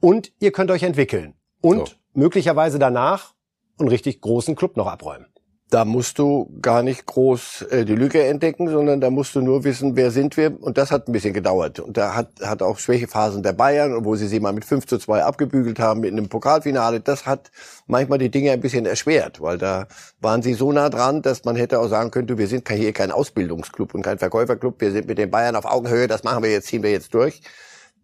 und 0.00 0.32
ihr 0.40 0.52
könnt 0.52 0.70
euch 0.70 0.82
entwickeln. 0.82 1.34
Und 1.60 1.88
so. 1.88 1.94
möglicherweise 2.14 2.78
danach 2.78 3.34
einen 3.78 3.88
richtig 3.88 4.22
großen 4.22 4.56
Club 4.56 4.78
noch 4.78 4.86
abräumen. 4.86 5.26
Da 5.70 5.84
musst 5.84 6.18
du 6.18 6.50
gar 6.60 6.82
nicht 6.82 7.06
groß 7.06 7.62
äh, 7.70 7.84
die 7.84 7.94
Lücke 7.94 8.24
entdecken, 8.24 8.68
sondern 8.68 9.00
da 9.00 9.08
musst 9.08 9.36
du 9.36 9.40
nur 9.40 9.62
wissen, 9.62 9.94
wer 9.94 10.10
sind 10.10 10.36
wir. 10.36 10.60
Und 10.60 10.76
das 10.78 10.90
hat 10.90 11.06
ein 11.06 11.12
bisschen 11.12 11.32
gedauert. 11.32 11.78
Und 11.78 11.96
da 11.96 12.16
hat, 12.16 12.28
hat 12.42 12.60
auch 12.60 12.78
Schwächephasen 12.78 13.44
der 13.44 13.52
Bayern, 13.52 14.04
wo 14.04 14.16
sie 14.16 14.26
sie 14.26 14.40
mal 14.40 14.52
mit 14.52 14.64
5 14.64 14.86
zu 14.86 14.98
2 14.98 15.22
abgebügelt 15.22 15.78
haben 15.78 16.02
in 16.02 16.18
einem 16.18 16.28
Pokalfinale. 16.28 16.98
Das 16.98 17.24
hat 17.24 17.52
manchmal 17.86 18.18
die 18.18 18.32
Dinge 18.32 18.50
ein 18.50 18.60
bisschen 18.60 18.84
erschwert, 18.84 19.40
weil 19.40 19.58
da 19.58 19.86
waren 20.20 20.42
sie 20.42 20.54
so 20.54 20.72
nah 20.72 20.88
dran, 20.88 21.22
dass 21.22 21.44
man 21.44 21.54
hätte 21.54 21.78
auch 21.78 21.88
sagen 21.88 22.10
können, 22.10 22.36
wir 22.36 22.48
sind 22.48 22.68
hier 22.68 22.92
kein 22.92 23.12
Ausbildungsclub 23.12 23.94
und 23.94 24.02
kein 24.02 24.18
Verkäuferclub. 24.18 24.80
Wir 24.80 24.90
sind 24.90 25.06
mit 25.06 25.18
den 25.18 25.30
Bayern 25.30 25.54
auf 25.54 25.66
Augenhöhe. 25.66 26.08
Das 26.08 26.24
machen 26.24 26.42
wir 26.42 26.50
jetzt, 26.50 26.66
ziehen 26.66 26.82
wir 26.82 26.90
jetzt 26.90 27.14
durch. 27.14 27.42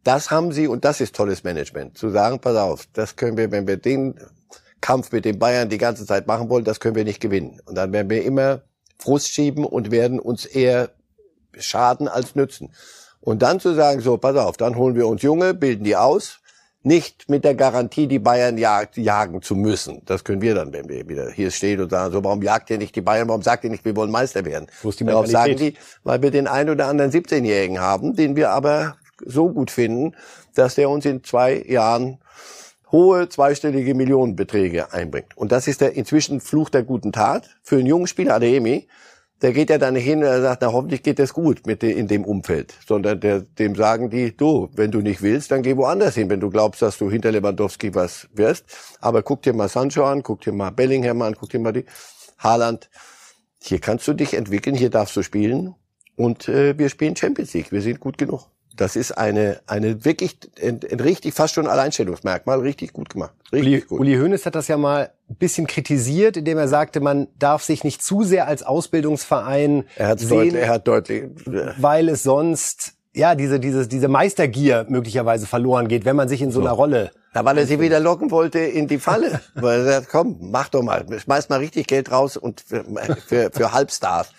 Das 0.04 0.30
haben 0.30 0.52
sie, 0.52 0.68
und 0.68 0.84
das 0.84 1.00
ist 1.00 1.16
tolles 1.16 1.42
Management, 1.42 1.98
zu 1.98 2.10
sagen, 2.10 2.38
pass 2.38 2.56
auf, 2.56 2.86
das 2.92 3.16
können 3.16 3.36
wir, 3.36 3.50
wenn 3.50 3.66
wir 3.66 3.76
den 3.76 4.14
Kampf 4.80 5.12
mit 5.12 5.24
den 5.24 5.38
Bayern 5.38 5.68
die 5.68 5.78
ganze 5.78 6.06
Zeit 6.06 6.26
machen 6.26 6.48
wollen, 6.48 6.64
das 6.64 6.80
können 6.80 6.94
wir 6.94 7.04
nicht 7.04 7.20
gewinnen. 7.20 7.60
Und 7.64 7.76
dann 7.76 7.92
werden 7.92 8.10
wir 8.10 8.24
immer 8.24 8.62
Frust 8.98 9.28
schieben 9.28 9.64
und 9.64 9.90
werden 9.90 10.20
uns 10.20 10.44
eher 10.44 10.90
schaden 11.58 12.08
als 12.08 12.34
nützen. 12.34 12.72
Und 13.20 13.42
dann 13.42 13.60
zu 13.60 13.74
sagen, 13.74 14.00
so, 14.00 14.16
pass 14.18 14.36
auf, 14.36 14.56
dann 14.56 14.76
holen 14.76 14.94
wir 14.94 15.06
uns 15.06 15.22
Junge, 15.22 15.54
bilden 15.54 15.84
die 15.84 15.96
aus, 15.96 16.40
nicht 16.86 17.28
mit 17.28 17.44
der 17.44 17.56
Garantie, 17.56 18.06
die 18.06 18.20
Bayern 18.20 18.58
jag 18.58 18.96
jagen 18.96 19.42
zu 19.42 19.56
müssen. 19.56 20.02
Das 20.04 20.22
können 20.22 20.40
wir 20.40 20.54
dann, 20.54 20.72
wenn 20.72 20.88
wir 20.88 21.08
wieder 21.08 21.32
hier 21.32 21.50
stehen 21.50 21.80
und 21.80 21.90
sagen, 21.90 22.12
so, 22.12 22.22
warum 22.22 22.42
jagt 22.42 22.70
ihr 22.70 22.78
nicht 22.78 22.94
die 22.94 23.00
Bayern, 23.00 23.26
warum 23.26 23.42
sagt 23.42 23.64
ihr 23.64 23.70
nicht, 23.70 23.84
wir 23.84 23.96
wollen 23.96 24.12
Meister 24.12 24.44
werden? 24.44 24.68
Wo 24.82 24.90
ist 24.90 25.00
die 25.00 25.04
Darauf 25.04 25.26
sagen 25.26 25.56
die, 25.56 25.74
weil 26.04 26.22
wir 26.22 26.30
den 26.30 26.46
einen 26.46 26.70
oder 26.70 26.86
anderen 26.86 27.10
17-Jährigen 27.10 27.80
haben, 27.80 28.14
den 28.14 28.36
wir 28.36 28.50
aber 28.50 28.96
so 29.24 29.48
gut 29.48 29.72
finden, 29.72 30.14
dass 30.54 30.76
der 30.76 30.88
uns 30.88 31.04
in 31.04 31.24
zwei 31.24 31.60
Jahren 31.66 32.18
hohe 32.92 33.28
zweistellige 33.28 33.94
Millionenbeträge 33.94 34.92
einbringt. 34.92 35.36
Und 35.36 35.52
das 35.52 35.66
ist 35.68 35.80
der 35.80 35.94
inzwischen 35.94 36.40
Fluch 36.40 36.70
der 36.70 36.82
guten 36.82 37.12
Tat 37.12 37.56
für 37.62 37.76
einen 37.76 37.86
jungen 37.86 38.06
Spieler, 38.06 38.34
Ademi. 38.34 38.86
Der 39.42 39.52
geht 39.52 39.68
ja 39.68 39.76
dann 39.76 39.94
hin 39.96 40.20
und 40.20 40.24
er 40.24 40.40
sagt, 40.40 40.62
na 40.62 40.72
hoffentlich 40.72 41.02
geht 41.02 41.18
das 41.18 41.34
gut 41.34 41.66
mit 41.66 41.82
de, 41.82 41.92
in 41.92 42.08
dem 42.08 42.24
Umfeld, 42.24 42.72
sondern 42.86 43.20
der, 43.20 43.40
dem 43.40 43.74
sagen 43.74 44.08
die, 44.08 44.34
du, 44.34 44.70
wenn 44.74 44.90
du 44.90 45.00
nicht 45.00 45.20
willst, 45.20 45.50
dann 45.50 45.60
geh 45.60 45.76
woanders 45.76 46.14
hin, 46.14 46.30
wenn 46.30 46.40
du 46.40 46.48
glaubst, 46.48 46.80
dass 46.80 46.96
du 46.96 47.10
hinter 47.10 47.32
Lewandowski 47.32 47.94
was 47.94 48.28
wirst. 48.32 48.64
Aber 49.02 49.22
guck 49.22 49.42
dir 49.42 49.52
mal 49.52 49.68
Sancho 49.68 50.06
an, 50.06 50.22
guck 50.22 50.40
dir 50.40 50.52
mal 50.52 50.70
Bellingham 50.70 51.20
an, 51.20 51.36
guck 51.38 51.50
dir 51.50 51.58
mal 51.58 51.72
die 51.72 51.84
Haaland. 52.38 52.88
Hier 53.62 53.78
kannst 53.78 54.08
du 54.08 54.14
dich 54.14 54.32
entwickeln, 54.32 54.74
hier 54.74 54.90
darfst 54.90 55.14
du 55.16 55.22
spielen 55.22 55.74
und 56.16 56.48
äh, 56.48 56.78
wir 56.78 56.88
spielen 56.88 57.14
Champions 57.14 57.52
League. 57.52 57.72
Wir 57.72 57.82
sind 57.82 58.00
gut 58.00 58.16
genug. 58.16 58.48
Das 58.76 58.96
ist 58.96 59.12
eine, 59.12 59.60
eine 59.66 60.04
wirklich, 60.04 60.38
ein, 60.62 60.80
ein 60.90 61.00
richtig 61.00 61.34
fast 61.34 61.54
schon 61.54 61.66
Alleinstellungsmerkmal, 61.66 62.60
richtig 62.60 62.92
gut 62.92 63.10
gemacht. 63.10 63.32
Richtig 63.52 63.66
Uli, 63.66 63.80
gut. 63.80 64.00
Uli 64.00 64.16
Hoeneß 64.16 64.46
hat 64.46 64.54
das 64.54 64.68
ja 64.68 64.76
mal 64.76 65.10
ein 65.28 65.36
bisschen 65.36 65.66
kritisiert, 65.66 66.36
indem 66.36 66.58
er 66.58 66.68
sagte, 66.68 67.00
man 67.00 67.28
darf 67.38 67.62
sich 67.62 67.84
nicht 67.84 68.02
zu 68.02 68.22
sehr 68.22 68.46
als 68.46 68.62
Ausbildungsverein 68.62 69.84
er 69.96 70.18
sehen, 70.18 70.28
deutlich, 70.28 70.54
er 70.54 70.68
hat 70.68 70.88
deutlich, 70.88 71.24
weil 71.78 72.08
es 72.08 72.22
sonst 72.22 72.92
ja, 73.16 73.34
diese, 73.34 73.58
diese, 73.58 73.88
diese 73.88 74.08
Meistergier 74.08 74.84
möglicherweise 74.90 75.46
verloren 75.46 75.88
geht, 75.88 76.04
wenn 76.04 76.16
man 76.16 76.28
sich 76.28 76.42
in 76.42 76.52
so 76.52 76.60
einer 76.60 76.72
Rolle. 76.72 77.12
Da, 77.32 77.46
weil 77.46 77.56
er 77.56 77.66
sie 77.66 77.80
wieder 77.80 77.98
locken 77.98 78.30
wollte 78.30 78.58
in 78.58 78.88
die 78.88 78.98
Falle. 78.98 79.40
weil 79.54 79.80
er 79.80 79.84
sagt, 79.86 80.08
komm, 80.10 80.36
mach 80.40 80.68
doch 80.68 80.82
mal, 80.82 81.04
schmeiß 81.18 81.48
mal 81.48 81.58
richtig 81.58 81.86
Geld 81.86 82.12
raus 82.12 82.36
und 82.36 82.60
für, 82.60 82.84
für, 83.26 83.50
für 83.50 83.72
Halbstars. 83.72 84.32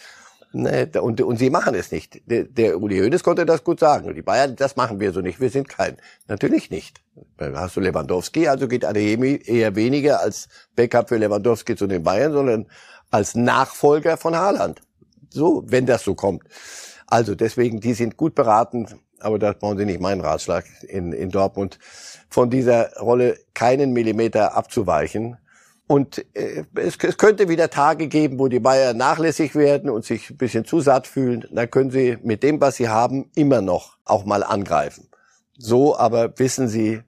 Ne, 0.53 0.89
und, 1.01 1.19
und 1.21 1.37
sie 1.37 1.49
machen 1.49 1.75
es 1.75 1.91
nicht. 1.91 2.21
Der, 2.29 2.45
der 2.45 2.81
Uli 2.81 2.99
Hoeneß 2.99 3.23
konnte 3.23 3.45
das 3.45 3.63
gut 3.63 3.79
sagen. 3.79 4.15
Die 4.15 4.21
Bayern, 4.21 4.55
das 4.55 4.75
machen 4.75 4.99
wir 4.99 5.11
so 5.11 5.21
nicht. 5.21 5.41
Wir 5.41 5.49
sind 5.49 5.67
kein. 5.67 5.97
Natürlich 6.27 6.71
nicht. 6.71 7.01
Da 7.37 7.51
hast 7.53 7.75
du 7.75 7.81
Lewandowski, 7.81 8.47
also 8.47 8.67
geht 8.67 8.85
Adeyemi 8.85 9.41
eher 9.45 9.75
weniger 9.75 10.21
als 10.21 10.47
Backup 10.75 11.09
für 11.09 11.17
Lewandowski 11.17 11.75
zu 11.75 11.85
den 11.87 12.03
Bayern, 12.03 12.31
sondern 12.31 12.67
als 13.11 13.35
Nachfolger 13.35 14.17
von 14.17 14.35
Haaland. 14.35 14.81
So, 15.29 15.63
wenn 15.67 15.85
das 15.85 16.03
so 16.03 16.15
kommt. 16.15 16.43
Also 17.07 17.35
deswegen, 17.35 17.79
die 17.79 17.93
sind 17.93 18.17
gut 18.17 18.35
beraten, 18.35 18.87
aber 19.19 19.39
da 19.39 19.53
brauchen 19.53 19.77
Sie 19.77 19.85
nicht 19.85 19.99
meinen 19.99 20.21
Ratschlag 20.21 20.65
in, 20.87 21.13
in 21.13 21.29
Dortmund, 21.29 21.79
von 22.29 22.49
dieser 22.49 22.97
Rolle 22.97 23.37
keinen 23.53 23.93
Millimeter 23.93 24.55
abzuweichen. 24.55 25.37
Und 25.87 26.25
äh, 26.35 26.65
es, 26.75 26.97
es 27.01 27.17
könnte 27.17 27.47
wieder 27.47 27.69
Tage 27.69 28.07
geben, 28.07 28.39
wo 28.39 28.49
die 28.49 28.59
Bayern 28.59 28.97
nachlässig 28.97 29.55
werden 29.55 29.89
und 29.89 30.03
sich 30.05 30.29
ein 30.29 30.37
bisschen 30.37 30.65
zu 30.65 30.81
satt 30.81 31.07
fühlen. 31.07 31.45
Dann 31.51 31.71
können 31.71 31.91
sie 31.91 32.17
mit 32.23 32.43
dem, 32.43 32.59
was 32.59 32.75
sie 32.75 32.89
haben, 32.89 33.31
immer 33.35 33.61
noch 33.61 33.97
auch 34.03 34.25
mal 34.25 34.43
angreifen. 34.43 35.07
So 35.57 35.97
aber 35.97 36.37
wissen 36.37 36.67
sie, 36.67 37.01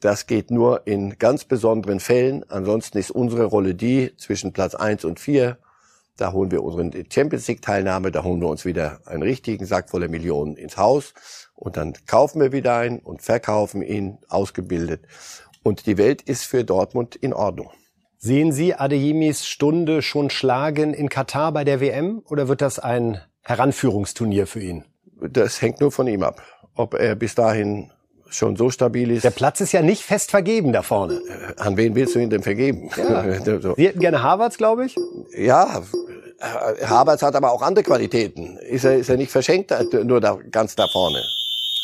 das 0.00 0.26
geht 0.26 0.50
nur 0.50 0.86
in 0.86 1.18
ganz 1.18 1.44
besonderen 1.44 2.00
Fällen. 2.00 2.48
Ansonsten 2.48 2.98
ist 2.98 3.10
unsere 3.10 3.44
Rolle 3.44 3.74
die 3.74 4.14
zwischen 4.16 4.52
Platz 4.52 4.74
eins 4.74 5.04
und 5.04 5.18
vier. 5.18 5.58
Da 6.16 6.32
holen 6.32 6.50
wir 6.50 6.62
unsere 6.62 7.04
Champions 7.10 7.48
League 7.48 7.62
Teilnahme, 7.62 8.10
da 8.10 8.22
holen 8.22 8.42
wir 8.42 8.48
uns 8.48 8.66
wieder 8.66 9.00
einen 9.06 9.22
richtigen 9.22 9.64
Sack 9.64 9.88
voller 9.88 10.08
Millionen 10.08 10.56
ins 10.56 10.76
Haus 10.76 11.14
und 11.54 11.78
dann 11.78 11.94
kaufen 12.06 12.42
wir 12.42 12.52
wieder 12.52 12.76
ein 12.76 12.98
und 12.98 13.22
verkaufen 13.22 13.80
ihn 13.80 14.18
ausgebildet. 14.28 15.06
Und 15.62 15.86
die 15.86 15.96
Welt 15.96 16.20
ist 16.20 16.44
für 16.44 16.64
Dortmund 16.64 17.16
in 17.16 17.32
Ordnung. 17.32 17.70
Sehen 18.22 18.52
Sie 18.52 18.74
Adeyemis 18.74 19.46
Stunde 19.46 20.02
schon 20.02 20.28
schlagen 20.28 20.92
in 20.92 21.08
Katar 21.08 21.52
bei 21.52 21.64
der 21.64 21.80
WM 21.80 22.20
oder 22.28 22.48
wird 22.48 22.60
das 22.60 22.78
ein 22.78 23.18
Heranführungsturnier 23.40 24.46
für 24.46 24.60
ihn? 24.60 24.84
Das 25.22 25.62
hängt 25.62 25.80
nur 25.80 25.90
von 25.90 26.06
ihm 26.06 26.22
ab. 26.22 26.42
Ob 26.74 26.92
er 26.92 27.14
bis 27.14 27.34
dahin 27.34 27.90
schon 28.28 28.56
so 28.56 28.68
stabil 28.68 29.10
ist. 29.10 29.24
Der 29.24 29.30
Platz 29.30 29.62
ist 29.62 29.72
ja 29.72 29.80
nicht 29.80 30.02
fest 30.02 30.30
vergeben 30.30 30.70
da 30.70 30.82
vorne. 30.82 31.14
Äh, 31.14 31.60
an 31.62 31.78
wen 31.78 31.94
willst 31.94 32.14
du 32.14 32.18
ihn 32.18 32.28
denn 32.28 32.42
vergeben? 32.42 32.90
Ja. 32.94 33.22
Sie 33.76 33.86
hätten 33.86 34.00
gerne 34.00 34.22
Harvards, 34.22 34.58
glaube 34.58 34.84
ich? 34.84 34.96
Ja, 35.34 35.82
Havertz 36.84 37.22
hat 37.22 37.34
aber 37.34 37.50
auch 37.52 37.62
andere 37.62 37.84
Qualitäten. 37.84 38.58
Ist 38.58 38.84
er, 38.84 38.98
ist 38.98 39.08
er 39.08 39.16
nicht 39.16 39.32
verschenkt 39.32 39.72
nur 40.04 40.20
da, 40.20 40.38
ganz 40.50 40.76
da 40.76 40.86
vorne? 40.92 41.22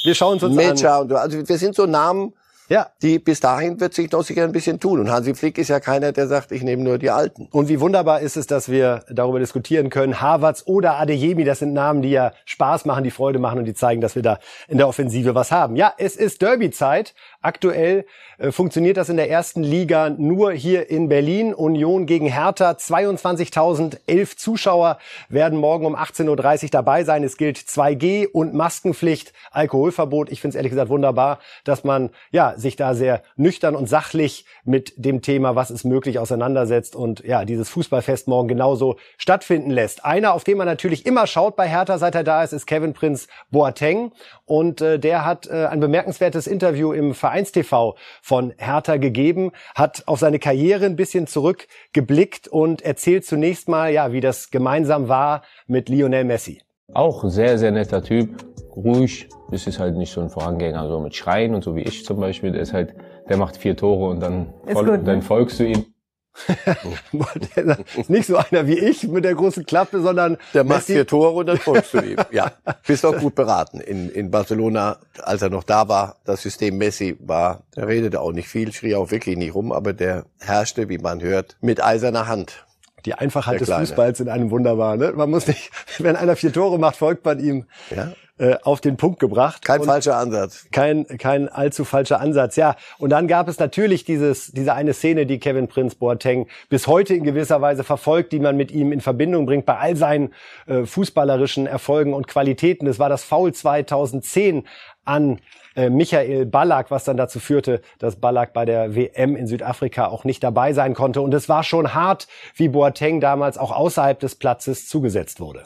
Wir 0.05 0.15
schauen 0.15 0.39
uns 0.39 0.55
Mecha 0.55 0.99
an. 0.99 1.11
Und, 1.11 1.13
also 1.15 1.49
wir 1.49 1.59
sind 1.59 1.75
so 1.75 1.87
Namen, 1.87 2.35
ja. 2.69 2.89
Die 3.03 3.19
bis 3.19 3.41
dahin 3.41 3.81
wird 3.81 3.95
sich 3.95 4.11
doch 4.11 4.23
sicher 4.23 4.45
ein 4.45 4.53
bisschen 4.53 4.81
tun. 4.81 5.01
Und 5.01 5.11
Hansi 5.11 5.35
Flick 5.35 5.59
ist 5.59 5.69
ja 5.69 5.81
keiner, 5.81 6.13
der 6.13 6.27
sagt, 6.27 6.53
ich 6.53 6.63
nehme 6.63 6.83
nur 6.83 6.99
die 6.99 7.11
Alten. 7.11 7.49
Und 7.51 7.69
wie 7.69 7.81
wunderbar 7.81 8.21
ist 8.21 8.37
es, 8.37 8.47
dass 8.47 8.69
wir 8.69 9.05
darüber 9.09 9.39
diskutieren 9.39 9.91
können. 9.91 10.21
Havertz 10.21 10.63
oder 10.67 10.99
Adeyemi, 10.99 11.45
das 11.45 11.61
sind 11.61 11.73
Namen, 11.73 12.03
die 12.03 12.11
ja 12.11 12.33
Spaß 12.45 12.85
machen, 12.85 13.05
die 13.05 13.11
Freude 13.11 13.39
machen 13.39 13.59
und 13.59 13.65
die 13.65 13.75
zeigen, 13.75 14.01
dass 14.01 14.15
wir 14.15 14.23
da 14.23 14.39
in 14.69 14.79
der 14.79 14.89
Offensive 14.89 15.35
was 15.35 15.53
haben. 15.53 15.77
Ja, 15.77 15.93
es 15.99 16.17
ist 16.17 16.43
Derby-Zeit. 16.43 17.15
Aktuell 17.47 18.07
äh, 18.39 18.51
funktioniert 18.51 18.97
das 18.97 19.09
in 19.09 19.17
der 19.17 19.31
ersten 19.31 19.63
Liga 19.63 20.11
nur 20.11 20.51
hier 20.51 20.91
in 20.91 21.09
Berlin. 21.09 21.55
Union 21.55 22.07
gegen 22.07 22.27
Hertha. 22.27 22.73
22.011 22.73 24.37
Zuschauer 24.37 24.99
werden 25.29 25.57
morgen 25.57 25.87
um 25.87 25.95
18.30 25.95 26.65
Uhr 26.65 26.71
dabei 26.71 27.05
sein. 27.05 27.23
Es 27.23 27.37
gilt 27.37 27.57
2G 27.59 28.27
und 28.27 28.53
Maskenpflicht, 28.53 29.33
Alkoholverbot. 29.53 30.33
Ich 30.33 30.41
finde 30.41 30.51
es 30.51 30.57
ehrlich 30.57 30.71
gesagt 30.71 30.89
wunderbar, 30.89 31.39
dass 31.63 31.85
man 31.85 32.11
ja 32.33 32.55
sich 32.57 32.75
da 32.75 32.95
sehr 32.95 33.23
nüchtern 33.37 33.77
und 33.77 33.89
sachlich 33.89 34.45
mit 34.65 34.95
dem 34.97 35.23
Thema, 35.23 35.55
was 35.55 35.71
ist 35.71 35.85
möglich, 35.85 36.19
auseinandersetzt 36.19 36.97
und 36.97 37.23
ja, 37.25 37.45
dieses 37.45 37.69
Fußballfest 37.69 38.27
morgen 38.27 38.49
genauso 38.49 38.97
stattfinden 39.19 39.71
lässt. 39.71 40.05
Einer, 40.05 40.35
auf 40.35 40.43
den 40.43 40.59
man 40.59 40.67
natürlich 40.67 41.07
immer 41.07 41.29
schaut 41.29 41.55
bei 41.55 41.69
Hertha, 41.69 41.99
seit 41.99 42.17
er 42.17 42.25
da 42.25 42.43
ist, 42.43 42.53
ist 42.53 42.67
Kevin 42.67 42.93
Prinz 42.93 43.29
Boateng 43.53 44.11
und 44.47 44.81
äh, 44.81 44.99
der 44.99 45.25
hat 45.25 45.47
äh, 45.47 45.67
ein 45.67 45.79
bemerkenswertes 45.79 46.49
Interview 46.49 46.93
im 46.93 47.15
Vereinstv 47.37 47.95
von 48.23 48.55
Hertha 48.57 48.97
gegeben, 48.97 49.53
hat 49.75 50.05
auf 50.07 50.19
seine 50.19 50.39
Karriere 50.39 50.87
ein 50.87 50.97
bisschen 50.97 51.27
zurückgeblickt 51.27 52.49
und 52.49 52.83
erzählt 52.83 53.27
zunächst 53.27 53.69
mal, 53.69 53.93
ja, 53.93 54.13
wie 54.13 54.21
das 54.21 54.51
gemeinsam 54.51 55.09
war 55.09 55.43
mit 55.67 55.89
Lionel 55.89 56.25
Messi. 56.25 56.63
Auch 56.95 57.25
sehr, 57.25 57.59
sehr 57.59 57.73
netter 57.73 58.03
Typ, 58.03 58.47
ruhig. 58.75 59.29
Es 59.51 59.67
ist 59.67 59.79
halt 59.79 59.97
nicht 59.97 60.13
so 60.13 60.21
ein 60.21 60.31
Vorangänger, 60.31 60.89
so 60.89 61.01
mit 61.01 61.15
Schreien 61.15 61.55
und 61.55 61.63
so 61.63 61.77
wie 61.77 61.83
ich 61.83 62.05
zum 62.05 62.21
Beispiel. 62.21 62.53
Der 62.53 62.63
ist 62.63 62.73
halt, 62.73 62.95
der 63.29 63.37
macht 63.37 63.57
vier 63.57 63.77
Tore 63.77 64.11
und 64.11 64.21
dann, 64.21 64.55
fol 64.67 64.85
gut, 64.85 65.07
dann 65.07 65.17
ne? 65.17 65.23
folgst 65.23 65.61
du 65.61 65.65
ihm. 65.65 65.85
nicht 68.09 68.27
so 68.27 68.37
einer 68.37 68.67
wie 68.67 68.79
ich 68.79 69.05
mit 69.05 69.25
der 69.25 69.35
großen 69.35 69.65
Klappe, 69.67 70.01
sondern 70.01 70.37
der 70.55 70.65
macht 70.65 70.85
vier 70.85 71.07
Tore 71.07 71.31
und 71.31 71.47
dann 71.47 71.59
folgst 71.59 71.95
du 71.95 71.99
ihm. 71.99 72.19
Ja, 72.31 72.53
bist 72.87 73.05
auch 73.05 73.19
gut 73.19 73.35
beraten. 73.35 73.81
In, 73.81 74.11
in 74.11 74.31
Barcelona, 74.31 74.99
als 75.23 75.43
er 75.43 75.51
noch 75.51 75.65
da 75.65 75.89
war, 75.89 76.17
das 76.25 76.43
System 76.43 76.79
Messi 76.79 77.17
war, 77.21 77.63
der 77.75 77.89
redete 77.89 78.21
auch 78.21 78.33
nicht 78.33 78.49
viel, 78.49 78.73
schrie 78.73 78.95
auch 78.95 79.11
wirklich 79.11 79.37
nicht 79.37 79.55
rum, 79.55 79.73
aber 79.73 79.93
der 79.93 80.27
herrschte, 80.39 80.89
wie 80.89 80.99
man 80.99 81.23
hört, 81.23 81.57
mit 81.61 81.83
eiserner 81.83 82.27
Hand. 82.27 82.66
Die 83.07 83.15
Einfachheit 83.15 83.61
des 83.61 83.71
Fußballs 83.71 84.21
in 84.21 84.29
einem 84.29 84.51
wunderbar. 84.51 84.97
Ne? 84.97 85.13
Man 85.13 85.31
muss 85.31 85.47
nicht, 85.47 85.71
wenn 85.99 86.17
einer 86.17 86.37
vier 86.37 86.53
Tore 86.53 86.79
macht, 86.79 86.97
folgt 86.97 87.25
man 87.25 87.39
ihm. 87.39 87.67
Ja 87.95 88.13
äh, 88.39 88.57
auf 88.63 88.83
den 88.83 88.99
Punkt 88.99 89.19
gebracht. 89.19 89.65
Kein 89.65 89.83
falscher 89.83 90.17
Ansatz. 90.17 90.67
Kein, 90.71 91.07
kein 91.07 91.49
allzu 91.49 91.85
falscher 91.85 92.21
Ansatz, 92.21 92.57
ja. 92.57 92.77
Und 92.99 93.11
dann 93.11 93.29
gab 93.29 93.49
es 93.49 93.59
natürlich 93.59 94.05
dieses, 94.05 94.53
diese 94.53 94.75
eine 94.75 94.93
Szene, 94.93 95.25
die 95.25 95.39
Kevin 95.39 95.69
Prinz 95.69 95.95
Boateng 95.95 96.47
bis 96.69 96.87
heute 96.87 97.15
in 97.15 97.25
gewisser 97.25 97.63
Weise 97.63 97.83
verfolgt, 97.83 98.33
die 98.33 98.41
man 98.41 98.57
mit 98.59 98.71
ihm 98.71 98.93
in 98.93 99.01
Verbindung 99.01 99.47
bringt 99.47 99.65
bei 99.65 99.79
all 99.79 99.97
seinen 99.97 100.35
äh, 100.67 100.85
fußballerischen 100.85 101.67
Erfolgen 101.67 102.13
und 102.13 102.29
Qualitäten. 102.29 102.85
Das 102.85 102.99
war 102.99 103.09
das 103.09 103.25
Foul 103.25 103.55
2010 103.55 104.67
an 105.07 105.41
äh, 105.77 105.91
Michael 105.91 106.47
Ballack, 106.47 106.91
was 106.91 107.05
dann 107.05 107.17
dazu 107.17 107.39
führte, 107.39 107.81
dass 107.99 108.17
Ballack 108.17 108.53
bei 108.53 108.65
der 108.65 108.97
WM 108.97 109.37
in 109.37 109.47
Südafrika 109.47 110.07
auch 110.07 110.25
nicht 110.25 110.43
dabei 110.43 110.73
sein 110.73 110.95
konnte. 110.95 111.21
Und 111.21 111.33
es 111.35 111.49
war 111.49 111.63
schon 111.63 111.95
hart, 111.95 112.27
wie 112.55 112.69
Boateng 112.69 113.21
damals 113.21 113.59
auch 113.59 113.71
außerhalb 113.71 114.19
des 114.19 114.35
Platzes 114.35 114.89
zugesetzt 114.89 115.41
wurde. 115.41 115.65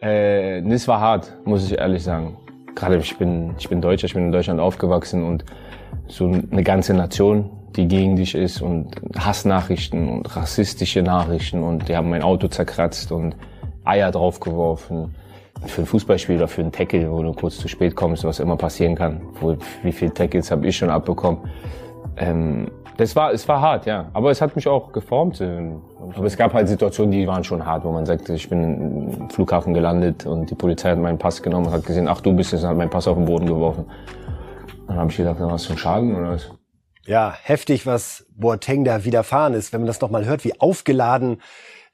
Äh, 0.00 0.62
das 0.62 0.88
war 0.88 1.00
hart, 1.00 1.32
muss 1.44 1.70
ich 1.70 1.78
ehrlich 1.78 2.02
sagen. 2.02 2.38
Gerade 2.74 2.96
ich 2.96 3.16
bin, 3.16 3.54
ich 3.58 3.68
bin 3.68 3.80
Deutscher, 3.80 4.06
ich 4.06 4.14
bin 4.14 4.26
in 4.26 4.32
Deutschland 4.32 4.60
aufgewachsen 4.60 5.22
und 5.22 5.44
so 6.08 6.26
eine 6.26 6.64
ganze 6.64 6.92
Nation, 6.92 7.50
die 7.76 7.86
gegen 7.86 8.16
dich 8.16 8.34
ist 8.34 8.60
und 8.60 8.96
Hassnachrichten 9.16 10.08
und 10.08 10.36
rassistische 10.36 11.02
Nachrichten 11.02 11.62
und 11.62 11.88
die 11.88 11.96
haben 11.96 12.10
mein 12.10 12.22
Auto 12.22 12.48
zerkratzt 12.48 13.12
und 13.12 13.36
Eier 13.84 14.10
draufgeworfen. 14.10 15.14
Für 15.66 15.82
ein 15.82 15.86
Fußballspieler, 15.86 16.48
für 16.48 16.60
einen 16.60 16.72
Tackle, 16.72 17.10
wo 17.10 17.22
du 17.22 17.32
kurz 17.32 17.58
zu 17.58 17.68
spät 17.68 17.96
kommst, 17.96 18.24
was 18.24 18.40
immer 18.40 18.56
passieren 18.56 18.94
kann. 18.94 19.22
Wo, 19.40 19.56
wie 19.82 19.92
viele 19.92 20.12
Tackles 20.12 20.50
habe 20.50 20.66
ich 20.66 20.76
schon 20.76 20.90
abbekommen? 20.90 21.38
Ähm, 22.16 22.70
das 22.96 23.16
war, 23.16 23.32
es 23.32 23.48
war 23.48 23.60
hart, 23.60 23.86
ja. 23.86 24.10
Aber 24.12 24.30
es 24.30 24.40
hat 24.40 24.54
mich 24.54 24.68
auch 24.68 24.92
geformt. 24.92 25.40
Aber 25.40 26.26
es 26.26 26.36
gab 26.36 26.52
halt 26.54 26.68
Situationen, 26.68 27.10
die 27.10 27.26
waren 27.26 27.42
schon 27.42 27.64
hart, 27.64 27.84
wo 27.84 27.90
man 27.90 28.06
sagte, 28.06 28.34
ich 28.34 28.48
bin 28.48 29.10
im 29.20 29.30
Flughafen 29.30 29.74
gelandet 29.74 30.26
und 30.26 30.50
die 30.50 30.54
Polizei 30.54 30.90
hat 30.90 30.98
meinen 30.98 31.18
Pass 31.18 31.42
genommen 31.42 31.66
und 31.66 31.72
hat 31.72 31.84
gesehen, 31.84 32.06
ach 32.08 32.20
du 32.20 32.32
bist 32.34 32.52
es, 32.52 32.62
und 32.62 32.68
hat 32.68 32.76
meinen 32.76 32.90
Pass 32.90 33.08
auf 33.08 33.16
den 33.16 33.24
Boden 33.26 33.46
geworfen. 33.46 33.86
Dann 34.86 34.96
habe 34.96 35.10
ich 35.10 35.16
gedacht, 35.16 35.36
was 35.40 35.66
für 35.66 35.72
ein 35.72 35.78
Schaden 35.78 36.14
oder 36.14 36.30
was? 36.30 36.50
Ja, 37.06 37.34
heftig, 37.42 37.86
was 37.86 38.26
Boateng 38.36 38.84
da 38.84 39.04
widerfahren 39.04 39.54
ist, 39.54 39.72
wenn 39.72 39.80
man 39.80 39.86
das 39.86 40.00
nochmal 40.00 40.24
hört, 40.24 40.44
wie 40.44 40.58
aufgeladen 40.60 41.40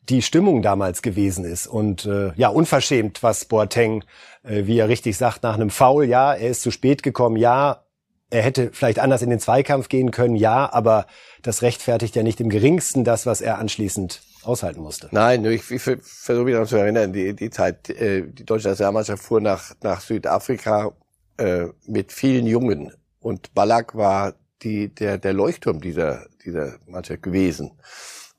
die 0.09 0.23
Stimmung 0.23 0.63
damals 0.63 1.03
gewesen 1.03 1.45
ist. 1.45 1.67
Und 1.67 2.07
äh, 2.07 2.33
ja, 2.35 2.49
unverschämt, 2.49 3.23
was 3.23 3.45
Boateng, 3.45 4.05
äh, 4.43 4.67
wie 4.67 4.79
er 4.79 4.89
richtig 4.89 5.17
sagt, 5.17 5.43
nach 5.43 5.55
einem 5.55 5.71
Foul, 5.71 6.05
ja, 6.05 6.35
er 6.35 6.51
ist 6.51 6.63
zu 6.63 6.71
spät 6.71 7.03
gekommen, 7.03 7.37
ja, 7.37 7.85
er 8.31 8.43
hätte 8.43 8.71
vielleicht 8.73 9.01
anders 9.01 9.23
in 9.23 9.31
den 9.31 9.41
Zweikampf 9.41 9.89
gehen 9.89 10.13
können, 10.13 10.37
ja, 10.37 10.73
aber 10.73 11.07
das 11.43 11.63
rechtfertigt 11.63 12.15
ja 12.15 12.23
nicht 12.23 12.41
im 12.41 12.49
geringsten 12.49 13.05
das, 13.05 13.27
was 13.27 13.41
er 13.41 13.59
anschließend 13.59 14.23
aushalten 14.43 14.81
musste. 14.81 15.09
Nein, 15.11 15.45
ich, 15.45 15.71
ich 15.71 15.83
versuche 15.83 16.45
mich 16.45 16.53
daran 16.53 16.69
zu 16.69 16.77
erinnern, 16.77 17.13
die, 17.13 17.35
die 17.35 17.51
Zeit, 17.51 17.91
äh, 17.91 18.23
die 18.27 18.45
deutsche 18.45 18.69
Nationalmannschaft 18.69 19.23
fuhr 19.23 19.41
nach, 19.41 19.75
nach 19.83 20.01
Südafrika 20.01 20.93
äh, 21.37 21.67
mit 21.87 22.13
vielen 22.13 22.47
Jungen 22.47 22.93
und 23.19 23.53
Ballack 23.55 23.95
war 23.97 24.35
die, 24.63 24.89
der, 24.89 25.19
der 25.19 25.33
Leuchtturm 25.33 25.81
dieser, 25.81 26.27
dieser 26.45 26.77
Mannschaft 26.87 27.23
gewesen. 27.23 27.73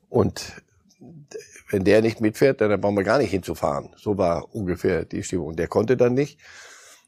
Und 0.08 0.52
wenn 1.72 1.84
der 1.84 2.02
nicht 2.02 2.20
mitfährt, 2.20 2.60
dann 2.60 2.80
brauchen 2.80 2.96
wir 2.96 3.04
gar 3.04 3.18
nicht 3.18 3.30
hinzufahren. 3.30 3.90
So 3.96 4.18
war 4.18 4.54
ungefähr 4.54 5.04
die 5.04 5.22
Stimmung. 5.22 5.56
Der 5.56 5.68
konnte 5.68 5.96
dann 5.96 6.14
nicht. 6.14 6.38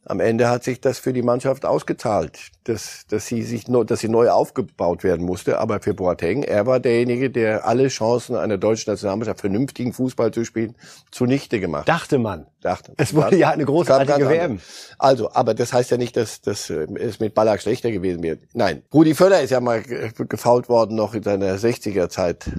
am 0.07 0.21
Ende 0.21 0.49
hat 0.49 0.65
sich 0.65 0.81
das 0.81 0.99
für 0.99 1.12
die 1.12 1.23
Mannschaft 1.23 1.65
ausgezahlt, 1.65 2.51
dass, 2.65 3.07
dass 3.09 3.27
sie 3.27 3.43
sich 3.43 3.69
neu, 3.69 3.85
dass 3.85 4.01
sie 4.01 4.09
neu 4.09 4.31
aufgebaut 4.31 5.03
werden 5.03 5.25
musste. 5.25 5.59
Aber 5.59 5.81
für 5.81 5.95
Boateng, 5.95 6.43
er 6.43 6.67
war 6.67 6.81
derjenige, 6.81 7.31
der 7.31 7.67
alle 7.67 7.89
Chancen 7.89 8.37
einer 8.37 8.59
deutschen 8.59 8.91
Nationalmannschaft, 8.91 9.41
vernünftigen 9.41 9.93
Fußball 9.93 10.31
zu 10.31 10.45
spielen, 10.45 10.75
zunichte 11.11 11.61
gemacht. 11.61 11.89
Dachte 11.89 12.19
man. 12.19 12.47
Dachte. 12.61 12.95
Es 12.97 13.15
wurde 13.15 13.37
ja 13.37 13.51
eine 13.51 13.67
großartige 13.67 14.29
WM. 14.29 14.61
Also, 14.99 15.33
aber 15.33 15.55
das 15.55 15.73
heißt 15.73 15.91
ja 15.91 15.99
nicht, 15.99 16.17
dass, 16.17 16.41
dass 16.41 16.71
äh, 16.71 16.87
es 16.99 17.21
mit 17.21 17.35
Ballack 17.35 17.61
schlechter 17.61 17.91
gewesen 17.91 18.23
wäre. 18.23 18.39
Nein. 18.55 18.83
Rudi 18.93 19.15
Völler 19.15 19.43
ist 19.43 19.51
ja 19.51 19.61
mal 19.61 19.83
gefault 19.83 20.71
worden 20.71 20.97
noch 20.97 21.15
in 21.15 21.23
seiner 21.23 21.57
60er 21.57 22.09
Zeit. 22.09 22.51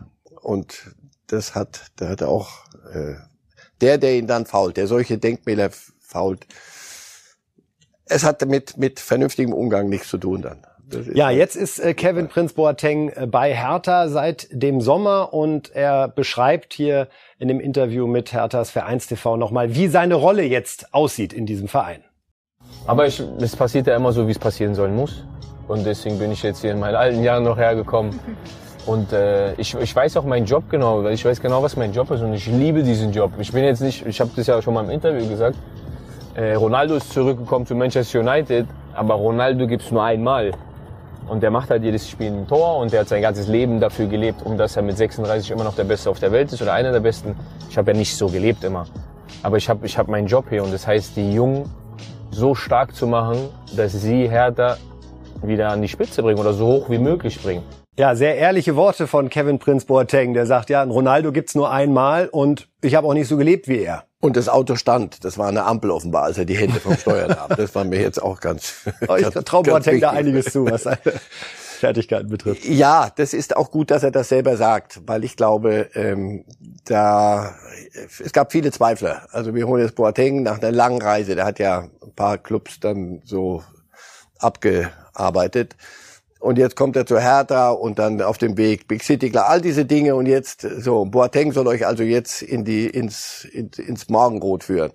Und 0.41 0.95
das 1.27 1.55
hat, 1.55 1.91
da 1.97 2.09
hat 2.09 2.21
er 2.21 2.29
auch, 2.29 2.49
äh, 2.93 3.15
der, 3.81 3.97
der 3.97 4.15
ihn 4.15 4.27
dann 4.27 4.45
fault, 4.45 4.77
der 4.77 4.87
solche 4.87 5.17
Denkmäler 5.17 5.69
fault, 5.99 6.45
es 8.05 8.23
hat 8.23 8.45
mit, 8.45 8.77
mit 8.77 8.99
vernünftigem 8.99 9.53
Umgang 9.53 9.89
nichts 9.89 10.09
zu 10.09 10.17
tun 10.17 10.41
dann. 10.41 10.65
Ja, 11.13 11.31
jetzt 11.31 11.55
ist 11.55 11.79
äh, 11.79 11.95
Kevin 11.95 12.27
Prinz 12.27 12.53
Boateng 12.53 13.09
äh, 13.09 13.25
bei 13.25 13.55
Hertha 13.55 14.07
seit 14.07 14.47
dem 14.51 14.81
Sommer 14.81 15.33
und 15.33 15.71
er 15.73 16.07
beschreibt 16.07 16.73
hier 16.73 17.07
in 17.39 17.47
dem 17.47 17.59
Interview 17.59 18.05
mit 18.05 18.33
Herthas 18.33 18.69
Vereinstv 18.69 19.25
nochmal, 19.37 19.73
wie 19.73 19.87
seine 19.87 20.13
Rolle 20.13 20.43
jetzt 20.43 20.93
aussieht 20.93 21.33
in 21.33 21.47
diesem 21.47 21.67
Verein. 21.67 22.03
Aber 22.85 23.07
ich, 23.07 23.19
es 23.39 23.55
passiert 23.55 23.87
ja 23.87 23.95
immer 23.95 24.11
so, 24.11 24.27
wie 24.27 24.31
es 24.31 24.39
passieren 24.39 24.75
sollen 24.75 24.95
muss. 24.95 25.23
Und 25.67 25.85
deswegen 25.85 26.19
bin 26.19 26.31
ich 26.31 26.43
jetzt 26.43 26.61
hier 26.61 26.71
in 26.71 26.79
meinen 26.79 26.95
alten 26.95 27.23
Jahren 27.23 27.43
noch 27.43 27.57
hergekommen. 27.57 28.19
Und 28.85 29.13
äh, 29.13 29.53
ich, 29.55 29.73
ich 29.73 29.95
weiß 29.95 30.17
auch 30.17 30.25
meinen 30.25 30.45
Job 30.45 30.65
genau, 30.69 31.03
weil 31.03 31.13
ich 31.13 31.25
weiß 31.25 31.41
genau, 31.41 31.63
was 31.63 31.75
mein 31.75 31.91
Job 31.91 32.11
ist 32.11 32.21
und 32.21 32.33
ich 32.33 32.45
liebe 32.45 32.83
diesen 32.83 33.11
Job. 33.11 33.31
Ich 33.39 33.51
bin 33.51 33.63
jetzt 33.63 33.81
nicht, 33.81 34.05
ich 34.05 34.21
habe 34.21 34.29
das 34.35 34.45
ja 34.45 34.61
schon 34.61 34.75
mal 34.75 34.83
im 34.83 34.91
Interview 34.91 35.27
gesagt, 35.27 35.57
äh, 36.35 36.53
Ronaldo 36.53 36.95
ist 36.95 37.11
zurückgekommen 37.11 37.65
zu 37.65 37.73
Manchester 37.73 38.19
United, 38.19 38.67
aber 38.93 39.15
Ronaldo 39.15 39.65
gibt's 39.65 39.89
nur 39.89 40.03
einmal. 40.03 40.51
Und 41.27 41.41
der 41.41 41.49
macht 41.49 41.71
halt 41.71 41.83
jedes 41.83 42.07
Spiel 42.07 42.27
ein 42.27 42.47
Tor 42.47 42.77
und 42.77 42.93
der 42.93 42.99
hat 42.99 43.07
sein 43.07 43.23
ganzes 43.23 43.47
Leben 43.47 43.79
dafür 43.79 44.05
gelebt, 44.05 44.45
um 44.45 44.57
dass 44.57 44.75
er 44.75 44.83
mit 44.83 44.95
36 44.95 45.49
immer 45.49 45.63
noch 45.63 45.75
der 45.75 45.85
Beste 45.85 46.09
auf 46.11 46.19
der 46.19 46.31
Welt 46.31 46.53
ist 46.53 46.61
oder 46.61 46.73
einer 46.73 46.91
der 46.91 46.99
Besten. 46.99 47.35
Ich 47.69 47.77
habe 47.77 47.91
ja 47.91 47.97
nicht 47.97 48.15
so 48.15 48.27
gelebt 48.27 48.63
immer. 48.63 48.85
Aber 49.41 49.57
ich 49.57 49.67
habe 49.67 49.85
ich 49.87 49.97
hab 49.97 50.07
meinen 50.07 50.27
Job 50.27 50.45
hier 50.49 50.63
und 50.63 50.71
das 50.71 50.85
heißt, 50.85 51.15
die 51.15 51.33
Jungen 51.33 51.67
so 52.29 52.53
stark 52.53 52.95
zu 52.95 53.07
machen, 53.07 53.37
dass 53.75 53.93
sie 53.93 54.29
Hertha 54.29 54.77
wieder 55.41 55.69
an 55.71 55.81
die 55.81 55.87
Spitze 55.87 56.21
bringen 56.21 56.39
oder 56.39 56.53
so 56.53 56.67
hoch 56.67 56.89
wie 56.89 56.99
möglich 56.99 57.41
bringen. 57.41 57.63
Ja, 57.97 58.13
sehr 58.13 58.35
ehrliche 58.35 58.75
Worte 58.75 59.07
von 59.07 59.29
Kevin 59.29 59.57
Prinz 59.57 59.85
Boateng, 59.85 60.33
der 60.33 60.45
sagt, 60.45 60.69
ja, 60.69 60.81
ein 60.81 60.91
Ronaldo 60.91 61.31
gibt's 61.31 61.55
nur 61.55 61.71
einmal 61.71 62.27
und 62.27 62.67
ich 62.81 62.93
habe 62.93 63.07
auch 63.07 63.13
nicht 63.13 63.29
so 63.29 63.37
gelebt 63.37 63.69
wie 63.69 63.79
er. 63.79 64.03
Und 64.19 64.35
das 64.35 64.49
Auto 64.49 64.75
stand. 64.75 65.23
Das 65.23 65.37
war 65.37 65.47
eine 65.47 65.63
Ampel 65.63 65.91
offenbar, 65.91 66.23
als 66.23 66.37
er 66.37 66.43
die 66.43 66.57
Hände 66.57 66.81
vom 66.81 66.97
Steuer 66.97 67.29
nahm. 67.29 67.51
Das 67.55 67.73
war 67.73 67.85
mir 67.85 68.01
jetzt 68.01 68.21
auch 68.21 68.41
ganz. 68.41 68.73
Oh, 69.07 69.15
ich 69.15 69.29
traue 69.29 69.63
Boateng 69.63 70.01
da 70.01 70.09
einiges 70.09 70.51
zu, 70.51 70.69
was 70.69 70.83
seine 70.83 70.97
Fertigkeiten 71.79 72.27
betrifft. 72.27 72.65
Ja, 72.65 73.11
das 73.15 73.33
ist 73.33 73.55
auch 73.55 73.71
gut, 73.71 73.91
dass 73.91 74.03
er 74.03 74.11
das 74.11 74.27
selber 74.27 74.57
sagt, 74.57 75.01
weil 75.05 75.23
ich 75.23 75.37
glaube, 75.37 75.89
ähm, 75.93 76.43
da 76.83 77.55
es 78.21 78.33
gab 78.33 78.51
viele 78.51 78.71
Zweifler. 78.71 79.27
Also 79.31 79.55
wir 79.55 79.67
holen 79.67 79.83
jetzt 79.83 79.95
Boateng 79.95 80.43
nach 80.43 80.59
einer 80.59 80.71
langen 80.71 81.01
Reise. 81.01 81.35
Der 81.35 81.45
hat 81.45 81.59
ja 81.59 81.87
ein 82.03 82.13
paar 82.13 82.39
Clubs 82.39 82.81
dann 82.81 83.21
so 83.23 83.63
abgearbeitet 84.39 85.77
und 86.45 86.59
jetzt 86.59 86.75
kommt 86.75 86.95
er 86.95 87.07
zu 87.07 87.19
Hertha 87.19 87.71
und 87.71 87.97
dann 87.97 88.21
auf 88.21 88.37
dem 88.37 88.55
Weg 88.55 88.87
Big 88.87 89.03
City, 89.03 89.31
klar, 89.31 89.49
all 89.49 89.61
diese 89.61 89.83
Dinge 89.83 90.13
und 90.13 90.27
jetzt 90.27 90.61
so 90.61 91.05
Boateng 91.05 91.51
soll 91.51 91.67
euch 91.67 91.87
also 91.87 92.03
jetzt 92.03 92.43
in 92.43 92.63
die 92.63 92.85
ins 92.85 93.45
ins, 93.45 93.79
ins 93.79 94.09
Morgenrot 94.09 94.63
führen. 94.63 94.91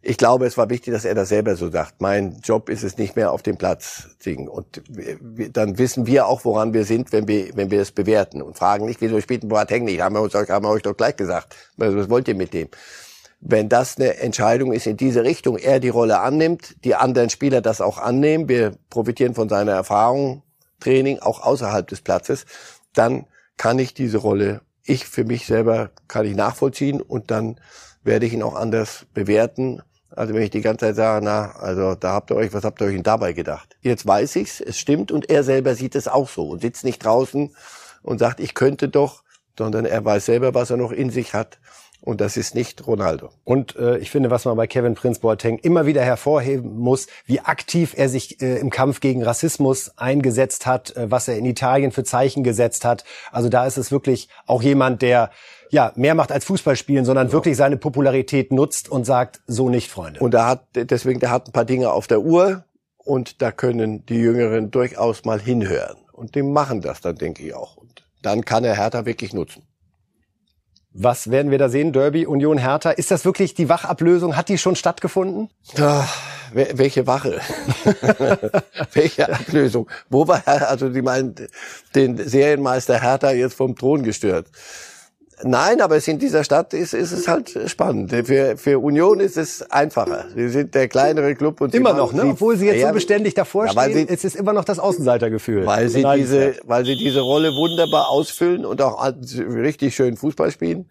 Ich 0.00 0.16
glaube, 0.16 0.46
es 0.46 0.56
war 0.56 0.70
wichtig, 0.70 0.94
dass 0.94 1.04
er 1.04 1.14
das 1.14 1.28
selber 1.28 1.56
so 1.56 1.70
sagt. 1.70 2.00
Mein 2.00 2.40
Job 2.42 2.70
ist 2.70 2.84
es 2.84 2.96
nicht 2.96 3.16
mehr 3.16 3.32
auf 3.32 3.42
dem 3.42 3.58
Platz 3.58 4.08
singen. 4.18 4.48
Und 4.48 4.80
wir, 4.88 5.50
dann 5.50 5.76
wissen 5.76 6.06
wir 6.06 6.26
auch, 6.26 6.46
woran 6.46 6.72
wir 6.72 6.86
sind, 6.86 7.12
wenn 7.12 7.28
wir, 7.28 7.54
wenn 7.54 7.70
wir 7.70 7.82
es 7.82 7.92
bewerten 7.92 8.40
und 8.40 8.56
fragen 8.56 8.86
nicht, 8.86 9.02
wieso 9.02 9.20
spielt 9.20 9.46
Boateng 9.46 9.84
nicht? 9.84 10.00
Haben 10.00 10.14
wir 10.14 10.22
uns, 10.22 10.34
haben 10.34 10.64
wir 10.64 10.70
euch 10.70 10.82
doch 10.82 10.96
gleich 10.96 11.16
gesagt. 11.16 11.54
Was 11.76 12.08
wollt 12.08 12.28
ihr 12.28 12.34
mit 12.34 12.54
dem? 12.54 12.68
Wenn 13.40 13.68
das 13.68 13.98
eine 13.98 14.16
Entscheidung 14.20 14.72
ist 14.72 14.86
in 14.86 14.96
diese 14.96 15.22
Richtung, 15.22 15.58
er 15.58 15.80
die 15.80 15.90
Rolle 15.90 16.20
annimmt, 16.20 16.82
die 16.84 16.94
anderen 16.94 17.28
Spieler 17.28 17.60
das 17.60 17.82
auch 17.82 17.98
annehmen, 17.98 18.48
wir 18.48 18.72
profitieren 18.88 19.34
von 19.34 19.50
seiner 19.50 19.72
Erfahrung, 19.72 20.42
Training, 20.80 21.18
auch 21.18 21.40
außerhalb 21.40 21.86
des 21.86 22.00
Platzes, 22.00 22.46
dann 22.94 23.26
kann 23.56 23.78
ich 23.78 23.94
diese 23.94 24.18
Rolle, 24.18 24.60
ich 24.84 25.06
für 25.06 25.24
mich 25.24 25.46
selber, 25.46 25.90
kann 26.06 26.26
ich 26.26 26.34
nachvollziehen 26.34 27.00
und 27.00 27.30
dann 27.30 27.60
werde 28.02 28.26
ich 28.26 28.32
ihn 28.32 28.42
auch 28.42 28.54
anders 28.54 29.06
bewerten. 29.12 29.82
Also 30.10 30.34
wenn 30.34 30.42
ich 30.42 30.50
die 30.50 30.62
ganze 30.62 30.86
Zeit 30.86 30.96
sage, 30.96 31.24
na, 31.24 31.52
also 31.52 31.94
da 31.94 32.12
habt 32.12 32.30
ihr 32.30 32.36
euch, 32.36 32.52
was 32.52 32.64
habt 32.64 32.80
ihr 32.80 32.86
euch 32.86 32.94
denn 32.94 33.02
dabei 33.02 33.32
gedacht? 33.32 33.76
Jetzt 33.82 34.06
weiß 34.06 34.36
ich's, 34.36 34.60
es 34.60 34.78
stimmt 34.78 35.12
und 35.12 35.28
er 35.28 35.44
selber 35.44 35.74
sieht 35.74 35.94
es 35.94 36.08
auch 36.08 36.28
so 36.28 36.48
und 36.48 36.62
sitzt 36.62 36.84
nicht 36.84 37.04
draußen 37.04 37.54
und 38.02 38.18
sagt, 38.18 38.40
ich 38.40 38.54
könnte 38.54 38.88
doch, 38.88 39.22
sondern 39.58 39.84
er 39.84 40.04
weiß 40.04 40.24
selber, 40.24 40.54
was 40.54 40.70
er 40.70 40.76
noch 40.76 40.92
in 40.92 41.10
sich 41.10 41.34
hat 41.34 41.58
und 42.00 42.20
das 42.20 42.36
ist 42.36 42.54
nicht 42.54 42.86
Ronaldo. 42.86 43.30
Und 43.44 43.76
äh, 43.76 43.98
ich 43.98 44.10
finde, 44.10 44.30
was 44.30 44.44
man 44.44 44.56
bei 44.56 44.66
Kevin 44.66 44.94
Prince 44.94 45.20
Boateng 45.20 45.58
immer 45.58 45.86
wieder 45.86 46.02
hervorheben 46.02 46.78
muss, 46.78 47.06
wie 47.26 47.40
aktiv 47.40 47.94
er 47.96 48.08
sich 48.08 48.40
äh, 48.40 48.58
im 48.58 48.70
Kampf 48.70 49.00
gegen 49.00 49.22
Rassismus 49.22 49.92
eingesetzt 49.96 50.66
hat, 50.66 50.96
äh, 50.96 51.10
was 51.10 51.28
er 51.28 51.36
in 51.36 51.44
Italien 51.44 51.92
für 51.92 52.04
Zeichen 52.04 52.44
gesetzt 52.44 52.84
hat. 52.84 53.04
Also 53.32 53.48
da 53.48 53.66
ist 53.66 53.78
es 53.78 53.90
wirklich 53.90 54.28
auch 54.46 54.62
jemand, 54.62 55.02
der 55.02 55.30
ja 55.70 55.92
mehr 55.96 56.14
macht 56.14 56.32
als 56.32 56.44
Fußball 56.44 56.76
spielen, 56.76 57.04
sondern 57.04 57.32
wirklich 57.32 57.56
seine 57.56 57.76
Popularität 57.76 58.52
nutzt 58.52 58.88
und 58.88 59.04
sagt, 59.04 59.40
so 59.46 59.68
nicht, 59.68 59.90
Freunde. 59.90 60.20
Und 60.20 60.34
er 60.34 60.46
hat 60.46 60.66
deswegen, 60.74 61.20
der 61.20 61.30
hat 61.30 61.48
ein 61.48 61.52
paar 61.52 61.64
Dinge 61.64 61.92
auf 61.92 62.06
der 62.06 62.20
Uhr 62.20 62.64
und 62.96 63.42
da 63.42 63.52
können 63.52 64.06
die 64.06 64.16
Jüngeren 64.18 64.70
durchaus 64.70 65.24
mal 65.24 65.40
hinhören. 65.40 65.96
Und 66.12 66.34
die 66.34 66.42
machen 66.42 66.80
das 66.80 67.00
dann, 67.00 67.16
denke 67.16 67.42
ich 67.42 67.54
auch. 67.54 67.76
Und 67.76 68.04
dann 68.22 68.44
kann 68.44 68.64
er 68.64 68.76
Hertha 68.76 69.04
wirklich 69.04 69.32
nutzen. 69.32 69.67
Was 71.00 71.30
werden 71.30 71.52
wir 71.52 71.58
da 71.58 71.68
sehen? 71.68 71.92
Derby, 71.92 72.26
Union, 72.26 72.58
Hertha. 72.58 72.90
Ist 72.90 73.12
das 73.12 73.24
wirklich 73.24 73.54
die 73.54 73.68
Wachablösung? 73.68 74.36
Hat 74.36 74.48
die 74.48 74.58
schon 74.58 74.74
stattgefunden? 74.74 75.48
Ach, 75.80 76.12
welche 76.52 77.06
Wache? 77.06 77.40
welche 78.92 79.32
Ablösung? 79.32 79.88
Wo 80.10 80.26
war, 80.26 80.42
also 80.46 80.88
die 80.88 81.02
meinen, 81.02 81.36
den 81.94 82.16
Serienmeister 82.16 83.00
Hertha 83.00 83.30
jetzt 83.30 83.54
vom 83.54 83.76
Thron 83.76 84.02
gestört? 84.02 84.48
Nein, 85.44 85.80
aber 85.80 85.96
in 86.08 86.18
dieser 86.18 86.44
Stadt 86.44 86.74
ist, 86.74 86.94
ist 86.94 87.12
es 87.12 87.28
halt 87.28 87.56
spannend. 87.66 88.10
Für, 88.10 88.56
für 88.56 88.78
Union 88.78 89.20
ist 89.20 89.36
es 89.36 89.62
einfacher. 89.70 90.26
Sie 90.34 90.48
sind 90.48 90.74
der 90.74 90.88
kleinere 90.88 91.34
Club 91.34 91.60
und 91.60 91.74
immer 91.74 91.92
noch, 91.92 92.12
ne? 92.12 92.24
Obwohl 92.26 92.56
sie 92.56 92.66
jetzt 92.66 92.80
ja, 92.80 92.88
so 92.88 92.94
beständig 92.94 93.34
davor 93.34 93.66
ja, 93.66 93.72
stehen, 93.72 94.08
sie, 94.08 94.12
es 94.12 94.24
ist 94.24 94.36
immer 94.36 94.52
noch 94.52 94.64
das 94.64 94.78
Außenseitergefühl. 94.78 95.66
Weil 95.66 95.88
sie 95.88 96.04
diese, 96.16 96.56
weil 96.64 96.84
sie 96.84 96.96
diese 96.96 97.20
Rolle 97.20 97.50
wunderbar 97.50 98.08
ausfüllen 98.08 98.64
und 98.64 98.82
auch 98.82 99.12
richtig 99.38 99.94
schön 99.94 100.16
Fußball 100.16 100.50
spielen. 100.50 100.86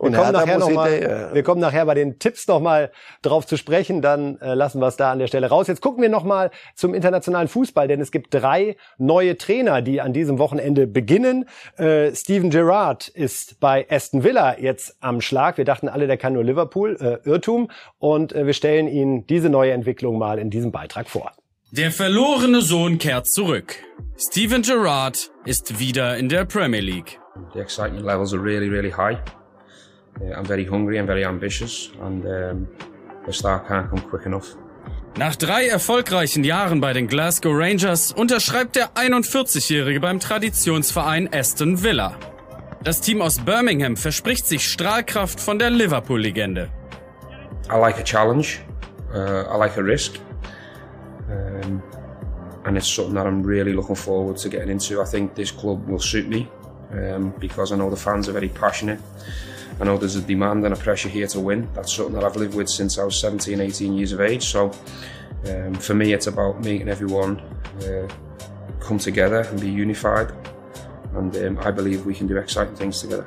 Wir 0.00 0.12
kommen, 0.12 0.32
nachher 0.32 0.58
noch 0.58 0.70
mal, 0.70 1.30
wir 1.32 1.42
kommen 1.42 1.60
nachher 1.60 1.84
bei 1.84 1.94
den 1.94 2.18
Tipps 2.18 2.46
noch 2.46 2.60
mal 2.60 2.92
drauf 3.22 3.46
zu 3.46 3.56
sprechen, 3.56 4.00
dann 4.00 4.38
äh, 4.40 4.54
lassen 4.54 4.80
wir 4.80 4.86
es 4.86 4.96
da 4.96 5.10
an 5.10 5.18
der 5.18 5.26
Stelle 5.26 5.48
raus. 5.48 5.66
Jetzt 5.66 5.80
gucken 5.80 6.02
wir 6.02 6.08
noch 6.08 6.24
mal 6.24 6.50
zum 6.74 6.94
internationalen 6.94 7.48
Fußball, 7.48 7.88
denn 7.88 8.00
es 8.00 8.12
gibt 8.12 8.32
drei 8.32 8.76
neue 8.98 9.36
Trainer, 9.36 9.82
die 9.82 10.00
an 10.00 10.12
diesem 10.12 10.38
Wochenende 10.38 10.86
beginnen. 10.86 11.46
Äh, 11.76 12.14
Steven 12.14 12.50
Gerrard 12.50 13.08
ist 13.08 13.58
bei 13.60 13.86
Aston 13.90 14.22
Villa 14.22 14.58
jetzt 14.58 14.96
am 15.00 15.20
Schlag. 15.20 15.58
Wir 15.58 15.64
dachten 15.64 15.88
alle, 15.88 16.06
der 16.06 16.16
kann 16.16 16.32
nur 16.32 16.44
Liverpool, 16.44 16.96
äh, 17.00 17.28
Irrtum. 17.28 17.70
Und 17.98 18.32
äh, 18.32 18.46
wir 18.46 18.52
stellen 18.52 18.88
Ihnen 18.88 19.26
diese 19.26 19.48
neue 19.48 19.72
Entwicklung 19.72 20.18
mal 20.18 20.38
in 20.38 20.50
diesem 20.50 20.70
Beitrag 20.70 21.08
vor. 21.08 21.32
Der 21.70 21.90
verlorene 21.90 22.62
Sohn 22.62 22.98
kehrt 22.98 23.26
zurück. 23.26 23.74
Steven 24.16 24.62
Gerrard 24.62 25.30
ist 25.44 25.78
wieder 25.78 26.16
in 26.16 26.28
der 26.28 26.44
Premier 26.44 26.80
League. 26.80 27.20
The 27.52 27.60
excitement 27.60 28.04
levels 28.04 28.32
are 28.32 28.42
really, 28.42 28.68
really 28.68 28.90
high. 28.90 29.18
I'm 30.20 30.44
very 30.44 30.64
hungry 30.64 30.98
and 30.98 31.06
very 31.06 31.24
ambitious 31.24 31.90
and 32.02 32.24
um, 32.26 32.68
the 33.26 33.32
start 33.32 33.68
can't 33.68 33.88
come 33.88 34.00
quick 34.00 34.26
enough. 34.26 34.56
Nach 35.16 35.34
drei 35.34 35.66
erfolgreichen 35.66 36.44
Jahren 36.44 36.80
bei 36.80 36.92
den 36.92 37.08
Glasgow 37.08 37.52
Rangers 37.52 38.12
unterschreibt 38.12 38.76
der 38.76 38.90
41-Jährige 38.94 40.00
beim 40.00 40.20
Traditionsverein 40.20 41.28
Aston 41.32 41.82
Villa. 41.82 42.14
Das 42.84 43.00
Team 43.00 43.20
aus 43.20 43.40
Birmingham 43.40 43.96
verspricht 43.96 44.46
sich 44.46 44.64
Strahlkraft 44.64 45.40
von 45.40 45.58
der 45.58 45.70
Liverpool-Legende. 45.70 46.68
I 47.70 47.76
like 47.76 47.98
a 47.98 48.04
challenge. 48.04 48.60
Uh, 49.12 49.44
I 49.52 49.58
like 49.58 49.76
a 49.76 49.82
risk. 49.82 50.20
Um, 51.28 51.82
and 52.64 52.76
it's 52.76 52.86
something 52.86 53.14
that 53.14 53.26
I'm 53.26 53.42
really 53.42 53.72
looking 53.72 53.96
forward 53.96 54.36
to 54.38 54.48
getting 54.48 54.70
into. 54.70 55.02
I 55.02 55.04
think 55.04 55.34
this 55.34 55.50
club 55.50 55.88
will 55.88 55.98
suit 55.98 56.28
me 56.28 56.48
um, 56.92 57.34
because 57.40 57.72
I 57.72 57.76
know 57.76 57.90
the 57.90 57.96
fans 57.96 58.28
are 58.28 58.32
very 58.32 58.48
passionate. 58.48 59.00
I 59.80 59.84
know 59.84 59.96
there's 59.96 60.16
a 60.16 60.22
demand 60.22 60.64
and 60.64 60.74
a 60.74 60.76
pressure 60.76 61.08
here 61.08 61.26
to 61.28 61.40
win. 61.40 61.68
That's 61.74 61.92
something 61.92 62.14
that 62.14 62.24
I've 62.24 62.36
lived 62.36 62.54
with 62.54 62.68
since 62.68 62.98
I 62.98 63.04
was 63.04 63.18
17, 63.20 63.60
18 63.60 63.94
years 63.94 64.12
of 64.12 64.20
age. 64.20 64.42
So 64.42 64.72
um, 65.46 65.74
for 65.74 65.94
me, 65.94 66.12
it's 66.12 66.26
about 66.26 66.64
making 66.64 66.88
everyone 66.88 67.40
uh, 67.82 68.08
come 68.80 68.98
together 68.98 69.40
and 69.40 69.60
be 69.60 69.70
unified. 69.70 70.32
And 71.14 71.36
um, 71.36 71.58
I 71.60 71.70
believe 71.70 72.04
we 72.06 72.14
can 72.14 72.26
do 72.26 72.36
exciting 72.36 72.74
things 72.74 73.00
together. 73.00 73.26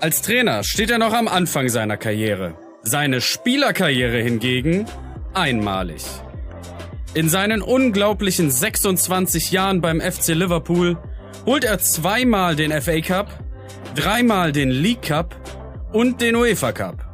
Als 0.00 0.20
Trainer 0.22 0.62
steht 0.62 0.90
er 0.90 0.98
noch 0.98 1.14
am 1.14 1.26
Anfang 1.26 1.68
seiner 1.68 1.96
Karriere. 1.96 2.54
Seine 2.82 3.20
Spielerkarriere 3.20 4.22
hingegen 4.22 4.86
einmalig. 5.32 6.04
In 7.14 7.28
seinen 7.28 7.62
unglaublichen 7.62 8.50
26 8.50 9.50
Jahren 9.50 9.80
beim 9.80 10.00
FC 10.00 10.28
Liverpool 10.34 10.98
holt 11.46 11.64
er 11.64 11.78
zweimal 11.78 12.56
den 12.56 12.72
FA 12.80 13.00
Cup, 13.00 13.28
dreimal 13.94 14.52
den 14.52 14.70
League 14.70 15.02
Cup 15.02 15.34
und 15.92 16.20
den 16.20 16.36
UEFA 16.36 16.72
Cup. 16.72 17.06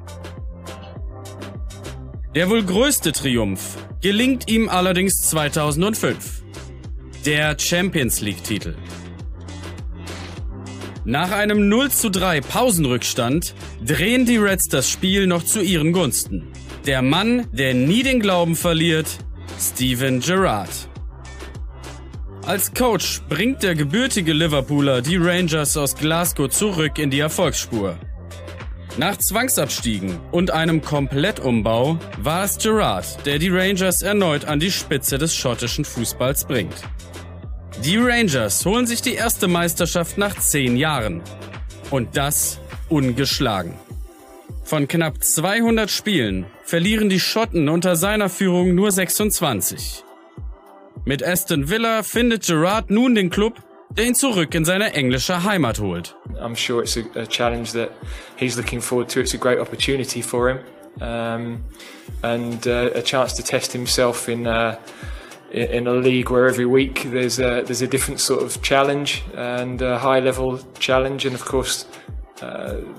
Der 2.35 2.49
wohl 2.49 2.62
größte 2.62 3.12
Triumph 3.12 3.77
gelingt 4.01 4.51
ihm 4.51 4.68
allerdings 4.68 5.29
2005. 5.29 6.43
Der 7.27 7.57
Champions 7.59 8.20
League 8.20 8.43
Titel. 8.43 8.75
Nach 11.05 11.31
einem 11.31 11.68
0 11.68 11.91
zu 11.91 12.11
3 12.11 12.41
Pausenrückstand 12.41 13.55
drehen 13.85 14.25
die 14.25 14.37
Reds 14.37 14.68
das 14.68 14.89
Spiel 14.89 15.27
noch 15.27 15.45
zu 15.45 15.61
ihren 15.61 15.93
Gunsten. 15.93 16.49
Der 16.87 17.03
Mann, 17.03 17.49
der 17.53 17.75
nie 17.75 18.03
den 18.03 18.20
Glauben 18.20 18.57
verliert, 18.57 19.18
Steven 19.61 20.20
Gerrard. 20.20 20.89
Als 22.45 22.74
Coach 22.74 23.22
bringt 23.28 23.62
der 23.62 23.76
gebürtige 23.76 24.32
Liverpooler 24.32 25.01
die 25.01 25.16
Rangers 25.16 25.76
aus 25.76 25.95
Glasgow 25.95 26.49
zurück 26.49 26.99
in 26.99 27.09
die 27.09 27.20
Erfolgsspur. 27.20 27.97
Nach 28.99 29.16
Zwangsabstiegen 29.16 30.18
und 30.32 30.51
einem 30.51 30.82
Komplettumbau 30.82 31.99
war 32.18 32.45
es 32.45 32.59
Gerrard, 32.59 33.24
der 33.24 33.38
die 33.38 33.49
Rangers 33.49 34.03
erneut 34.03 34.45
an 34.45 34.59
die 34.59 34.72
Spitze 34.72 35.18
des 35.18 35.36
schottischen 35.36 35.84
Fußballs 35.84 36.45
bringt. 36.45 36.74
Die 37.84 37.97
Rangers 37.97 38.66
holen 38.66 38.88
sich 38.88 39.03
die 39.03 39.14
erste 39.14 39.47
Meisterschaft 39.47 40.18
nach 40.18 40.34
zehn 40.34 40.76
Jahren. 40.76 41.22
Und 41.90 42.16
das 42.16 42.59
ungeschlagen. 42.88 43.74
Von 44.64 44.88
knapp 44.88 45.22
200 45.22 45.90
Spielen 45.90 46.47
verlieren 46.64 47.09
die 47.09 47.20
Schotten 47.20 47.68
unter 47.68 47.95
seiner 47.95 48.28
Führung 48.28 48.74
nur 48.74 48.90
26. 48.90 50.05
Mit 51.05 51.20
Aston 51.22 51.68
Villa 51.68 52.05
findet 52.05 52.46
Gerrard 52.46 52.88
nun 52.90 53.16
den 53.16 53.28
Club, 53.28 53.55
der 53.90 54.05
ihn 54.05 54.14
zurück 54.14 54.55
in 54.55 54.64
seine 54.64 54.92
englische 54.94 55.42
Heimat 55.42 55.80
holt. 55.80 56.14
I'm 56.40 56.55
sure 56.55 56.82
it's 56.82 56.96
a, 56.96 57.03
a 57.18 57.26
challenge 57.26 57.72
that 57.72 57.90
he's 58.36 58.57
looking 58.57 58.80
forward 58.80 59.09
to. 59.11 59.20
It's 59.20 59.34
a 59.34 59.38
great 59.38 59.59
opportunity 59.59 60.22
for 60.22 60.48
him, 60.48 60.59
um, 61.00 61.64
and 62.22 62.64
uh, 62.68 62.90
a 62.94 63.03
chance 63.03 63.34
to 63.34 63.42
test 63.42 63.72
himself 63.72 64.28
in. 64.28 64.46
Uh, 64.46 64.76
in 65.50 65.86
a 65.86 65.92
league 65.92 66.30
where 66.30 66.48
every 66.48 66.64
week 66.64 67.03
there's 67.11 67.38
a, 67.38 67.62
there's 67.66 67.82
a 67.82 67.86
different 67.86 68.18
sort 68.20 68.42
of 68.42 68.62
challenge 68.62 69.22
and 69.36 69.82
a 69.82 69.98
high 69.98 70.18
level 70.18 70.59
challenge 70.78 71.26
and 71.26 71.34
of 71.34 71.44
course 71.44 71.84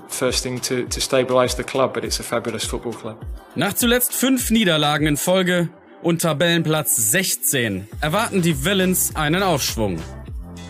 first 0.06 0.44
thing 0.44 0.60
to, 0.60 0.86
to 0.86 1.00
stabilize 1.00 1.56
the 1.56 1.64
club 1.64 1.92
but 1.92 2.04
it's 2.04 2.20
a 2.20 2.22
fabulous 2.22 2.64
football 2.64 2.92
club. 2.92 3.16
Nach 3.56 3.74
zuletzt 3.74 4.12
fünf 4.12 4.50
Niederlagen 4.50 5.08
in 5.08 5.16
Folge 5.16 5.68
und 6.04 6.20
Tabellenplatz 6.20 6.94
16 7.12 7.88
erwarten 8.02 8.42
die 8.42 8.64
Villains 8.64 9.16
einen 9.16 9.42
Aufschwung. 9.42 9.98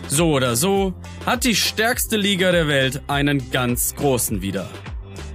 So 0.07 0.31
oder 0.31 0.55
so 0.55 0.95
hat 1.27 1.43
die 1.43 1.57
stärkste 1.57 2.17
Liga 2.17 2.53
der 2.53 2.69
Welt 2.69 3.03
einen 3.09 3.51
ganz 3.51 3.97
großen 3.97 4.43
wieder. 4.43 4.71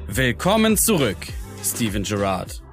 Willkommen 0.08 0.78
zurück, 0.78 1.18
Steven 1.62 2.04
Gerrard. 2.04 2.64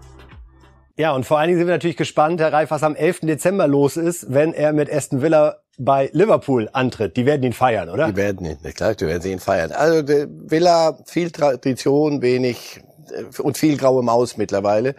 Ja, 0.96 1.12
und 1.12 1.26
vor 1.26 1.38
allen 1.38 1.48
Dingen 1.48 1.58
sind 1.58 1.66
wir 1.66 1.74
natürlich 1.74 1.96
gespannt, 1.96 2.40
Herr 2.40 2.52
Reif, 2.52 2.70
was 2.70 2.84
am 2.84 2.94
11. 2.94 3.20
Dezember 3.22 3.66
los 3.66 3.96
ist, 3.96 4.32
wenn 4.32 4.54
er 4.54 4.72
mit 4.72 4.90
Aston 4.90 5.20
Villa 5.20 5.56
bei 5.78 6.08
Liverpool 6.12 6.70
antritt. 6.72 7.16
Die 7.16 7.26
werden 7.26 7.42
ihn 7.42 7.52
feiern, 7.52 7.88
oder? 7.88 8.06
Die 8.06 8.16
werden 8.16 8.46
ihn, 8.46 8.58
klar, 8.72 8.94
die 8.94 9.04
werden 9.04 9.20
sie 9.20 9.32
ihn 9.32 9.40
feiern. 9.40 9.72
Also 9.72 10.06
Villa, 10.06 10.96
viel 11.06 11.32
Tradition, 11.32 12.22
wenig 12.22 12.80
äh, 13.10 13.42
und 13.42 13.58
viel 13.58 13.76
graue 13.76 14.04
Maus 14.04 14.36
mittlerweile. 14.36 14.94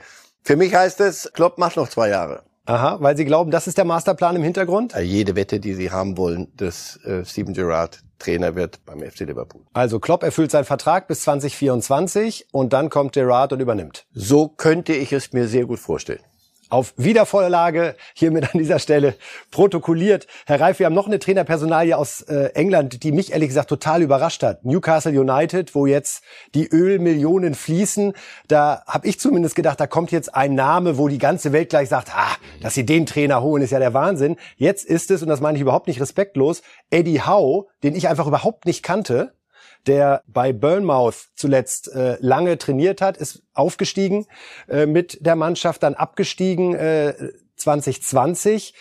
Für 0.47 0.55
mich 0.55 0.73
heißt 0.73 1.01
es, 1.01 1.29
Klopp 1.33 1.57
macht 1.57 1.75
noch 1.75 1.89
zwei 1.89 2.07
Jahre. 2.07 2.43
Aha, 2.63 2.99
weil 3.01 3.17
Sie 3.17 3.25
glauben, 3.25 3.51
das 3.51 3.67
ist 3.67 3.77
der 3.77 3.83
Masterplan 3.83 4.37
im 4.37 4.43
Hintergrund? 4.43 4.95
Jede 4.97 5.35
Wette, 5.35 5.59
die 5.59 5.73
Sie 5.73 5.91
haben 5.91 6.15
wollen, 6.15 6.47
dass 6.55 7.03
äh, 7.03 7.25
Steven 7.25 7.53
Gerrard 7.53 7.99
Trainer 8.17 8.55
wird 8.55 8.85
beim 8.85 9.01
FC 9.01 9.25
Liverpool. 9.25 9.63
Also 9.73 9.99
Klopp 9.99 10.23
erfüllt 10.23 10.51
seinen 10.51 10.63
Vertrag 10.63 11.09
bis 11.09 11.23
2024 11.23 12.47
und 12.53 12.71
dann 12.71 12.89
kommt 12.89 13.11
Gerrard 13.11 13.51
und 13.51 13.59
übernimmt. 13.59 14.05
So 14.13 14.47
könnte 14.47 14.93
ich 14.93 15.11
es 15.11 15.33
mir 15.33 15.49
sehr 15.49 15.65
gut 15.65 15.79
vorstellen 15.79 16.21
auf 16.69 16.93
Wiedervorlage 16.97 17.95
hiermit 18.13 18.53
an 18.53 18.59
dieser 18.59 18.79
Stelle 18.79 19.15
protokolliert. 19.51 20.27
Herr 20.45 20.59
Reif, 20.59 20.79
wir 20.79 20.85
haben 20.85 20.93
noch 20.93 21.07
eine 21.07 21.19
Trainerpersonalie 21.19 21.97
aus 21.97 22.21
äh, 22.21 22.51
England, 22.53 23.03
die 23.03 23.11
mich 23.11 23.31
ehrlich 23.31 23.49
gesagt 23.49 23.69
total 23.69 24.01
überrascht 24.01 24.43
hat. 24.43 24.65
Newcastle 24.65 25.19
United, 25.19 25.75
wo 25.75 25.85
jetzt 25.85 26.23
die 26.55 26.67
Ölmillionen 26.67 27.55
fließen. 27.55 28.13
Da 28.47 28.83
habe 28.87 29.07
ich 29.07 29.19
zumindest 29.19 29.55
gedacht, 29.55 29.79
da 29.79 29.87
kommt 29.87 30.11
jetzt 30.11 30.35
ein 30.35 30.55
Name, 30.55 30.97
wo 30.97 31.07
die 31.07 31.17
ganze 31.17 31.53
Welt 31.53 31.69
gleich 31.69 31.89
sagt, 31.89 32.11
ah, 32.13 32.35
dass 32.61 32.73
sie 32.73 32.85
den 32.85 33.05
Trainer 33.05 33.41
holen, 33.41 33.63
ist 33.63 33.71
ja 33.71 33.79
der 33.79 33.93
Wahnsinn. 33.93 34.35
Jetzt 34.55 34.85
ist 34.85 35.11
es, 35.11 35.21
und 35.21 35.29
das 35.29 35.41
meine 35.41 35.57
ich 35.57 35.61
überhaupt 35.61 35.87
nicht 35.87 36.01
respektlos, 36.01 36.61
Eddie 36.89 37.21
Howe, 37.21 37.67
den 37.83 37.95
ich 37.95 38.07
einfach 38.07 38.27
überhaupt 38.27 38.65
nicht 38.65 38.83
kannte, 38.83 39.36
der 39.85 40.23
bei 40.27 40.53
Burnmouth 40.53 41.29
zuletzt 41.35 41.93
äh, 41.93 42.17
lange 42.19 42.57
trainiert 42.57 43.01
hat, 43.01 43.17
ist 43.17 43.43
aufgestiegen 43.53 44.25
äh, 44.67 44.85
mit 44.85 45.25
der 45.25 45.35
Mannschaft, 45.35 45.83
dann 45.83 45.93
abgestiegen 45.93 46.73
äh, 46.75 47.13
2020. 47.55 48.73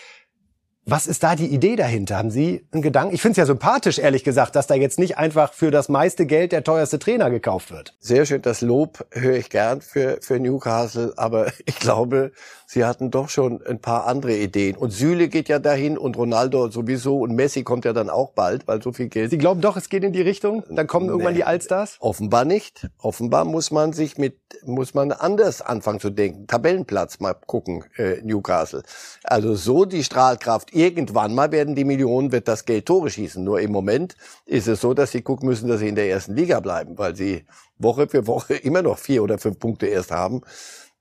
Was 0.88 1.08
ist 1.08 1.24
da 1.24 1.34
die 1.34 1.48
Idee 1.48 1.74
dahinter? 1.74 2.16
Haben 2.16 2.30
Sie 2.30 2.64
einen 2.70 2.80
Gedanken? 2.80 3.12
Ich 3.12 3.20
finde 3.20 3.32
es 3.32 3.38
ja 3.38 3.46
sympathisch, 3.46 3.98
ehrlich 3.98 4.22
gesagt, 4.22 4.54
dass 4.54 4.68
da 4.68 4.76
jetzt 4.76 5.00
nicht 5.00 5.18
einfach 5.18 5.52
für 5.52 5.72
das 5.72 5.88
meiste 5.88 6.26
Geld 6.26 6.52
der 6.52 6.62
teuerste 6.62 7.00
Trainer 7.00 7.28
gekauft 7.28 7.72
wird. 7.72 7.96
Sehr 7.98 8.24
schön, 8.24 8.40
das 8.40 8.60
Lob 8.60 9.04
höre 9.10 9.34
ich 9.34 9.50
gern 9.50 9.80
für, 9.80 10.18
für 10.20 10.38
Newcastle, 10.38 11.12
aber 11.16 11.50
ich 11.66 11.80
glaube, 11.80 12.30
sie 12.68 12.84
hatten 12.84 13.10
doch 13.10 13.30
schon 13.30 13.66
ein 13.66 13.80
paar 13.80 14.06
andere 14.06 14.36
Ideen. 14.36 14.76
Und 14.76 14.92
Süle 14.92 15.26
geht 15.26 15.48
ja 15.48 15.58
dahin 15.58 15.98
und 15.98 16.16
Ronaldo 16.16 16.70
sowieso 16.70 17.18
und 17.18 17.34
Messi 17.34 17.64
kommt 17.64 17.84
ja 17.84 17.92
dann 17.92 18.08
auch 18.08 18.30
bald, 18.30 18.68
weil 18.68 18.80
so 18.80 18.92
viel 18.92 19.08
Geld. 19.08 19.30
Sie 19.30 19.38
glauben 19.38 19.60
doch, 19.60 19.76
es 19.76 19.88
geht 19.88 20.04
in 20.04 20.12
die 20.12 20.22
Richtung? 20.22 20.62
Dann 20.70 20.86
kommen 20.86 21.08
irgendwann 21.08 21.32
nee, 21.32 21.40
die 21.40 21.44
Allstars? 21.44 21.96
Offenbar 21.98 22.44
nicht. 22.44 22.88
Offenbar 22.98 23.44
muss 23.44 23.72
man 23.72 23.92
sich 23.92 24.18
mit, 24.18 24.38
muss 24.64 24.94
man 24.94 25.10
anders 25.10 25.62
anfangen 25.62 25.98
zu 25.98 26.10
denken. 26.10 26.46
Tabellenplatz 26.46 27.18
mal 27.18 27.34
gucken, 27.34 27.82
äh, 27.96 28.22
Newcastle. 28.22 28.84
Also 29.24 29.56
so 29.56 29.84
die 29.84 30.04
Strahlkraft. 30.04 30.75
Irgendwann 30.76 31.34
mal 31.34 31.52
werden 31.52 31.74
die 31.74 31.86
Millionen, 31.86 32.32
wird 32.32 32.48
das 32.48 32.66
Geld 32.66 32.84
Tore 32.84 33.08
schießen. 33.08 33.42
Nur 33.42 33.60
im 33.60 33.72
Moment 33.72 34.14
ist 34.44 34.68
es 34.68 34.82
so, 34.82 34.92
dass 34.92 35.10
sie 35.10 35.22
gucken 35.22 35.48
müssen, 35.48 35.68
dass 35.68 35.80
sie 35.80 35.88
in 35.88 35.94
der 35.94 36.10
ersten 36.10 36.36
Liga 36.36 36.60
bleiben, 36.60 36.98
weil 36.98 37.16
sie 37.16 37.46
Woche 37.78 38.08
für 38.08 38.26
Woche 38.26 38.54
immer 38.62 38.82
noch 38.82 38.98
vier 38.98 39.22
oder 39.22 39.38
fünf 39.38 39.58
Punkte 39.58 39.86
erst 39.86 40.10
haben. 40.10 40.42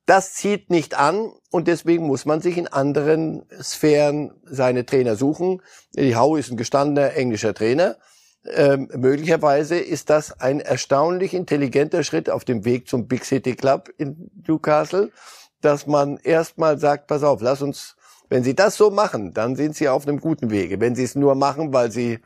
Das 0.06 0.34
zieht 0.34 0.70
nicht 0.70 0.98
an 0.98 1.30
und 1.52 1.68
deswegen 1.68 2.08
muss 2.08 2.24
man 2.24 2.40
sich 2.40 2.58
in 2.58 2.68
anderen 2.68 3.44
Sphären 3.62 4.32
seine 4.46 4.86
Trainer 4.86 5.18
suchen. 5.18 5.62
Die 5.94 6.16
Hau 6.16 6.38
ist 6.38 6.50
ein 6.52 6.58
gestandener 6.58 7.14
englischer 7.14 7.54
Trainer. 7.54 7.98
Ähm, 8.46 8.88
möglicherweise 8.96 9.78
ist 9.78 10.10
das 10.10 10.40
ein 10.40 10.62
erstaunlich 10.62 11.34
intelligenter 11.34 12.06
Schritt 12.06 12.30
auf 12.30 12.46
dem 12.46 12.64
Weg 12.64 12.88
zum 12.88 13.10
Big 13.10 13.26
City 13.26 13.58
Club 13.58 13.90
in 13.98 14.32
Newcastle, 14.48 15.12
dass 15.60 15.86
man 15.86 16.16
erstmal 16.24 16.80
sagt, 16.80 17.08
pass 17.08 17.24
auf, 17.24 17.42
lass 17.42 17.62
uns, 17.62 17.95
wenn 18.30 18.44
Sie 18.44 18.56
das 18.56 18.76
so 18.76 18.92
machen, 18.92 19.34
dann 19.34 19.56
sind 19.56 19.76
Sie 19.76 19.90
auf 19.90 20.08
einem 20.08 20.20
guten 20.20 20.50
Wege. 20.50 20.80
Wenn 20.80 20.96
Sie 20.96 21.04
es 21.04 21.16
nur 21.16 21.36
machen, 21.36 21.74
weil 21.74 21.92
Sie, 21.92 22.20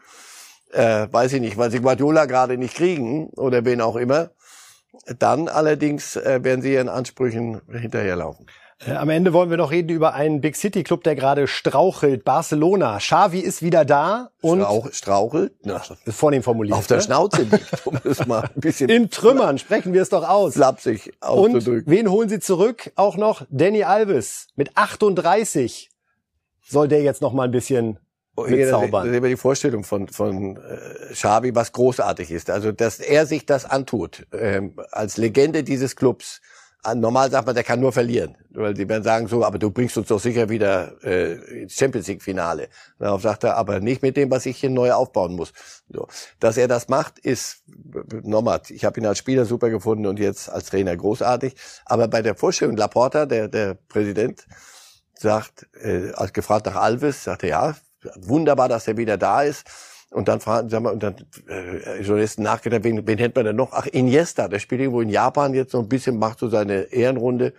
äh, 0.72 1.08
weiß 1.12 1.34
ich 1.34 1.42
nicht, 1.42 1.58
weil 1.58 1.72
Sie 1.72 1.80
Guardiola 1.80 2.26
gerade 2.26 2.58
nicht 2.58 2.76
kriegen 2.76 3.28
oder 3.30 3.66
wen 3.66 3.82
auch 3.82 3.96
immer, 3.96 4.32
dann 5.18 5.48
allerdings 5.48 6.16
äh, 6.16 6.44
werden 6.44 6.62
sie 6.62 6.74
ihren 6.74 6.90
Ansprüchen 6.90 7.62
hinterherlaufen. 7.72 8.46
Äh, 8.86 8.94
am 8.94 9.10
Ende 9.10 9.34
wollen 9.34 9.50
wir 9.50 9.58
noch 9.58 9.72
reden 9.72 9.90
über 9.90 10.14
einen 10.14 10.40
Big 10.40 10.56
City 10.56 10.84
Club, 10.84 11.04
der 11.04 11.16
gerade 11.16 11.48
strauchelt. 11.48 12.24
Barcelona. 12.24 12.98
Xavi 12.98 13.40
ist 13.40 13.62
wieder 13.62 13.84
da 13.84 14.32
und 14.42 14.62
Strauch, 14.62 14.94
strauchelt. 14.94 15.54
Na, 15.64 15.82
vornehm 16.08 16.44
formuliert. 16.44 16.78
Auf 16.78 16.88
der 16.88 16.98
ne? 16.98 17.04
Schnauze 17.04 17.42
liegt, 17.44 17.86
um 17.86 17.98
es 18.04 18.26
mal 18.26 18.44
ein 18.44 18.50
bisschen 18.56 18.90
in 18.90 19.10
Trümmern. 19.10 19.58
Sprechen 19.58 19.94
wir 19.94 20.02
es 20.02 20.10
doch 20.10 20.28
aus. 20.28 20.54
Flapsig 20.54 21.14
auszudrücken. 21.20 21.86
Und 21.86 21.92
wen 21.92 22.10
holen 22.10 22.30
Sie 22.30 22.40
zurück? 22.40 22.92
Auch 22.96 23.18
noch 23.18 23.46
Danny 23.50 23.84
Alves 23.84 24.48
mit 24.56 24.78
38 24.78 25.90
soll 26.66 26.88
der 26.88 27.02
jetzt 27.02 27.22
noch 27.22 27.34
mal 27.34 27.44
ein 27.44 27.52
bisschen 27.52 28.00
mitzaubern. 28.48 29.06
Das 29.06 29.12
ist 29.12 29.18
immer 29.18 29.28
die 29.28 29.36
Vorstellung 29.36 29.84
von, 29.84 30.08
von 30.08 30.58
äh, 30.58 31.14
Xavi, 31.14 31.54
was 31.56 31.74
großartig 31.74 32.32
ist. 32.32 32.50
Also, 32.50 32.72
dass 32.72 33.00
er 33.00 33.26
sich 33.26 33.46
das 33.46 33.66
antut, 33.66 34.26
ähm, 34.32 34.80
als 34.92 35.18
Legende 35.18 35.64
dieses 35.64 35.96
Clubs. 35.96 36.42
Ah, 36.82 36.96
normal 36.96 37.30
sagt 37.30 37.46
man, 37.46 37.56
der 37.56 37.66
kann 37.66 37.82
nur 37.82 37.92
verlieren. 37.92 38.38
Weil 38.52 38.74
die 38.74 38.88
werden 38.88 39.04
sagen 39.04 39.28
so, 39.28 39.44
aber 39.44 39.60
du 39.60 39.70
bringst 39.70 39.98
uns 39.98 40.08
doch 40.08 40.20
sicher 40.20 40.48
wieder 40.48 40.94
äh, 41.04 41.64
ins 41.64 41.74
Champions 41.74 42.08
League 42.08 42.24
Finale. 42.24 42.70
Darauf 43.00 43.22
sagt 43.22 43.44
er, 43.44 43.58
aber 43.58 43.82
nicht 43.82 44.02
mit 44.02 44.16
dem, 44.16 44.32
was 44.32 44.46
ich 44.46 44.58
hier 44.58 44.70
neu 44.70 44.94
aufbauen 44.94 45.36
muss. 45.36 45.52
So. 45.90 46.08
Dass 46.40 46.56
er 46.56 46.70
das 46.70 46.88
macht, 46.88 47.20
ist 47.20 47.64
nochmal, 48.24 48.62
ich 48.70 48.86
habe 48.86 49.00
ihn 49.00 49.06
als 49.06 49.18
Spieler 49.18 49.44
super 49.44 49.70
gefunden 49.70 50.06
und 50.06 50.20
jetzt 50.20 50.50
als 50.50 50.68
Trainer 50.68 50.96
großartig. 50.96 51.56
Aber 51.86 52.08
bei 52.08 52.22
der 52.22 52.36
Vorstellung, 52.36 52.78
Laporta, 52.78 53.26
der, 53.26 53.50
der 53.50 53.74
Präsident, 53.74 54.48
sagt, 55.16 55.68
äh, 55.84 56.12
als 56.14 56.32
gefragt 56.32 56.66
nach 56.66 56.76
Alves, 56.76 57.26
sagte 57.26 57.48
ja, 57.48 57.76
wunderbar, 58.16 58.70
dass 58.70 58.88
er 58.88 58.96
wieder 58.96 59.18
da 59.18 59.44
ist. 59.44 59.66
Und 60.12 60.28
dann 60.28 60.40
fragen, 60.40 60.70
sagen 60.70 60.86
wir, 60.86 60.92
und 60.92 61.04
dann 61.04 61.16
äh, 61.48 62.02
Journalisten 62.02 62.42
nachgedacht, 62.42 62.84
wen, 62.84 63.06
wen 63.06 63.18
hätten 63.20 63.36
wir 63.36 63.44
denn 63.44 63.56
noch? 63.56 63.74
Ach, 63.74 63.86
Iniesta, 63.86 64.48
der 64.48 64.60
spielt 64.60 64.82
irgendwo 64.82 65.02
in 65.02 65.10
Japan 65.10 65.54
jetzt 65.54 65.72
so 65.72 65.80
ein 65.80 65.88
bisschen, 65.88 66.18
macht 66.18 66.40
so 66.40 66.50
seine 66.50 66.92
Ehrenrunde. 66.92 67.54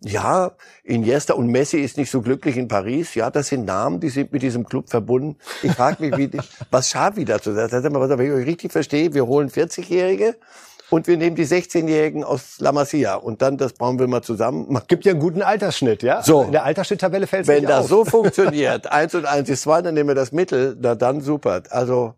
Ja, 0.00 0.52
Iniesta 0.82 1.32
und 1.32 1.46
Messi 1.46 1.78
ist 1.78 1.96
nicht 1.96 2.10
so 2.10 2.20
glücklich 2.20 2.58
in 2.58 2.68
Paris. 2.68 3.14
Ja, 3.14 3.30
das 3.30 3.48
sind 3.48 3.64
Namen, 3.64 4.00
die 4.00 4.10
sind 4.10 4.32
mit 4.32 4.42
diesem 4.42 4.64
Club 4.64 4.90
verbunden. 4.90 5.36
Ich 5.62 5.72
frage 5.72 6.04
mich, 6.04 6.16
wie, 6.18 6.38
was 6.70 6.88
Xavi 6.90 7.24
dazu 7.24 7.54
sagt. 7.54 7.70
Sag 7.70 7.90
mal, 7.90 8.18
wenn 8.18 8.26
ich 8.26 8.32
euch 8.32 8.46
richtig 8.46 8.70
verstehe, 8.70 9.14
wir 9.14 9.26
holen 9.26 9.48
40-Jährige 9.48 10.36
und 10.90 11.06
wir 11.06 11.16
nehmen 11.16 11.36
die 11.36 11.46
16-Jährigen 11.46 12.24
aus 12.24 12.56
La 12.58 12.72
Masia 12.72 13.14
und 13.16 13.42
dann 13.42 13.56
das 13.56 13.72
bauen 13.72 13.98
wir 13.98 14.06
mal 14.06 14.22
zusammen. 14.22 14.80
Gibt 14.88 15.04
ja 15.04 15.12
einen 15.12 15.20
guten 15.20 15.42
Altersschnitt, 15.42 16.02
ja? 16.02 16.22
So. 16.22 16.42
In 16.42 16.52
der 16.52 16.64
Altersschnitttabelle 16.64 17.26
fällt 17.26 17.42
es 17.42 17.48
Wenn 17.48 17.64
das 17.64 17.84
auf. 17.84 17.88
so 17.88 18.04
funktioniert, 18.04 18.90
eins 18.90 19.14
und 19.14 19.24
eins 19.26 19.48
ist 19.48 19.62
zwei, 19.62 19.82
dann 19.82 19.94
nehmen 19.94 20.08
wir 20.10 20.14
das 20.14 20.32
Mittel, 20.32 20.76
na 20.80 20.94
dann 20.94 21.20
super. 21.20 21.62
Also 21.70 22.14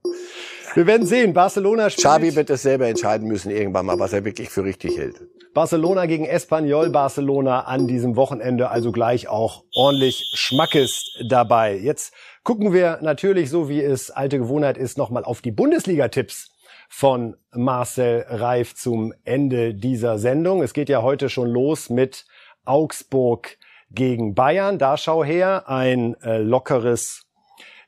Wir 0.74 0.86
werden 0.86 1.06
sehen. 1.06 1.32
Barcelona 1.32 1.90
spielt. 1.90 2.04
Xavi 2.06 2.34
wird 2.36 2.50
es 2.50 2.62
selber 2.62 2.86
entscheiden 2.86 3.26
müssen 3.28 3.50
irgendwann 3.50 3.86
mal, 3.86 3.98
was 3.98 4.12
er 4.12 4.24
wirklich 4.24 4.50
für 4.50 4.64
richtig 4.64 4.98
hält. 4.98 5.20
Barcelona 5.54 6.04
gegen 6.04 6.26
Espanyol 6.26 6.90
Barcelona 6.90 7.60
an 7.60 7.86
diesem 7.86 8.14
Wochenende, 8.16 8.68
also 8.70 8.92
gleich 8.92 9.28
auch 9.28 9.62
ordentlich 9.74 10.30
Schmackes 10.34 11.04
dabei. 11.30 11.78
Jetzt 11.78 12.12
gucken 12.42 12.74
wir 12.74 12.98
natürlich, 13.00 13.48
so 13.48 13.66
wie 13.70 13.82
es 13.82 14.10
alte 14.10 14.38
Gewohnheit 14.38 14.76
ist, 14.76 14.98
nochmal 14.98 15.24
auf 15.24 15.40
die 15.40 15.52
Bundesliga-Tipps 15.52 16.50
von 16.88 17.36
Marcel 17.52 18.24
Reif 18.28 18.74
zum 18.74 19.12
Ende 19.24 19.74
dieser 19.74 20.18
Sendung. 20.18 20.62
Es 20.62 20.72
geht 20.72 20.88
ja 20.88 21.02
heute 21.02 21.28
schon 21.28 21.48
los 21.48 21.90
mit 21.90 22.26
Augsburg 22.64 23.58
gegen 23.90 24.34
Bayern. 24.34 24.78
Da 24.78 24.96
schau 24.96 25.24
her, 25.24 25.68
ein 25.68 26.14
äh, 26.22 26.38
lockeres 26.38 27.26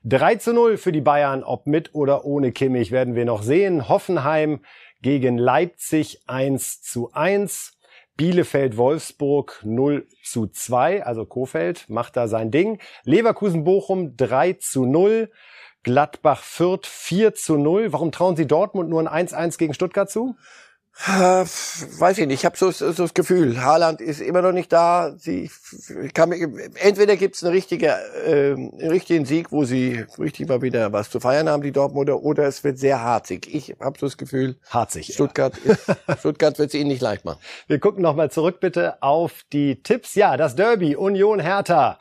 3 0.05 0.37
zu 0.37 0.53
0 0.53 0.77
für 0.77 0.93
die 0.93 1.01
Bayern, 1.01 1.43
ob 1.43 1.67
mit 1.67 1.95
oder 1.95 2.25
ohne 2.25 2.53
Kimmich, 2.53 2.93
werden 2.93 3.15
wir 3.15 3.25
noch 3.25 3.43
sehen. 3.43 3.89
Hoffenheim 3.89 4.61
gegen 5.03 5.39
Leipzig 5.39 6.23
1 6.27 6.83
zu 6.83 7.13
1. 7.13 7.75
Bielefeld-Wolfsburg 8.17 9.61
0 9.65 10.07
zu 10.25 10.49
2, 10.49 11.05
also 11.05 11.25
Kofeld 11.25 11.89
macht 11.89 12.17
da 12.17 12.27
sein 12.27 12.51
Ding. 12.51 12.81
Leverkusen-Bochum 13.05 14.17
3 14.17 14.55
zu 14.55 14.87
0. 14.87 15.31
Gladbach-Fürth 15.89 16.87
4 16.87 17.35
zu 17.35 17.57
0. 17.57 17.95
Warum 17.95 18.13
trauen 18.13 18.37
Sie 18.37 18.47
Dortmund 18.47 18.91
nur 18.91 19.01
ein 19.11 19.29
1-1 19.29 19.57
gegen 19.57 19.73
Stuttgart 19.73 20.11
zu? 20.11 20.37
Äh, 21.07 21.45
weiß 21.45 22.19
ich 22.19 22.27
nicht. 22.27 22.41
Ich 22.41 22.45
habe 22.45 22.59
so, 22.59 22.71
so 22.71 22.93
das 22.93 23.15
Gefühl, 23.15 23.63
Haaland 23.63 24.03
ist 24.03 24.21
immer 24.21 24.43
noch 24.43 24.53
nicht 24.53 24.71
da. 24.71 25.15
Sie 25.17 25.51
kann 26.13 26.31
entweder 26.75 27.17
gibt's 27.17 27.43
eine 27.43 27.55
richtige, 27.55 27.95
äh, 28.27 28.53
einen 28.53 28.91
richtigen 28.91 29.25
Sieg, 29.25 29.51
wo 29.51 29.65
sie 29.65 30.05
richtig 30.19 30.47
mal 30.49 30.61
wieder 30.61 30.93
was 30.93 31.09
zu 31.09 31.21
feiern 31.21 31.49
haben, 31.49 31.63
die 31.63 31.73
Dortmunder, 31.73 32.23
oder 32.23 32.45
es 32.45 32.65
wird 32.65 32.79
sehr 32.79 33.01
harzig. 33.01 33.49
Ich 33.55 33.77
habe 33.81 33.99
so 33.99 34.05
das 34.05 34.19
Gefühl, 34.19 34.59
Harzig. 34.69 35.15
Stuttgart, 35.15 35.57
ist, 35.57 35.87
Stuttgart 36.19 36.59
wird 36.59 36.69
es 36.69 36.75
ihnen 36.75 36.89
nicht 36.89 37.01
leicht 37.01 37.25
machen. 37.25 37.41
Wir 37.67 37.79
gucken 37.79 38.03
nochmal 38.03 38.31
zurück 38.31 38.61
bitte 38.61 39.03
auf 39.03 39.33
die 39.55 39.83
Tipps. 39.83 40.17
Ja, 40.17 40.37
das 40.37 40.55
Derby 40.55 40.97
Union 40.97 41.41
Hertha. 41.41 41.99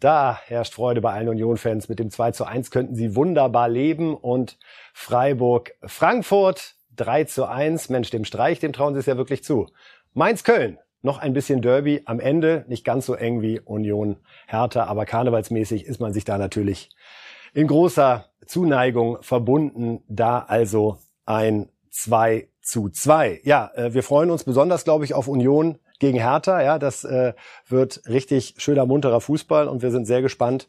Da 0.00 0.38
herrscht 0.46 0.74
Freude 0.74 1.00
bei 1.00 1.12
allen 1.12 1.28
Union-Fans. 1.28 1.88
Mit 1.88 1.98
dem 1.98 2.10
2 2.10 2.32
zu 2.32 2.44
1 2.44 2.70
könnten 2.70 2.94
sie 2.94 3.16
wunderbar 3.16 3.68
leben. 3.68 4.14
Und 4.14 4.58
Freiburg 4.92 5.74
Frankfurt 5.84 6.74
3 6.96 7.24
zu 7.24 7.46
1. 7.46 7.88
Mensch, 7.88 8.10
dem 8.10 8.24
Streich, 8.24 8.60
dem 8.60 8.72
trauen 8.72 8.94
sie 8.94 9.00
es 9.00 9.06
ja 9.06 9.16
wirklich 9.16 9.44
zu. 9.44 9.68
Mainz-Köln. 10.12 10.78
Noch 11.02 11.18
ein 11.18 11.34
bisschen 11.34 11.60
Derby 11.60 12.02
am 12.06 12.18
Ende. 12.18 12.64
Nicht 12.68 12.84
ganz 12.84 13.06
so 13.06 13.14
eng 13.14 13.42
wie 13.42 13.60
Union 13.60 14.16
Hertha, 14.46 14.84
aber 14.84 15.04
karnevalsmäßig 15.04 15.84
ist 15.84 16.00
man 16.00 16.14
sich 16.14 16.24
da 16.24 16.38
natürlich 16.38 16.90
in 17.52 17.66
großer 17.66 18.26
Zuneigung 18.46 19.18
verbunden. 19.20 20.02
Da 20.08 20.38
also 20.38 20.98
ein 21.26 21.68
2 21.90 22.48
zu 22.62 22.88
2. 22.88 23.42
Ja, 23.44 23.70
äh, 23.74 23.94
wir 23.94 24.02
freuen 24.02 24.30
uns 24.30 24.44
besonders, 24.44 24.84
glaube 24.84 25.04
ich, 25.04 25.14
auf 25.14 25.28
Union 25.28 25.78
gegen 26.04 26.18
Hertha. 26.18 26.60
Ja, 26.60 26.78
das 26.78 27.04
äh, 27.04 27.32
wird 27.66 28.02
richtig 28.06 28.56
schöner, 28.58 28.84
munterer 28.84 29.22
Fußball 29.22 29.68
und 29.68 29.80
wir 29.80 29.90
sind 29.90 30.04
sehr 30.04 30.20
gespannt, 30.20 30.68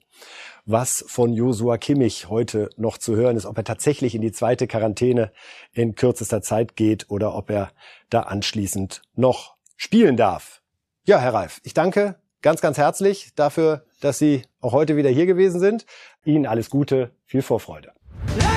was 0.65 1.03
von 1.09 1.33
Josua 1.33 1.77
Kimmich 1.77 2.29
heute 2.29 2.69
noch 2.77 2.97
zu 2.97 3.17
hören 3.17 3.36
ist, 3.36 3.45
ob 3.45 3.57
er 3.57 3.65
tatsächlich 3.65 4.15
in 4.15 4.21
die 4.21 4.31
zweite 4.31 4.65
Quarantäne 4.65 5.33
in 5.73 5.95
kürzester 5.95 6.41
Zeit 6.41 6.77
geht 6.77 7.09
oder 7.09 7.36
ob 7.36 7.49
er 7.49 7.71
da 8.09 8.21
anschließend 8.21 9.01
noch 9.15 9.57
spielen 9.75 10.15
darf. 10.15 10.61
Ja, 11.05 11.19
Herr 11.19 11.33
Reif, 11.33 11.59
ich 11.63 11.73
danke 11.73 12.15
ganz, 12.41 12.61
ganz 12.61 12.77
herzlich 12.77 13.33
dafür, 13.36 13.83
dass 13.99 14.17
Sie 14.17 14.43
auch 14.61 14.71
heute 14.71 14.95
wieder 14.95 15.09
hier 15.09 15.25
gewesen 15.25 15.59
sind. 15.59 15.86
Ihnen 16.23 16.45
alles 16.45 16.69
Gute, 16.69 17.11
viel 17.25 17.41
Vorfreude. 17.41 17.91
Lights 18.38 18.55